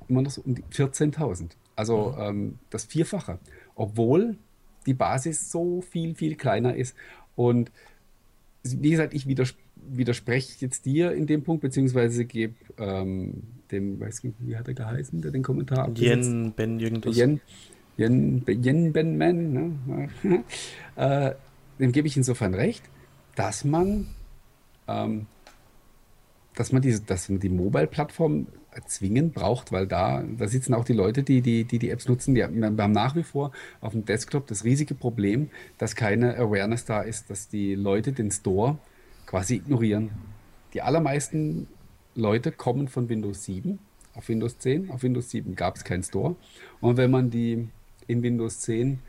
immer 0.08 0.22
noch 0.22 0.30
so 0.30 0.44
um 0.44 0.54
die 0.54 0.62
14.000. 0.66 1.50
Also 1.76 2.14
mhm. 2.16 2.22
ähm, 2.22 2.60
das 2.70 2.86
Vierfache, 2.86 3.40
obwohl 3.74 4.38
die 4.86 4.94
Basis 4.94 5.52
so 5.52 5.82
viel, 5.82 6.14
viel 6.14 6.36
kleiner 6.36 6.76
ist. 6.76 6.96
Und 7.36 7.72
wie 8.64 8.92
gesagt, 8.92 9.16
ich 9.16 9.28
widers 9.28 9.56
widerspreche 9.90 10.54
jetzt 10.60 10.86
dir 10.86 11.14
in 11.14 11.26
dem 11.26 11.44
Punkt, 11.44 11.62
beziehungsweise 11.62 12.26
gebe 12.26 12.56
ähm, 12.78 13.44
dem, 13.72 14.00
weiß 14.00 14.24
nicht, 14.24 14.36
wie 14.40 14.56
hat 14.56 14.68
er 14.68 14.74
geheißen, 14.74 15.22
der 15.22 15.32
den 15.32 15.44
Kommentar 15.44 15.86
abgesetzt? 15.86 16.30
Jen 16.30 16.54
Ben 16.54 16.80
irgendwas. 16.80 17.16
Jen, 17.16 17.42
Jen, 17.98 18.44
Jen 18.48 18.94
Ben 18.94 19.18
Man, 19.18 19.54
ne? 20.24 20.44
äh, 20.96 21.34
dem 21.80 21.92
gebe 21.92 22.08
ich 22.08 22.18
insofern 22.18 22.54
recht, 22.54 22.84
dass 23.36 23.64
man, 23.64 24.08
ähm, 24.88 25.28
dass 26.56 26.72
man 26.72 26.82
diese, 26.82 27.02
dass 27.02 27.30
man 27.30 27.40
die 27.40 27.50
Mobile-Plattform 27.50 28.48
zwingend 28.86 29.34
braucht, 29.34 29.72
weil 29.72 29.88
da, 29.88 30.24
da 30.38 30.48
sitzen 30.48 30.74
auch 30.74 30.86
die 30.86 30.94
Leute, 30.94 31.24
die 31.24 31.42
die, 31.42 31.64
die, 31.64 31.80
die 31.80 31.90
Apps 31.90 32.08
nutzen. 32.08 32.36
Die, 32.36 32.42
wir 32.42 32.84
haben 32.84 32.92
nach 32.92 33.16
wie 33.16 33.24
vor 33.24 33.52
auf 33.82 33.94
dem 33.94 34.06
Desktop 34.06 34.48
das 34.48 34.64
riesige 34.64 34.94
Problem, 34.94 35.50
dass 35.78 35.96
keine 35.96 36.38
Awareness 36.38 36.86
da 36.86 37.02
ist, 37.02 37.30
dass 37.30 37.48
die 37.48 37.76
Leute 37.76 38.12
den 38.12 38.32
Store 38.32 38.78
quasi 39.26 39.56
ignorieren. 39.56 40.12
Die 40.74 40.82
allermeisten 40.82 41.68
Leute 42.18 42.52
kommen 42.52 42.88
von 42.88 43.10
Windows 43.10 43.46
7 43.46 43.80
auf 44.18 44.28
Windows 44.28 44.58
10. 44.58 44.90
Auf 44.90 45.04
Windows 45.04 45.30
7 45.30 45.56
gab 45.56 45.76
es 45.76 45.84
keinen 45.84 46.04
Store. 46.04 46.36
Und 46.82 46.98
wenn 46.98 47.12
man 47.12 47.30
die 47.30 47.70
in 48.08 48.24
Windows 48.24 48.60
10 48.62 49.00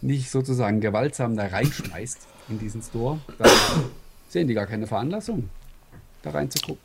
nicht 0.00 0.30
sozusagen 0.30 0.80
gewaltsam 0.80 1.36
da 1.36 1.46
reinschmeißt 1.46 2.26
in 2.48 2.58
diesen 2.58 2.82
Store, 2.82 3.20
dann 3.38 3.50
sehen 4.28 4.48
die 4.48 4.54
gar 4.54 4.66
keine 4.66 4.86
Veranlassung, 4.86 5.50
da 6.22 6.30
reinzugucken. 6.30 6.84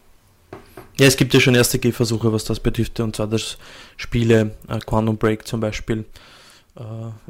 Ja, 0.98 1.08
es 1.08 1.16
gibt 1.16 1.34
ja 1.34 1.40
schon 1.40 1.56
erste 1.56 1.80
Gehversuche, 1.80 2.32
was 2.34 2.44
das 2.44 2.60
betrifft, 2.60 3.00
und 3.00 3.16
zwar, 3.16 3.28
dass 3.28 3.58
Spiele, 3.96 4.56
äh, 4.68 4.80
Quantum 4.80 5.18
Break 5.18 5.48
zum 5.48 5.62
Beispiel, 5.62 6.06
äh, 6.76 6.82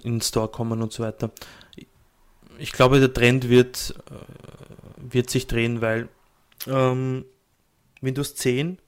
in 0.03 0.15
den 0.15 0.21
Store 0.21 0.47
kommen 0.47 0.81
und 0.81 0.91
so 0.91 1.03
weiter. 1.03 1.31
Ich 2.57 2.71
glaube, 2.71 2.99
der 2.99 3.13
Trend 3.13 3.49
wird, 3.49 3.95
äh, 4.09 5.13
wird 5.13 5.29
sich 5.29 5.47
drehen, 5.47 5.81
weil 5.81 6.09
ähm, 6.67 7.25
Windows 8.01 8.35
10 8.35 8.79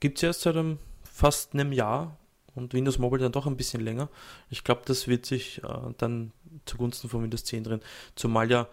gibt 0.00 0.18
es 0.18 0.22
erst 0.22 0.42
seit 0.42 0.56
einem, 0.56 0.78
fast 1.02 1.54
einem 1.54 1.72
Jahr 1.72 2.18
und 2.54 2.74
Windows 2.74 2.98
Mobile 2.98 3.22
dann 3.22 3.32
doch 3.32 3.46
ein 3.46 3.56
bisschen 3.56 3.82
länger. 3.82 4.08
Ich 4.50 4.64
glaube, 4.64 4.82
das 4.84 5.08
wird 5.08 5.26
sich 5.26 5.62
äh, 5.62 5.94
dann 5.98 6.32
zugunsten 6.66 7.08
von 7.08 7.22
Windows 7.22 7.44
10 7.44 7.64
drin. 7.64 7.80
Zumal 8.14 8.50
ja 8.50 8.68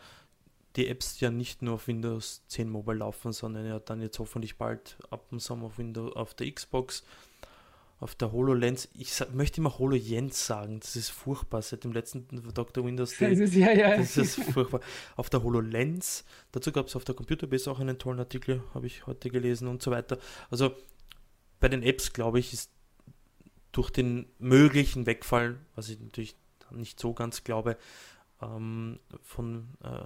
die 0.76 0.88
Apps 0.88 1.20
ja 1.20 1.32
nicht 1.32 1.62
nur 1.62 1.76
auf 1.76 1.88
Windows 1.88 2.44
10 2.48 2.70
Mobile 2.70 2.98
laufen, 3.00 3.32
sondern 3.32 3.66
ja 3.66 3.80
dann 3.80 4.02
jetzt 4.02 4.20
hoffentlich 4.20 4.58
bald 4.58 4.98
ab 5.10 5.30
dem 5.30 5.40
Sommer 5.40 5.68
auf, 5.68 5.78
Windows, 5.78 6.16
auf 6.16 6.34
der 6.34 6.52
Xbox, 6.52 7.04
auf 8.00 8.16
der 8.16 8.32
HoloLens. 8.32 8.90
Ich 8.94 9.14
sag, 9.14 9.34
möchte 9.34 9.60
immer 9.62 9.78
HoloJens 9.78 10.46
sagen, 10.46 10.80
das 10.80 10.96
ist 10.96 11.10
furchtbar. 11.10 11.62
Seit 11.62 11.84
dem 11.84 11.92
letzten 11.92 12.28
Dr. 12.54 12.86
Windows 12.86 13.18
Day. 13.18 13.32
Das 13.32 13.40
ist, 13.40 13.56
ja, 13.56 13.72
ja. 13.72 13.98
Das 13.98 14.16
ist 14.18 14.42
furchtbar. 14.44 14.82
Auf 15.16 15.30
der 15.30 15.44
HoloLens, 15.44 16.24
dazu 16.52 16.72
gab 16.72 16.88
es 16.88 16.96
auf 16.96 17.04
der 17.04 17.16
Computerbase 17.16 17.70
auch 17.70 17.80
einen 17.80 17.98
tollen 17.98 18.20
Artikel, 18.20 18.64
habe 18.74 18.88
ich 18.88 19.06
heute 19.06 19.30
gelesen 19.30 19.68
und 19.68 19.82
so 19.82 19.92
weiter. 19.92 20.18
Also 20.50 20.74
bei 21.60 21.68
den 21.68 21.84
Apps, 21.84 22.14
glaube 22.14 22.40
ich, 22.40 22.54
ist 22.54 22.72
durch 23.72 23.90
den 23.90 24.28
möglichen 24.40 25.06
Wegfall, 25.06 25.58
was 25.76 25.90
ich 25.90 26.00
natürlich 26.00 26.36
nicht 26.72 27.00
so 27.00 27.14
ganz 27.14 27.44
glaube, 27.44 27.78
ähm, 28.42 29.00
von 29.22 29.70
äh, 29.84 30.00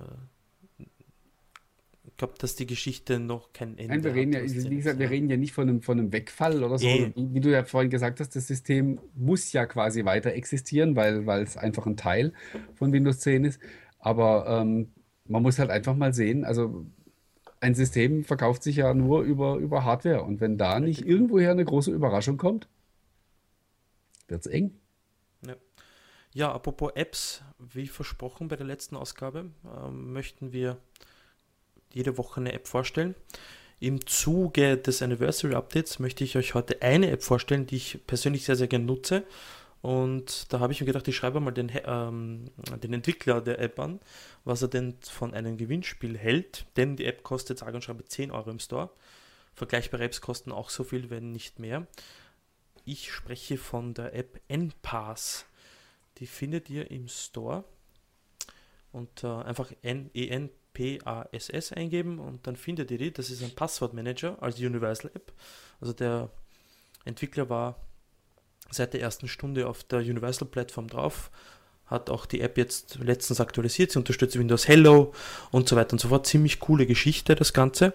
ich 2.06 2.18
glaube, 2.18 2.34
dass 2.38 2.56
die 2.56 2.66
Geschichte 2.66 3.20
noch 3.20 3.54
kein 3.54 3.78
Ende 3.78 3.88
Nein, 3.88 4.04
wir 4.04 4.14
reden 4.14 4.36
hat, 4.36 4.44
ja, 4.44 4.70
wie 4.70 4.76
gesagt, 4.76 5.00
wir 5.00 5.10
reden 5.10 5.30
ja 5.30 5.38
nicht 5.38 5.54
von 5.54 5.70
einem, 5.70 5.82
von 5.82 6.00
einem 6.00 6.12
Wegfall 6.12 6.64
oder 6.64 6.78
so. 6.78 6.86
Wie, 6.86 7.14
wie, 7.16 7.40
du 7.40 7.50
ja 7.50 7.64
vorhin 7.64 7.90
gesagt 7.90 8.20
hast, 8.20 8.36
das 8.36 8.48
System 8.48 9.00
muss 9.16 9.54
ja 9.54 9.66
quasi 9.66 10.04
weiter 10.04 10.34
existieren, 10.34 10.96
weil, 10.96 11.26
weil 11.26 11.44
es 11.44 11.56
einfach 11.56 11.86
ein 11.86 11.96
Teil 11.96 12.34
von 12.76 12.92
Windows 12.92 13.20
10 13.20 13.46
ist. 13.46 13.60
Aber 14.00 14.46
ähm, 14.48 14.92
man 15.26 15.42
muss 15.42 15.60
halt 15.60 15.70
einfach 15.70 15.96
mal 15.96 16.14
sehen, 16.14 16.44
also 16.44 16.86
ein 17.62 17.76
System 17.76 18.26
verkauft 18.26 18.64
sich 18.64 18.76
ja 18.76 18.94
nur 18.94 19.22
über, 19.22 19.56
über 19.56 19.86
Hardware. 19.86 20.24
Und 20.24 20.42
wenn 20.42 20.58
da 20.58 20.82
nicht 20.82 21.06
irgendwoher 21.06 21.52
eine 21.52 21.64
große 21.64 21.92
Überraschung 21.92 22.38
kommt, 22.38 22.68
wird 24.28 24.42
es 24.42 24.48
eng. 24.48 24.78
Ja. 25.48 25.56
ja. 26.34 26.52
apropos 26.52 26.92
Apps, 26.96 27.44
wie 27.58 27.88
versprochen 27.88 28.50
bei 28.50 28.58
der 28.58 28.66
letzten 28.66 28.98
Ausgabe, 28.98 29.52
äh, 29.64 29.90
möchten 29.90 30.52
wir 30.52 30.78
jede 31.94 32.18
Woche 32.18 32.42
eine 32.42 32.54
App 32.54 32.68
vorstellen. 32.68 33.16
Im 33.80 34.06
Zuge 34.06 34.78
des 34.78 35.02
Anniversary 35.02 35.56
Updates 35.56 36.00
möchte 36.00 36.24
ich 36.24 36.38
euch 36.38 36.54
heute 36.54 36.82
eine 36.82 37.12
App 37.12 37.22
vorstellen, 37.22 37.68
die 37.68 37.76
ich 37.76 38.00
persönlich 38.08 38.46
sehr, 38.46 38.56
sehr 38.56 38.68
gerne 38.68 38.86
nutze. 38.86 39.24
Und 39.82 40.54
da 40.54 40.62
habe 40.62 40.72
ich 40.72 40.80
mir 40.80 40.86
gedacht, 40.86 41.06
ich 41.10 41.16
schreibe 41.18 41.42
mal 41.42 41.52
den, 41.52 41.70
ähm, 41.86 42.46
den 42.82 42.94
Entwickler 42.94 43.42
der 43.42 43.60
App 43.60 43.78
an, 43.80 44.00
was 44.46 44.62
er 44.62 44.70
denn 44.70 44.96
von 45.02 45.34
einem 45.34 45.58
Gewinnspiel 45.58 46.18
hält. 46.18 46.66
Denn 46.78 46.96
die 46.96 47.04
App 47.04 47.24
kostet 47.24 47.60
sage 47.60 47.76
und 47.76 47.84
schreibe 47.84 48.06
10 48.06 48.32
Euro 48.32 48.50
im 48.50 48.60
Store. 48.60 48.90
Vergleichbare 49.54 50.06
Apps 50.06 50.22
kosten 50.22 50.54
auch 50.54 50.70
so 50.70 50.86
viel, 50.86 51.10
wenn 51.10 51.34
nicht 51.34 51.60
mehr. 51.60 51.86
Ich 52.86 53.12
spreche 53.12 53.58
von 53.58 53.94
der 53.94 54.16
App 54.16 54.40
NPass. 54.48 55.46
Die 56.20 56.28
findet 56.28 56.70
ihr 56.70 56.90
im 56.90 57.10
Store 57.10 57.66
und 58.94 59.26
äh, 59.26 59.28
einfach 59.28 59.74
N-E-N-P-A-S-S 59.82 60.63
eingeben 60.76 62.20
und 62.20 62.46
dann 62.48 62.56
findet 62.56 62.92
ihr 62.92 62.98
die. 62.98 63.12
Das 63.12 63.30
ist 63.30 63.44
ein 63.44 63.56
Passwortmanager 63.56 64.38
als 64.42 64.60
Universal 64.60 65.12
App. 65.14 65.32
Also 65.80 65.94
der 65.94 66.30
Entwickler 67.06 67.50
war 67.50 67.78
seit 68.72 68.94
der 68.94 69.02
ersten 69.02 69.28
Stunde 69.28 69.68
auf 69.68 69.84
der 69.84 70.00
Universal 70.00 70.48
Plattform 70.48 70.88
drauf, 70.88 71.32
hat 71.86 72.10
auch 72.10 72.26
die 72.26 72.42
App 72.42 72.58
jetzt 72.58 72.98
letztens 73.00 73.40
aktualisiert, 73.40 73.92
sie 73.92 74.00
unterstützt 74.00 74.38
Windows 74.38 74.68
Hello 74.68 75.14
und 75.52 75.68
so 75.70 75.76
weiter 75.76 75.94
und 75.94 76.00
so 76.00 76.08
fort. 76.10 76.26
Ziemlich 76.26 76.60
coole 76.60 76.86
Geschichte, 76.86 77.36
das 77.36 77.54
Ganze. 77.54 77.94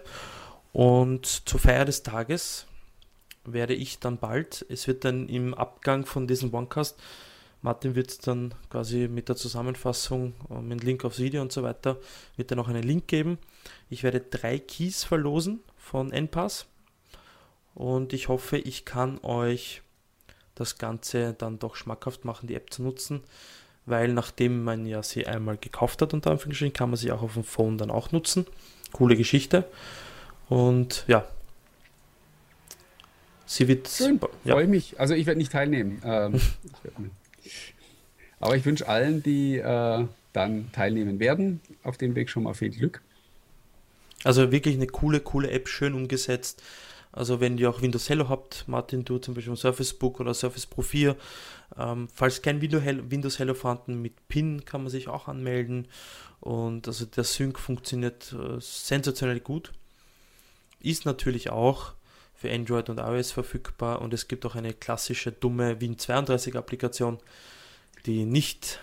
Und 0.71 1.25
zur 1.25 1.59
Feier 1.59 1.85
des 1.85 2.03
Tages 2.03 2.65
werde 3.43 3.73
ich 3.73 3.99
dann 3.99 4.17
bald, 4.17 4.65
es 4.69 4.87
wird 4.87 5.03
dann 5.05 5.27
im 5.27 5.53
Abgang 5.53 6.05
von 6.05 6.27
diesem 6.27 6.53
OneCast 6.53 6.99
Martin 7.61 7.95
wird 7.95 8.25
dann 8.25 8.53
quasi 8.69 9.07
mit 9.07 9.27
der 9.27 9.35
Zusammenfassung, 9.35 10.33
äh, 10.49 10.61
mit 10.61 10.83
Link 10.83 11.03
aufs 11.03 11.19
Video 11.19 11.41
und 11.41 11.51
so 11.51 11.63
weiter, 11.63 11.97
wird 12.37 12.51
dann 12.51 12.59
auch 12.59 12.67
einen 12.67 12.83
Link 12.83 13.07
geben. 13.07 13.37
Ich 13.89 14.03
werde 14.03 14.21
drei 14.21 14.59
Keys 14.59 15.03
verlosen 15.03 15.59
von 15.77 16.11
NPass 16.11 16.67
und 17.75 18.13
ich 18.13 18.27
hoffe, 18.27 18.57
ich 18.57 18.85
kann 18.85 19.19
euch 19.23 19.81
das 20.55 20.77
Ganze 20.77 21.33
dann 21.33 21.59
doch 21.59 21.75
schmackhaft 21.75 22.25
machen, 22.25 22.47
die 22.47 22.55
App 22.55 22.71
zu 22.73 22.83
nutzen, 22.83 23.21
weil 23.85 24.13
nachdem 24.13 24.63
man 24.63 24.85
ja 24.85 25.03
sie 25.03 25.25
einmal 25.25 25.57
gekauft 25.57 26.01
hat, 26.01 26.13
unter 26.13 26.31
Anführungsstrichen, 26.31 26.73
kann 26.73 26.89
man 26.89 26.97
sie 26.97 27.11
auch 27.11 27.21
auf 27.21 27.33
dem 27.33 27.43
Phone 27.43 27.77
dann 27.77 27.91
auch 27.91 28.11
nutzen. 28.11 28.45
Coole 28.91 29.15
Geschichte. 29.15 29.65
Und 30.47 31.05
ja, 31.07 31.25
sie 33.45 33.67
wird. 33.67 33.87
Schön, 33.87 34.19
ja. 34.43 34.53
freue 34.53 34.67
mich. 34.67 34.99
Also 34.99 35.13
ich 35.13 35.25
werde 35.25 35.39
nicht 35.39 35.51
teilnehmen. 35.51 36.01
Ähm, 36.03 36.35
ich 36.63 37.18
aber 38.39 38.55
ich 38.55 38.65
wünsche 38.65 38.87
allen, 38.87 39.23
die 39.23 39.57
äh, 39.57 40.05
dann 40.33 40.71
teilnehmen 40.71 41.19
werden, 41.19 41.61
auf 41.83 41.97
dem 41.97 42.15
Weg 42.15 42.29
schon 42.29 42.43
mal 42.43 42.53
viel 42.53 42.69
Glück. 42.69 43.01
Also 44.23 44.51
wirklich 44.51 44.75
eine 44.75 44.87
coole, 44.87 45.19
coole 45.19 45.49
App, 45.51 45.67
schön 45.67 45.93
umgesetzt. 45.93 46.61
Also 47.11 47.39
wenn 47.39 47.57
ihr 47.57 47.69
auch 47.69 47.81
Windows 47.81 48.07
Hello 48.07 48.29
habt, 48.29 48.67
Martin, 48.67 49.03
du 49.03 49.17
zum 49.17 49.33
Beispiel 49.33 49.55
Surface 49.55 49.93
Book 49.93 50.19
oder 50.19 50.33
Surface 50.33 50.67
Pro 50.67 50.83
4, 50.83 51.15
ähm, 51.77 52.07
falls 52.13 52.41
kein 52.41 52.61
Windows 52.61 53.39
Hello 53.39 53.53
vorhanden, 53.53 54.01
mit 54.01 54.27
PIN 54.27 54.65
kann 54.65 54.83
man 54.83 54.91
sich 54.91 55.07
auch 55.07 55.27
anmelden 55.27 55.87
und 56.39 56.87
also 56.87 57.05
der 57.05 57.23
Sync 57.23 57.59
funktioniert 57.59 58.33
äh, 58.33 58.59
sensationell 58.59 59.39
gut. 59.39 59.71
Ist 60.79 61.05
natürlich 61.05 61.49
auch 61.49 61.93
für 62.35 62.51
Android 62.51 62.89
und 62.89 62.99
iOS 62.99 63.31
verfügbar 63.31 64.01
und 64.01 64.13
es 64.13 64.27
gibt 64.27 64.45
auch 64.45 64.55
eine 64.55 64.73
klassische 64.73 65.31
dumme 65.31 65.73
Win32 65.73 66.55
Applikation, 66.55 67.17
die 68.05 68.25
nicht 68.25 68.79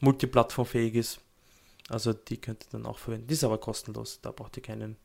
multiplattformfähig 0.00 0.94
ist. 0.94 1.20
Also 1.88 2.12
die 2.12 2.40
könnt 2.40 2.64
ihr 2.66 2.70
dann 2.72 2.86
auch 2.86 2.98
verwenden. 2.98 3.26
Die 3.26 3.34
ist 3.34 3.44
aber 3.44 3.58
kostenlos, 3.58 4.20
da 4.20 4.30
braucht 4.30 4.56
ihr 4.56 4.62
keinen, 4.62 4.96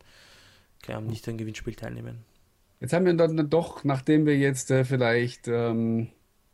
keinen 0.84 1.08
nicht 1.08 1.28
an 1.28 1.38
Gewinnspiel 1.38 1.76
teilnehmen. 1.76 2.24
Jetzt 2.80 2.94
haben 2.94 3.06
wir 3.06 3.14
dann 3.14 3.50
doch, 3.50 3.84
nachdem 3.84 4.26
wir 4.26 4.38
jetzt 4.38 4.70
äh, 4.70 4.86
vielleicht. 4.86 5.48
Ähm, 5.48 6.10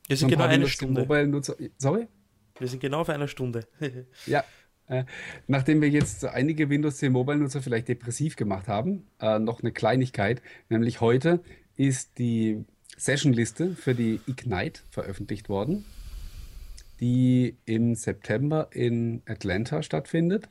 wir 0.07 0.17
sind 0.17 0.29
genau 0.29 0.45
eine 0.45 0.67
Stunde. 0.67 1.01
Mobile-Nutzer. 1.01 1.55
Sorry? 1.77 2.07
Wir 2.57 2.67
sind 2.67 2.79
genau 2.79 3.01
auf 3.01 3.09
einer 3.09 3.27
Stunde. 3.27 3.67
ja. 4.25 4.43
Äh, 4.87 5.05
nachdem 5.47 5.81
wir 5.81 5.89
jetzt 5.89 6.25
einige 6.25 6.69
Windows 6.69 6.97
10 6.97 7.11
Mobile-Nutzer 7.11 7.61
vielleicht 7.61 7.87
depressiv 7.87 8.35
gemacht 8.35 8.67
haben, 8.67 9.07
äh, 9.19 9.39
noch 9.39 9.61
eine 9.61 9.71
Kleinigkeit, 9.71 10.41
nämlich 10.69 11.01
heute 11.01 11.41
ist 11.75 12.17
die 12.17 12.65
Session-Liste 12.97 13.75
für 13.75 13.95
die 13.95 14.19
Ignite 14.27 14.81
veröffentlicht 14.89 15.49
worden, 15.49 15.85
die 17.01 17.57
im 17.65 17.95
September 17.95 18.69
in 18.71 19.23
Atlanta 19.25 19.81
stattfindet. 19.83 20.47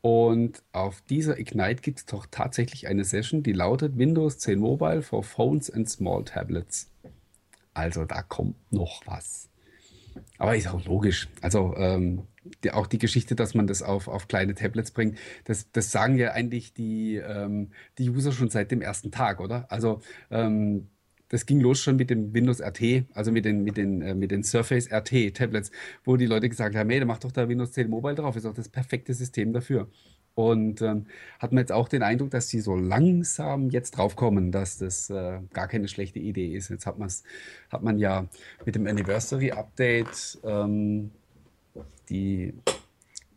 Und 0.00 0.62
auf 0.72 1.02
dieser 1.02 1.38
Ignite 1.38 1.82
gibt 1.82 1.98
es 1.98 2.06
doch 2.06 2.26
tatsächlich 2.30 2.86
eine 2.86 3.04
Session, 3.04 3.42
die 3.42 3.52
lautet 3.52 3.98
Windows 3.98 4.38
10 4.38 4.58
Mobile 4.58 5.02
for 5.02 5.22
Phones 5.22 5.70
and 5.70 5.88
Small 5.88 6.24
Tablets. 6.24 6.90
Also 7.74 8.04
da 8.04 8.22
kommt 8.22 8.56
noch 8.72 9.02
was. 9.06 9.50
Aber 10.38 10.56
ist 10.56 10.68
auch 10.68 10.84
logisch. 10.84 11.28
Also 11.42 11.74
ähm, 11.76 12.22
die, 12.62 12.70
auch 12.70 12.86
die 12.86 12.98
Geschichte, 12.98 13.34
dass 13.34 13.54
man 13.54 13.66
das 13.66 13.82
auf, 13.82 14.08
auf 14.08 14.28
kleine 14.28 14.54
Tablets 14.54 14.92
bringt, 14.92 15.18
das, 15.44 15.70
das 15.72 15.90
sagen 15.90 16.16
ja 16.16 16.32
eigentlich 16.32 16.72
die, 16.72 17.16
ähm, 17.16 17.70
die 17.98 18.08
User 18.08 18.32
schon 18.32 18.48
seit 18.48 18.70
dem 18.70 18.82
ersten 18.82 19.10
Tag, 19.10 19.40
oder? 19.40 19.70
Also 19.70 20.00
ähm, 20.30 20.88
das 21.28 21.46
ging 21.46 21.60
los 21.60 21.80
schon 21.80 21.96
mit 21.96 22.10
dem 22.10 22.32
Windows 22.32 22.60
RT, 22.60 23.04
also 23.14 23.32
mit 23.32 23.44
den, 23.44 23.62
mit 23.64 23.76
den, 23.76 24.02
äh, 24.02 24.14
mit 24.14 24.30
den 24.30 24.42
Surface 24.42 24.90
RT 24.92 25.34
Tablets, 25.34 25.70
wo 26.04 26.16
die 26.16 26.26
Leute 26.26 26.48
gesagt 26.48 26.76
haben, 26.76 26.90
hey, 26.90 27.00
da 27.00 27.06
macht 27.06 27.24
doch 27.24 27.32
da 27.32 27.48
Windows 27.48 27.72
10 27.72 27.90
Mobile 27.90 28.14
drauf, 28.14 28.36
ist 28.36 28.46
auch 28.46 28.54
das 28.54 28.68
perfekte 28.68 29.12
System 29.14 29.52
dafür. 29.52 29.88
Und 30.34 30.82
ähm, 30.82 31.06
hat 31.38 31.52
man 31.52 31.62
jetzt 31.62 31.72
auch 31.72 31.88
den 31.88 32.02
Eindruck, 32.02 32.30
dass 32.30 32.48
sie 32.48 32.60
so 32.60 32.76
langsam 32.76 33.70
jetzt 33.70 33.92
draufkommen, 33.92 34.52
dass 34.52 34.76
das 34.76 35.08
äh, 35.08 35.40
gar 35.54 35.66
keine 35.66 35.88
schlechte 35.88 36.18
Idee 36.18 36.54
ist. 36.54 36.68
Jetzt 36.68 36.84
hat, 36.86 36.98
man's, 36.98 37.24
hat 37.70 37.82
man 37.82 37.98
ja 37.98 38.28
mit 38.66 38.74
dem 38.74 38.86
Anniversary 38.86 39.52
Update 39.52 40.38
ähm, 40.44 41.10
die 42.10 42.52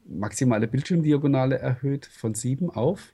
maximale 0.05 0.67
Bildschirmdiagonale 0.67 1.57
erhöht 1.57 2.05
von 2.05 2.33
7 2.33 2.69
auf 2.69 3.13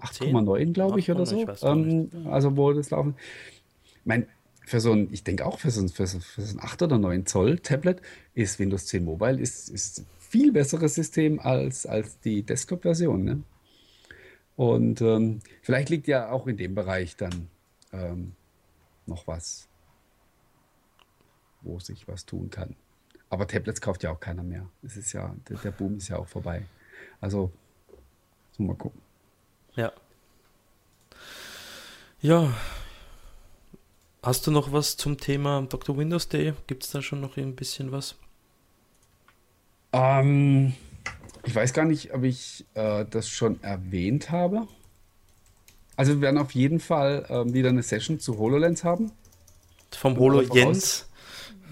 8,9, 0.00 0.72
glaube 0.72 0.98
ich, 0.98 1.10
oder 1.10 1.26
so. 1.26 1.46
Ähm, 1.62 2.08
also 2.24 2.56
wo 2.56 2.72
das 2.72 2.90
laufen 2.90 3.14
mein, 4.04 4.26
für 4.64 4.80
so 4.80 4.92
ein, 4.92 5.08
ich 5.12 5.24
denke 5.24 5.44
auch 5.44 5.58
für 5.58 5.70
so 5.70 5.80
ein, 5.80 5.88
für 5.88 6.06
so, 6.06 6.20
für 6.20 6.42
so 6.42 6.56
ein 6.56 6.64
8 6.64 6.82
oder 6.82 6.98
9 6.98 7.26
Zoll 7.26 7.58
Tablet 7.58 8.00
ist 8.34 8.58
Windows 8.58 8.86
10 8.86 9.04
Mobile 9.04 9.40
ist, 9.40 9.68
ist 9.68 10.04
viel 10.18 10.52
besseres 10.52 10.94
System 10.94 11.40
als, 11.40 11.84
als 11.84 12.18
die 12.20 12.42
Desktop-Version. 12.42 13.24
Ne? 13.24 13.42
Und 14.56 15.00
ähm, 15.00 15.40
vielleicht 15.62 15.88
liegt 15.90 16.06
ja 16.06 16.30
auch 16.30 16.46
in 16.46 16.56
dem 16.56 16.74
Bereich 16.74 17.16
dann 17.16 17.48
ähm, 17.92 18.32
noch 19.06 19.26
was, 19.26 19.68
wo 21.62 21.78
sich 21.80 22.08
was 22.08 22.24
tun 22.24 22.50
kann. 22.50 22.76
Aber 23.28 23.46
Tablets 23.46 23.80
kauft 23.80 24.02
ja 24.02 24.10
auch 24.10 24.20
keiner 24.20 24.42
mehr. 24.42 24.68
Es 24.82 24.96
ist 24.96 25.12
ja, 25.12 25.34
der, 25.48 25.58
der 25.58 25.70
Boom 25.70 25.96
ist 25.96 26.08
ja 26.08 26.18
auch 26.18 26.28
vorbei. 26.28 26.66
Also, 27.20 27.50
so 28.52 28.62
mal 28.62 28.76
gucken. 28.76 29.00
Ja. 29.74 29.92
Ja, 32.20 32.54
Hast 34.24 34.46
du 34.46 34.52
noch 34.52 34.72
was 34.72 34.96
zum 34.96 35.18
Thema 35.18 35.62
Dr. 35.68 35.98
Windows 35.98 36.28
Day? 36.28 36.52
Gibt 36.68 36.84
es 36.84 36.90
da 36.92 37.02
schon 37.02 37.20
noch 37.20 37.36
ein 37.36 37.56
bisschen 37.56 37.90
was? 37.90 38.14
Ähm, 39.92 40.74
ich 41.44 41.52
weiß 41.52 41.72
gar 41.72 41.84
nicht, 41.84 42.14
ob 42.14 42.22
ich 42.22 42.64
äh, 42.74 43.04
das 43.10 43.28
schon 43.28 43.60
erwähnt 43.64 44.30
habe. 44.30 44.68
Also 45.96 46.12
wir 46.12 46.20
werden 46.20 46.38
auf 46.38 46.52
jeden 46.52 46.78
Fall 46.78 47.26
äh, 47.28 47.52
wieder 47.52 47.70
eine 47.70 47.82
Session 47.82 48.20
zu 48.20 48.38
HoloLens 48.38 48.84
haben. 48.84 49.10
Vom 49.90 50.16
Holo 50.16 50.42
Jens? 50.42 51.08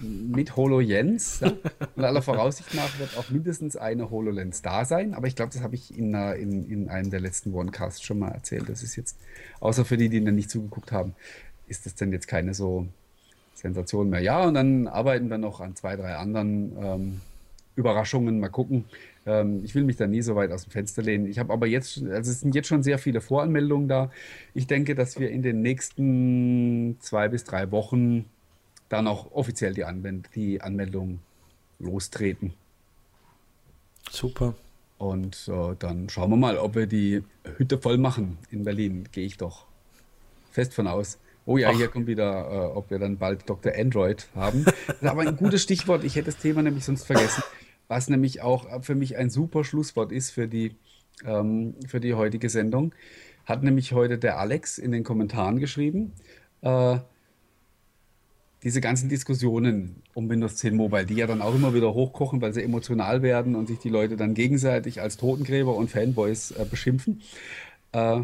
Mit 0.01 0.57
Holo 0.57 0.81
Jens. 0.81 1.39
Ja. 1.39 1.53
Und 1.95 2.03
aller 2.03 2.21
Voraussicht 2.21 2.73
nach 2.73 2.99
wird 2.99 3.15
auch 3.17 3.29
mindestens 3.29 3.77
eine 3.77 4.09
HoloLens 4.09 4.61
da 4.61 4.83
sein. 4.83 5.13
Aber 5.13 5.27
ich 5.27 5.37
glaube, 5.37 5.53
das 5.53 5.61
habe 5.61 5.75
ich 5.75 5.97
in, 5.97 6.13
in, 6.13 6.69
in 6.69 6.89
einem 6.89 7.11
der 7.11 7.21
letzten 7.21 7.53
Onecasts 7.53 8.01
schon 8.01 8.19
mal 8.19 8.31
erzählt. 8.31 8.67
Das 8.67 8.83
ist 8.83 8.97
jetzt, 8.97 9.17
außer 9.61 9.85
für 9.85 9.95
die, 9.95 10.09
die 10.09 10.21
dann 10.21 10.35
nicht 10.35 10.49
zugeguckt 10.49 10.91
haben, 10.91 11.15
ist 11.71 11.85
das 11.85 11.95
denn 11.95 12.11
jetzt 12.11 12.27
keine 12.27 12.53
so 12.53 12.85
Sensation 13.55 14.09
mehr. 14.09 14.19
Ja, 14.19 14.43
und 14.43 14.53
dann 14.53 14.87
arbeiten 14.87 15.29
wir 15.29 15.37
noch 15.37 15.61
an 15.61 15.75
zwei, 15.75 15.95
drei 15.95 16.15
anderen 16.15 16.73
ähm, 16.77 17.21
Überraschungen. 17.75 18.39
Mal 18.39 18.49
gucken. 18.49 18.85
Ähm, 19.25 19.61
ich 19.63 19.73
will 19.73 19.83
mich 19.83 19.95
da 19.95 20.05
nie 20.05 20.21
so 20.21 20.35
weit 20.35 20.51
aus 20.51 20.65
dem 20.65 20.71
Fenster 20.71 21.01
lehnen. 21.01 21.27
Ich 21.27 21.39
habe 21.39 21.53
aber 21.53 21.67
jetzt, 21.67 22.03
also 22.03 22.29
es 22.29 22.41
sind 22.41 22.53
jetzt 22.55 22.67
schon 22.67 22.83
sehr 22.83 22.99
viele 22.99 23.21
Voranmeldungen 23.21 23.87
da. 23.87 24.11
Ich 24.53 24.67
denke, 24.67 24.95
dass 24.95 25.19
wir 25.19 25.31
in 25.31 25.41
den 25.41 25.61
nächsten 25.61 26.97
zwei 26.99 27.29
bis 27.29 27.45
drei 27.45 27.71
Wochen 27.71 28.25
dann 28.89 29.07
auch 29.07 29.31
offiziell 29.31 29.73
die, 29.73 29.85
Anwend 29.85 30.29
die 30.35 30.61
Anmeldung 30.61 31.19
lostreten. 31.79 32.53
Super. 34.09 34.55
Und 34.97 35.47
äh, 35.47 35.75
dann 35.79 36.09
schauen 36.09 36.29
wir 36.29 36.37
mal, 36.37 36.57
ob 36.57 36.75
wir 36.75 36.85
die 36.85 37.23
Hütte 37.57 37.77
voll 37.77 37.97
machen 37.97 38.37
in 38.51 38.65
Berlin. 38.65 39.07
Gehe 39.11 39.25
ich 39.25 39.37
doch 39.37 39.65
fest 40.51 40.73
von 40.73 40.87
aus. 40.87 41.17
Oh 41.45 41.57
ja, 41.57 41.69
Ach. 41.71 41.77
hier 41.77 41.87
kommt 41.87 42.07
wieder, 42.07 42.51
äh, 42.51 42.77
ob 42.77 42.91
wir 42.91 42.99
dann 42.99 43.17
bald 43.17 43.49
Dr. 43.49 43.73
Android 43.75 44.27
haben. 44.35 44.65
Das 44.65 45.01
ist 45.01 45.07
aber 45.07 45.21
ein 45.21 45.37
gutes 45.37 45.63
Stichwort. 45.63 46.03
Ich 46.03 46.15
hätte 46.15 46.27
das 46.27 46.37
Thema 46.37 46.61
nämlich 46.61 46.85
sonst 46.85 47.05
vergessen, 47.05 47.43
was 47.87 48.09
nämlich 48.09 48.41
auch 48.41 48.83
für 48.83 48.95
mich 48.95 49.17
ein 49.17 49.29
super 49.29 49.63
Schlusswort 49.63 50.11
ist 50.11 50.31
für 50.31 50.47
die, 50.47 50.75
ähm, 51.25 51.75
für 51.87 51.99
die 51.99 52.13
heutige 52.13 52.49
Sendung. 52.49 52.93
Hat 53.45 53.63
nämlich 53.63 53.91
heute 53.93 54.17
der 54.17 54.37
Alex 54.37 54.77
in 54.77 54.91
den 54.91 55.03
Kommentaren 55.03 55.59
geschrieben. 55.59 56.13
Äh, 56.61 56.99
diese 58.63 58.79
ganzen 58.79 59.09
Diskussionen 59.09 60.03
um 60.13 60.29
Windows 60.29 60.57
10 60.57 60.75
Mobile, 60.75 61.05
die 61.05 61.15
ja 61.15 61.25
dann 61.25 61.41
auch 61.41 61.55
immer 61.55 61.73
wieder 61.73 61.93
hochkochen, 61.93 62.41
weil 62.41 62.53
sie 62.53 62.61
emotional 62.61 63.23
werden 63.23 63.55
und 63.55 63.67
sich 63.67 63.79
die 63.79 63.89
Leute 63.89 64.17
dann 64.17 64.35
gegenseitig 64.35 65.01
als 65.01 65.17
Totengräber 65.17 65.75
und 65.75 65.89
Fanboys 65.89 66.51
äh, 66.51 66.65
beschimpfen. 66.69 67.21
Äh, 67.91 68.21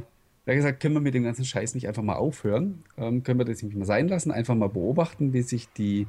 hat 0.47 0.55
gesagt, 0.55 0.79
können 0.79 0.95
wir 0.95 1.01
mit 1.01 1.13
dem 1.13 1.23
ganzen 1.23 1.45
Scheiß 1.45 1.75
nicht 1.75 1.87
einfach 1.87 2.03
mal 2.03 2.15
aufhören? 2.15 2.83
Ähm, 2.97 3.23
können 3.23 3.39
wir 3.39 3.45
das 3.45 3.61
nicht 3.61 3.75
mal 3.75 3.85
sein 3.85 4.07
lassen? 4.07 4.31
Einfach 4.31 4.55
mal 4.55 4.69
beobachten, 4.69 5.33
wie 5.33 5.41
sich 5.41 5.67
die 5.73 6.07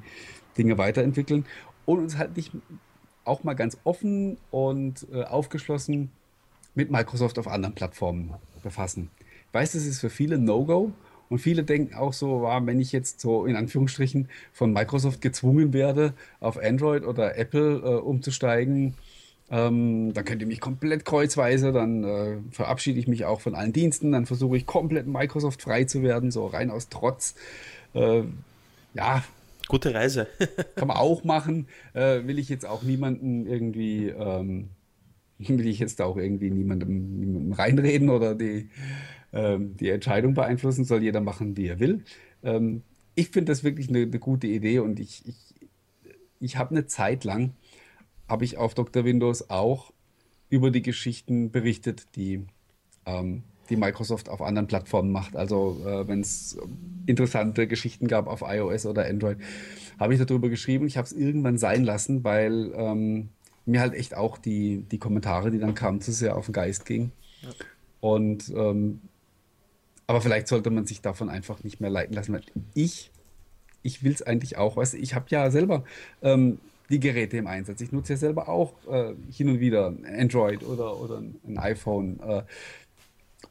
Dinge 0.56 0.78
weiterentwickeln 0.78 1.44
und 1.86 1.98
uns 1.98 2.18
halt 2.18 2.36
nicht 2.36 2.52
auch 3.24 3.44
mal 3.44 3.54
ganz 3.54 3.78
offen 3.84 4.38
und 4.50 5.06
äh, 5.12 5.24
aufgeschlossen 5.24 6.10
mit 6.74 6.90
Microsoft 6.90 7.38
auf 7.38 7.48
anderen 7.48 7.74
Plattformen 7.74 8.34
befassen. 8.62 9.10
Ich 9.48 9.54
weiß, 9.54 9.72
das 9.72 9.84
ist 9.84 10.00
für 10.00 10.10
viele 10.10 10.38
No-Go 10.38 10.92
und 11.28 11.38
viele 11.38 11.64
denken 11.64 11.94
auch 11.94 12.12
so, 12.12 12.42
wenn 12.42 12.80
ich 12.80 12.92
jetzt 12.92 13.20
so 13.20 13.44
in 13.44 13.56
Anführungsstrichen 13.56 14.28
von 14.52 14.72
Microsoft 14.72 15.20
gezwungen 15.20 15.72
werde, 15.72 16.14
auf 16.40 16.58
Android 16.58 17.04
oder 17.04 17.36
Apple 17.36 17.78
äh, 17.78 18.00
umzusteigen, 18.00 18.94
ähm, 19.50 20.12
dann 20.12 20.24
könnt 20.24 20.42
ihr 20.42 20.48
mich 20.48 20.60
komplett 20.60 21.04
kreuzweise, 21.04 21.72
dann 21.72 22.04
äh, 22.04 22.36
verabschiede 22.50 23.00
ich 23.00 23.08
mich 23.08 23.24
auch 23.24 23.40
von 23.40 23.54
allen 23.54 23.72
Diensten, 23.72 24.12
dann 24.12 24.26
versuche 24.26 24.56
ich 24.56 24.66
komplett 24.66 25.06
Microsoft 25.06 25.62
frei 25.62 25.84
zu 25.84 26.02
werden, 26.02 26.30
so 26.30 26.46
rein 26.46 26.70
aus 26.70 26.88
Trotz. 26.88 27.34
Äh, 27.94 28.22
ja. 28.94 29.24
Gute 29.66 29.94
Reise. 29.94 30.26
kann 30.76 30.88
man 30.88 30.96
auch 30.98 31.24
machen. 31.24 31.66
Äh, 31.94 32.26
will 32.26 32.38
ich 32.38 32.48
jetzt 32.48 32.66
auch 32.66 32.82
niemanden 32.82 33.46
irgendwie, 33.46 34.08
ähm, 34.08 34.68
will 35.38 35.66
ich 35.66 35.78
jetzt 35.78 36.00
auch 36.02 36.16
irgendwie 36.16 36.50
niemandem, 36.50 37.18
niemandem 37.18 37.52
reinreden 37.52 38.10
oder 38.10 38.34
die, 38.34 38.68
ähm, 39.32 39.76
die 39.78 39.88
Entscheidung 39.88 40.34
beeinflussen. 40.34 40.84
Soll 40.84 41.02
jeder 41.02 41.20
machen, 41.20 41.56
wie 41.56 41.68
er 41.68 41.80
will. 41.80 42.04
Ähm, 42.42 42.82
ich 43.14 43.30
finde 43.30 43.52
das 43.52 43.64
wirklich 43.64 43.88
eine, 43.88 44.02
eine, 44.02 44.18
gute 44.18 44.46
Idee 44.46 44.78
und 44.78 45.00
ich, 45.00 45.26
ich, 45.26 45.54
ich 46.38 46.56
habe 46.56 46.70
eine 46.70 46.86
Zeit 46.86 47.24
lang, 47.24 47.52
habe 48.28 48.44
ich 48.44 48.58
auf 48.58 48.74
Dr. 48.74 49.04
Windows 49.04 49.50
auch 49.50 49.92
über 50.50 50.70
die 50.70 50.82
Geschichten 50.82 51.50
berichtet, 51.50 52.06
die 52.16 52.46
ähm, 53.06 53.42
die 53.70 53.76
Microsoft 53.76 54.28
auf 54.28 54.40
anderen 54.40 54.66
Plattformen 54.66 55.12
macht. 55.12 55.36
Also 55.36 55.80
äh, 55.86 56.08
wenn 56.08 56.20
es 56.20 56.58
interessante 57.06 57.66
Geschichten 57.66 58.08
gab 58.08 58.26
auf 58.26 58.42
iOS 58.42 58.86
oder 58.86 59.06
Android, 59.06 59.38
habe 59.98 60.14
ich 60.14 60.24
darüber 60.24 60.48
geschrieben. 60.48 60.86
Ich 60.86 60.96
habe 60.96 61.06
es 61.06 61.12
irgendwann 61.12 61.58
sein 61.58 61.84
lassen, 61.84 62.24
weil 62.24 62.72
ähm, 62.74 63.28
mir 63.66 63.80
halt 63.80 63.94
echt 63.94 64.14
auch 64.14 64.38
die, 64.38 64.84
die 64.90 64.98
Kommentare, 64.98 65.50
die 65.50 65.58
dann 65.58 65.74
kamen, 65.74 66.00
zu 66.00 66.12
sehr 66.12 66.36
auf 66.36 66.46
den 66.46 66.54
Geist 66.54 66.86
gingen. 66.86 67.12
Ja. 67.42 67.50
Und 68.00 68.50
ähm, 68.56 69.00
aber 70.06 70.22
vielleicht 70.22 70.48
sollte 70.48 70.70
man 70.70 70.86
sich 70.86 71.02
davon 71.02 71.28
einfach 71.28 71.62
nicht 71.62 71.80
mehr 71.80 71.90
leiten 71.90 72.14
lassen. 72.14 72.32
Weil 72.32 72.42
ich, 72.72 73.10
ich 73.82 74.02
will 74.02 74.12
es 74.12 74.22
eigentlich 74.22 74.56
auch. 74.56 74.76
Weißt, 74.76 74.94
ich 74.94 75.14
habe 75.14 75.26
ja 75.28 75.50
selber 75.50 75.84
ähm, 76.22 76.58
die 76.90 77.00
Geräte 77.00 77.36
im 77.36 77.46
Einsatz. 77.46 77.80
Ich 77.80 77.92
nutze 77.92 78.14
ja 78.14 78.16
selber 78.16 78.48
auch 78.48 78.72
äh, 78.86 79.14
hin 79.30 79.48
und 79.48 79.60
wieder 79.60 79.94
Android 80.04 80.62
oder, 80.62 80.98
oder 80.98 81.18
ein 81.18 81.58
iPhone. 81.58 82.20
Äh, 82.20 82.42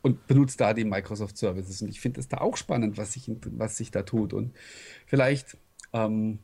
und 0.01 0.27
benutzt 0.27 0.59
da 0.59 0.73
die 0.73 0.85
Microsoft 0.85 1.37
Services. 1.37 1.81
Und 1.81 1.89
ich 1.89 1.99
finde 1.99 2.19
es 2.19 2.27
da 2.27 2.37
auch 2.37 2.57
spannend, 2.57 2.97
was 2.97 3.13
sich, 3.13 3.29
was 3.51 3.77
sich 3.77 3.91
da 3.91 4.03
tut. 4.03 4.33
Und 4.33 4.53
vielleicht, 5.05 5.57
ähm, 5.93 6.39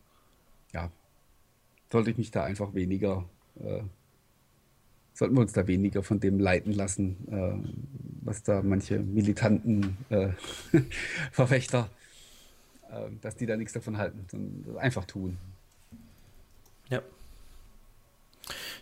ja, 0.74 0.92
sollte 1.92 2.12
ich 2.12 2.18
mich 2.18 2.32
da 2.32 2.44
einfach 2.44 2.74
weniger, 2.74 3.26
äh, 3.60 3.82
sollten 5.14 5.36
wir 5.36 5.42
uns 5.42 5.54
da 5.54 5.68
weniger 5.68 6.04
von 6.04 6.20
dem 6.20 6.40
leiten 6.40 6.74
lassen, 6.74 7.18
äh, 7.32 8.26
was 8.26 8.44
da 8.44 8.62
manche 8.64 9.00
militanten 9.00 9.98
äh, 10.10 10.30
Verfechter, 11.32 11.90
äh, 12.90 13.10
dass 13.22 13.36
die 13.36 13.46
da 13.46 13.58
nichts 13.58 13.74
davon 13.74 13.98
halten, 13.98 14.26
sondern 14.30 14.78
einfach 14.78 15.06
tun. 15.06 15.38
Ja. 16.90 17.02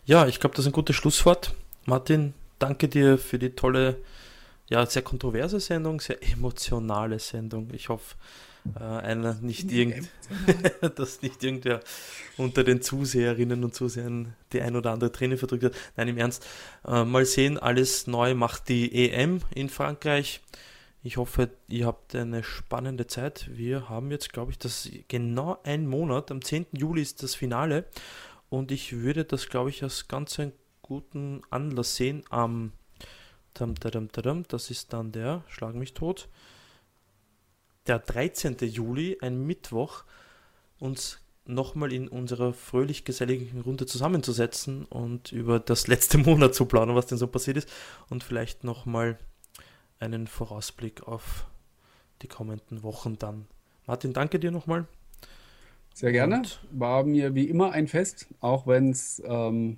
Ja, 0.05 0.27
ich 0.27 0.39
glaube, 0.39 0.55
das 0.55 0.65
ist 0.65 0.69
ein 0.69 0.73
gutes 0.73 0.95
Schlusswort. 0.95 1.53
Martin, 1.85 2.33
danke 2.59 2.87
dir 2.87 3.17
für 3.17 3.39
die 3.39 3.51
tolle 3.51 3.97
ja, 4.69 4.85
sehr 4.85 5.01
kontroverse 5.01 5.59
Sendung, 5.59 5.99
sehr 5.99 6.23
emotionale 6.23 7.19
Sendung. 7.19 7.69
Ich 7.73 7.89
hoffe, 7.89 8.15
äh, 8.79 8.83
einer 8.83 9.33
nicht 9.41 9.71
irgend, 9.71 10.07
dass 10.95 11.21
nicht 11.21 11.43
irgendwer 11.43 11.81
unter 12.37 12.63
den 12.63 12.81
Zuseherinnen 12.81 13.63
und 13.63 13.75
Zusehern 13.75 14.33
die 14.53 14.61
ein 14.61 14.75
oder 14.75 14.91
andere 14.91 15.11
Träne 15.11 15.37
verdrückt 15.37 15.65
hat. 15.65 15.73
Nein, 15.97 16.09
im 16.09 16.17
Ernst. 16.17 16.45
Äh, 16.87 17.03
mal 17.03 17.25
sehen, 17.25 17.57
alles 17.57 18.07
neu 18.07 18.33
macht 18.33 18.69
die 18.69 19.09
EM 19.09 19.41
in 19.53 19.67
Frankreich. 19.67 20.41
Ich 21.03 21.17
hoffe, 21.17 21.49
ihr 21.67 21.87
habt 21.87 22.15
eine 22.15 22.43
spannende 22.43 23.07
Zeit. 23.07 23.49
Wir 23.51 23.89
haben 23.89 24.11
jetzt, 24.11 24.33
glaube 24.33 24.51
ich, 24.51 24.59
das 24.59 24.89
genau 25.07 25.57
ein 25.63 25.87
Monat. 25.87 26.29
Am 26.29 26.43
10. 26.43 26.67
Juli 26.73 27.01
ist 27.01 27.23
das 27.23 27.33
Finale. 27.33 27.85
Und 28.49 28.71
ich 28.71 28.93
würde 28.93 29.25
das, 29.25 29.49
glaube 29.49 29.71
ich, 29.71 29.81
als 29.81 30.07
ganz 30.07 30.39
einen 30.39 30.53
guten 30.83 31.41
Anlass 31.49 31.95
sehen, 31.95 32.23
am 32.29 32.73
das 33.53 34.69
ist 34.71 34.93
dann 34.93 35.11
der, 35.11 35.43
schlag 35.47 35.75
mich 35.75 35.93
tot, 35.93 36.29
der 37.87 37.99
13. 37.99 38.57
Juli, 38.61 39.17
ein 39.21 39.45
Mittwoch, 39.45 40.03
uns 40.79 41.19
nochmal 41.45 41.91
in 41.91 42.07
unserer 42.07 42.53
fröhlich-geselligen 42.53 43.61
Runde 43.61 43.85
zusammenzusetzen 43.85 44.85
und 44.85 45.31
über 45.31 45.59
das 45.59 45.87
letzte 45.87 46.17
Monat 46.19 46.55
zu 46.55 46.65
planen, 46.65 46.95
was 46.95 47.07
denn 47.07 47.17
so 47.17 47.27
passiert 47.27 47.57
ist 47.57 47.69
und 48.09 48.23
vielleicht 48.23 48.63
nochmal 48.63 49.19
einen 50.01 50.27
Vorausblick 50.27 51.07
auf 51.07 51.47
die 52.21 52.27
kommenden 52.27 52.83
Wochen 52.83 53.17
dann. 53.17 53.47
Martin, 53.87 54.13
danke 54.13 54.39
dir 54.39 54.51
nochmal. 54.51 54.85
Sehr 55.93 56.11
gerne. 56.11 56.37
Und 56.37 56.59
War 56.71 57.03
mir 57.03 57.35
wie 57.35 57.49
immer 57.49 57.71
ein 57.71 57.87
Fest, 57.87 58.27
auch 58.39 58.67
wenn 58.67 58.91
es 58.91 59.21
ähm, 59.25 59.77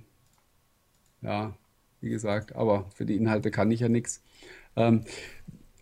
ja, 1.23 1.53
wie 2.01 2.09
gesagt, 2.09 2.55
aber 2.55 2.85
für 2.93 3.05
die 3.05 3.15
Inhalte 3.15 3.49
kann 3.49 3.71
ich 3.71 3.79
ja 3.79 3.89
nichts. 3.89 4.21
Ähm, 4.75 5.05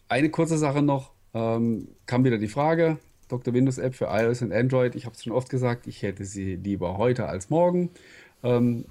eine 0.08 0.30
kurze 0.30 0.58
Sache 0.58 0.82
noch, 0.82 1.12
ähm, 1.34 1.90
kam 2.06 2.24
wieder 2.24 2.38
die 2.38 2.48
Frage, 2.48 3.00
Dr. 3.28 3.54
Windows 3.54 3.78
App 3.78 3.96
für 3.96 4.06
iOS 4.06 4.42
und 4.42 4.54
Android. 4.54 4.96
Ich 4.96 5.06
habe 5.06 5.16
es 5.16 5.24
schon 5.24 5.34
oft 5.34 5.50
gesagt, 5.50 5.88
ich 5.88 6.04
hätte 6.04 6.26
sie 6.26 6.56
lieber 6.56 6.98
heute 6.98 7.28
als 7.28 7.50
morgen. 7.50 7.90
Ähm, 8.44 8.86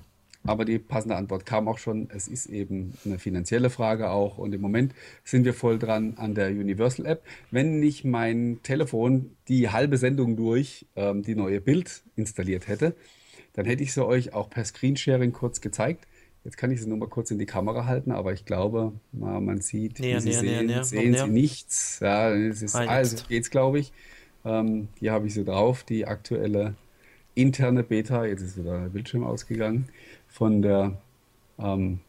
aber 0.44 0.64
die 0.64 0.78
passende 0.78 1.16
Antwort 1.16 1.44
kam 1.44 1.68
auch 1.68 1.78
schon. 1.78 2.08
Es 2.10 2.26
ist 2.26 2.46
eben 2.46 2.94
eine 3.04 3.18
finanzielle 3.18 3.68
Frage 3.68 4.10
auch. 4.10 4.38
Und 4.38 4.54
im 4.54 4.60
Moment 4.60 4.94
sind 5.22 5.44
wir 5.44 5.52
voll 5.52 5.78
dran 5.78 6.14
an 6.16 6.34
der 6.34 6.48
Universal 6.48 7.06
App. 7.06 7.22
Wenn 7.50 7.78
nicht 7.78 8.04
mein 8.04 8.60
Telefon 8.62 9.36
die 9.48 9.68
halbe 9.68 9.98
Sendung 9.98 10.36
durch 10.36 10.86
ähm, 10.96 11.22
die 11.22 11.34
neue 11.34 11.60
Bild 11.60 12.02
installiert 12.16 12.68
hätte, 12.68 12.94
dann 13.52 13.66
hätte 13.66 13.82
ich 13.82 13.92
sie 13.92 14.04
euch 14.04 14.32
auch 14.32 14.48
per 14.48 14.64
Screensharing 14.64 15.32
kurz 15.32 15.60
gezeigt. 15.60 16.06
Jetzt 16.44 16.56
kann 16.56 16.70
ich 16.70 16.80
sie 16.80 16.88
nur 16.88 16.96
mal 16.96 17.08
kurz 17.08 17.30
in 17.30 17.38
die 17.38 17.44
Kamera 17.44 17.84
halten, 17.84 18.12
aber 18.12 18.32
ich 18.32 18.46
glaube, 18.46 18.92
man 19.12 19.60
sieht, 19.60 20.00
näher, 20.00 20.22
Sie 20.22 20.30
näher, 20.30 20.40
sehen, 20.40 20.66
näher, 20.66 20.84
sehen 20.84 21.14
Sie 21.14 21.26
nichts. 21.26 22.00
Ja, 22.00 22.30
es 22.30 22.62
ist, 22.62 22.74
also 22.74 23.22
geht's, 23.28 23.50
glaube 23.50 23.78
ich. 23.78 23.92
Ähm, 24.46 24.88
hier 24.98 25.12
habe 25.12 25.26
ich 25.26 25.34
sie 25.34 25.44
drauf, 25.44 25.84
die 25.84 26.06
aktuelle 26.06 26.76
interne 27.34 27.82
Beta. 27.82 28.24
Jetzt 28.24 28.40
ist 28.40 28.56
wieder 28.56 28.80
der 28.80 28.88
Bildschirm 28.88 29.22
ausgegangen 29.22 29.90
von 30.30 30.62
der 30.62 30.96
ähm, 31.58 32.00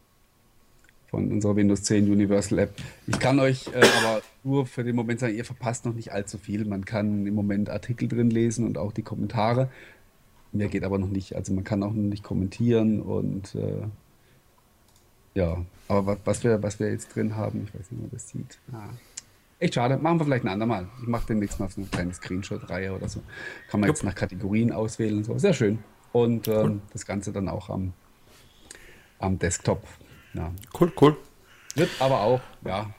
von 1.10 1.30
unserer 1.30 1.58
Windows 1.58 1.84
10 1.84 2.10
Universal 2.10 2.60
App. 2.60 2.74
Ich 3.06 3.20
kann 3.20 3.40
euch 3.40 3.68
äh, 3.74 3.86
aber 4.00 4.22
nur 4.44 4.66
für 4.66 4.86
den 4.86 4.96
Moment 4.96 5.20
sagen, 5.20 5.36
ihr 5.36 5.44
verpasst 5.44 5.86
noch 5.86 5.94
nicht 5.94 6.14
allzu 6.14 6.38
viel. 6.38 6.64
Man 6.64 6.86
kann 6.86 7.28
im 7.28 7.34
Moment 7.34 7.70
Artikel 7.70 8.08
drin 8.08 8.30
lesen 8.30 8.66
und 8.66 8.78
auch 8.78 8.94
die 8.94 9.04
Kommentare. 9.04 9.70
Mehr 10.54 10.70
geht 10.70 10.86
aber 10.86 10.98
noch 10.98 11.10
nicht. 11.10 11.36
Also 11.36 11.54
man 11.54 11.66
kann 11.66 11.84
auch 11.84 11.92
noch 11.92 12.02
nicht 12.02 12.24
kommentieren 12.24 13.02
und 13.02 13.56
äh, 13.56 13.84
ja, 15.34 15.58
aber 15.90 16.08
was, 16.08 16.18
was, 16.24 16.44
wir, 16.44 16.64
was 16.64 16.80
wir 16.80 16.90
jetzt 16.90 17.14
drin 17.16 17.36
haben, 17.36 17.64
ich 17.64 17.74
weiß 17.74 17.92
nicht, 17.92 18.00
ob 18.00 18.02
man 18.02 18.12
das 18.12 18.30
sieht. 18.30 18.58
Ah. 18.72 18.90
Echt 19.60 19.76
schade. 19.76 19.98
Machen 19.98 20.20
wir 20.20 20.26
vielleicht 20.26 20.46
ein 20.46 20.50
andermal. 20.50 20.88
Ich 21.02 21.08
mache 21.08 21.28
demnächst 21.28 21.60
mal 21.60 21.70
so 21.70 21.82
eine 21.82 21.90
kleine 21.90 22.14
Screenshot-Reihe 22.14 22.94
oder 22.94 23.08
so. 23.08 23.22
Kann 23.70 23.80
man 23.80 23.90
jetzt 23.90 24.04
nach 24.04 24.16
Kategorien 24.16 24.72
auswählen 24.72 25.18
und 25.18 25.24
so. 25.24 25.38
Sehr 25.38 25.54
schön. 25.54 25.80
Und 26.12 26.48
ähm, 26.48 26.82
das 26.92 27.06
Ganze 27.06 27.32
dann 27.32 27.48
auch 27.48 27.70
am, 27.70 27.94
am 29.22 29.40
Desktop. 29.40 29.84
Ja. 30.34 30.52
Cool, 30.80 30.92
cool. 31.00 31.18
Wird 31.76 31.90
aber 32.00 32.22
auch, 32.22 32.42
ja, 32.66 32.90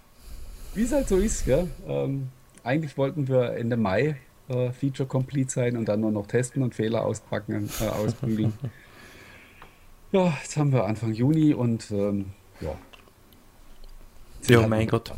wie 0.75 0.85
es 0.85 0.93
halt 0.93 1.09
so 1.09 1.19
ist, 1.19 1.47
ja. 1.47 1.67
Ähm, 1.87 2.29
eigentlich 2.65 2.97
wollten 2.97 3.29
wir 3.29 3.53
Ende 3.57 3.77
Mai 3.77 4.17
äh, 4.49 4.71
Feature 4.73 5.09
Complete 5.09 5.51
sein 5.51 5.77
und 5.77 5.87
dann 5.87 6.01
nur 6.01 6.11
noch 6.11 6.27
testen 6.27 6.63
und 6.63 6.75
Fehler 6.75 7.05
auspacken, 7.05 7.69
äh, 7.81 7.89
ausbügeln. 7.89 8.53
Ja, 10.13 10.37
jetzt 10.43 10.59
haben 10.59 10.73
wir 10.73 10.85
Anfang 10.85 11.15
Juni 11.15 11.55
und 11.55 11.91
ähm, 11.91 12.33
ja. 12.61 12.77
Ja, 14.47 14.61
halt 14.61 14.69
mein 14.69 14.87
Gott. 14.87 15.11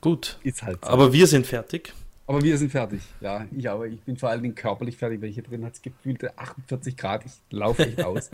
Gut. 0.00 0.38
Ist 0.44 0.62
halt 0.62 0.84
so. 0.84 0.88
Aber 0.88 1.12
wir 1.12 1.26
sind 1.26 1.44
fertig. 1.44 1.92
Aber 2.26 2.42
wir 2.42 2.56
sind 2.56 2.70
fertig, 2.70 3.02
ja. 3.20 3.46
Ich 3.50 3.68
aber, 3.68 3.86
ich 3.86 4.00
bin 4.02 4.16
vor 4.16 4.30
allen 4.30 4.42
Dingen 4.42 4.54
körperlich 4.54 4.96
fertig, 4.96 5.20
weil 5.20 5.30
hier 5.30 5.42
drin 5.42 5.64
hat 5.64 5.74
es 5.74 5.82
gefühlte 5.82 6.38
48 6.38 6.96
Grad. 6.96 7.24
Ich 7.24 7.32
laufe 7.50 7.84
nicht 7.84 8.02
aus. 8.02 8.30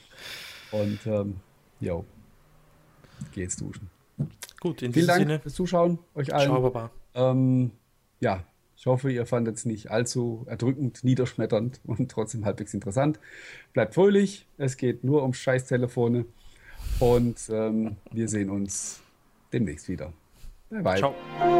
und 0.72 0.98
ähm, 1.06 1.36
jo, 1.80 2.04
geh 3.32 3.42
jetzt 3.42 3.60
duschen. 3.60 3.90
Gut, 4.60 4.82
in 4.82 4.92
Vielen 4.92 5.06
Dank 5.06 5.20
Sinne. 5.20 5.40
fürs 5.40 5.54
Zuschauen, 5.54 5.98
euch 6.14 6.34
allen. 6.34 6.50
Ciao, 6.50 6.60
Baba. 6.60 6.90
Ähm, 7.14 7.72
ja, 8.20 8.44
ich 8.76 8.86
hoffe, 8.86 9.12
ihr 9.12 9.26
fandet 9.26 9.56
es 9.56 9.66
nicht 9.66 9.90
allzu 9.90 10.46
erdrückend, 10.48 11.04
niederschmetternd 11.04 11.80
und 11.84 12.10
trotzdem 12.10 12.46
halbwegs 12.46 12.72
interessant. 12.72 13.20
Bleibt 13.74 13.94
fröhlich, 13.94 14.46
es 14.56 14.76
geht 14.76 15.04
nur 15.04 15.22
um 15.22 15.34
Scheißtelefone 15.34 16.24
und 16.98 17.38
ähm, 17.50 17.96
wir 18.10 18.28
sehen 18.28 18.48
uns 18.48 19.02
demnächst 19.52 19.88
wieder. 19.88 20.12
Bye 20.70 20.82
bye. 20.82 20.98
Ciao. 20.98 21.59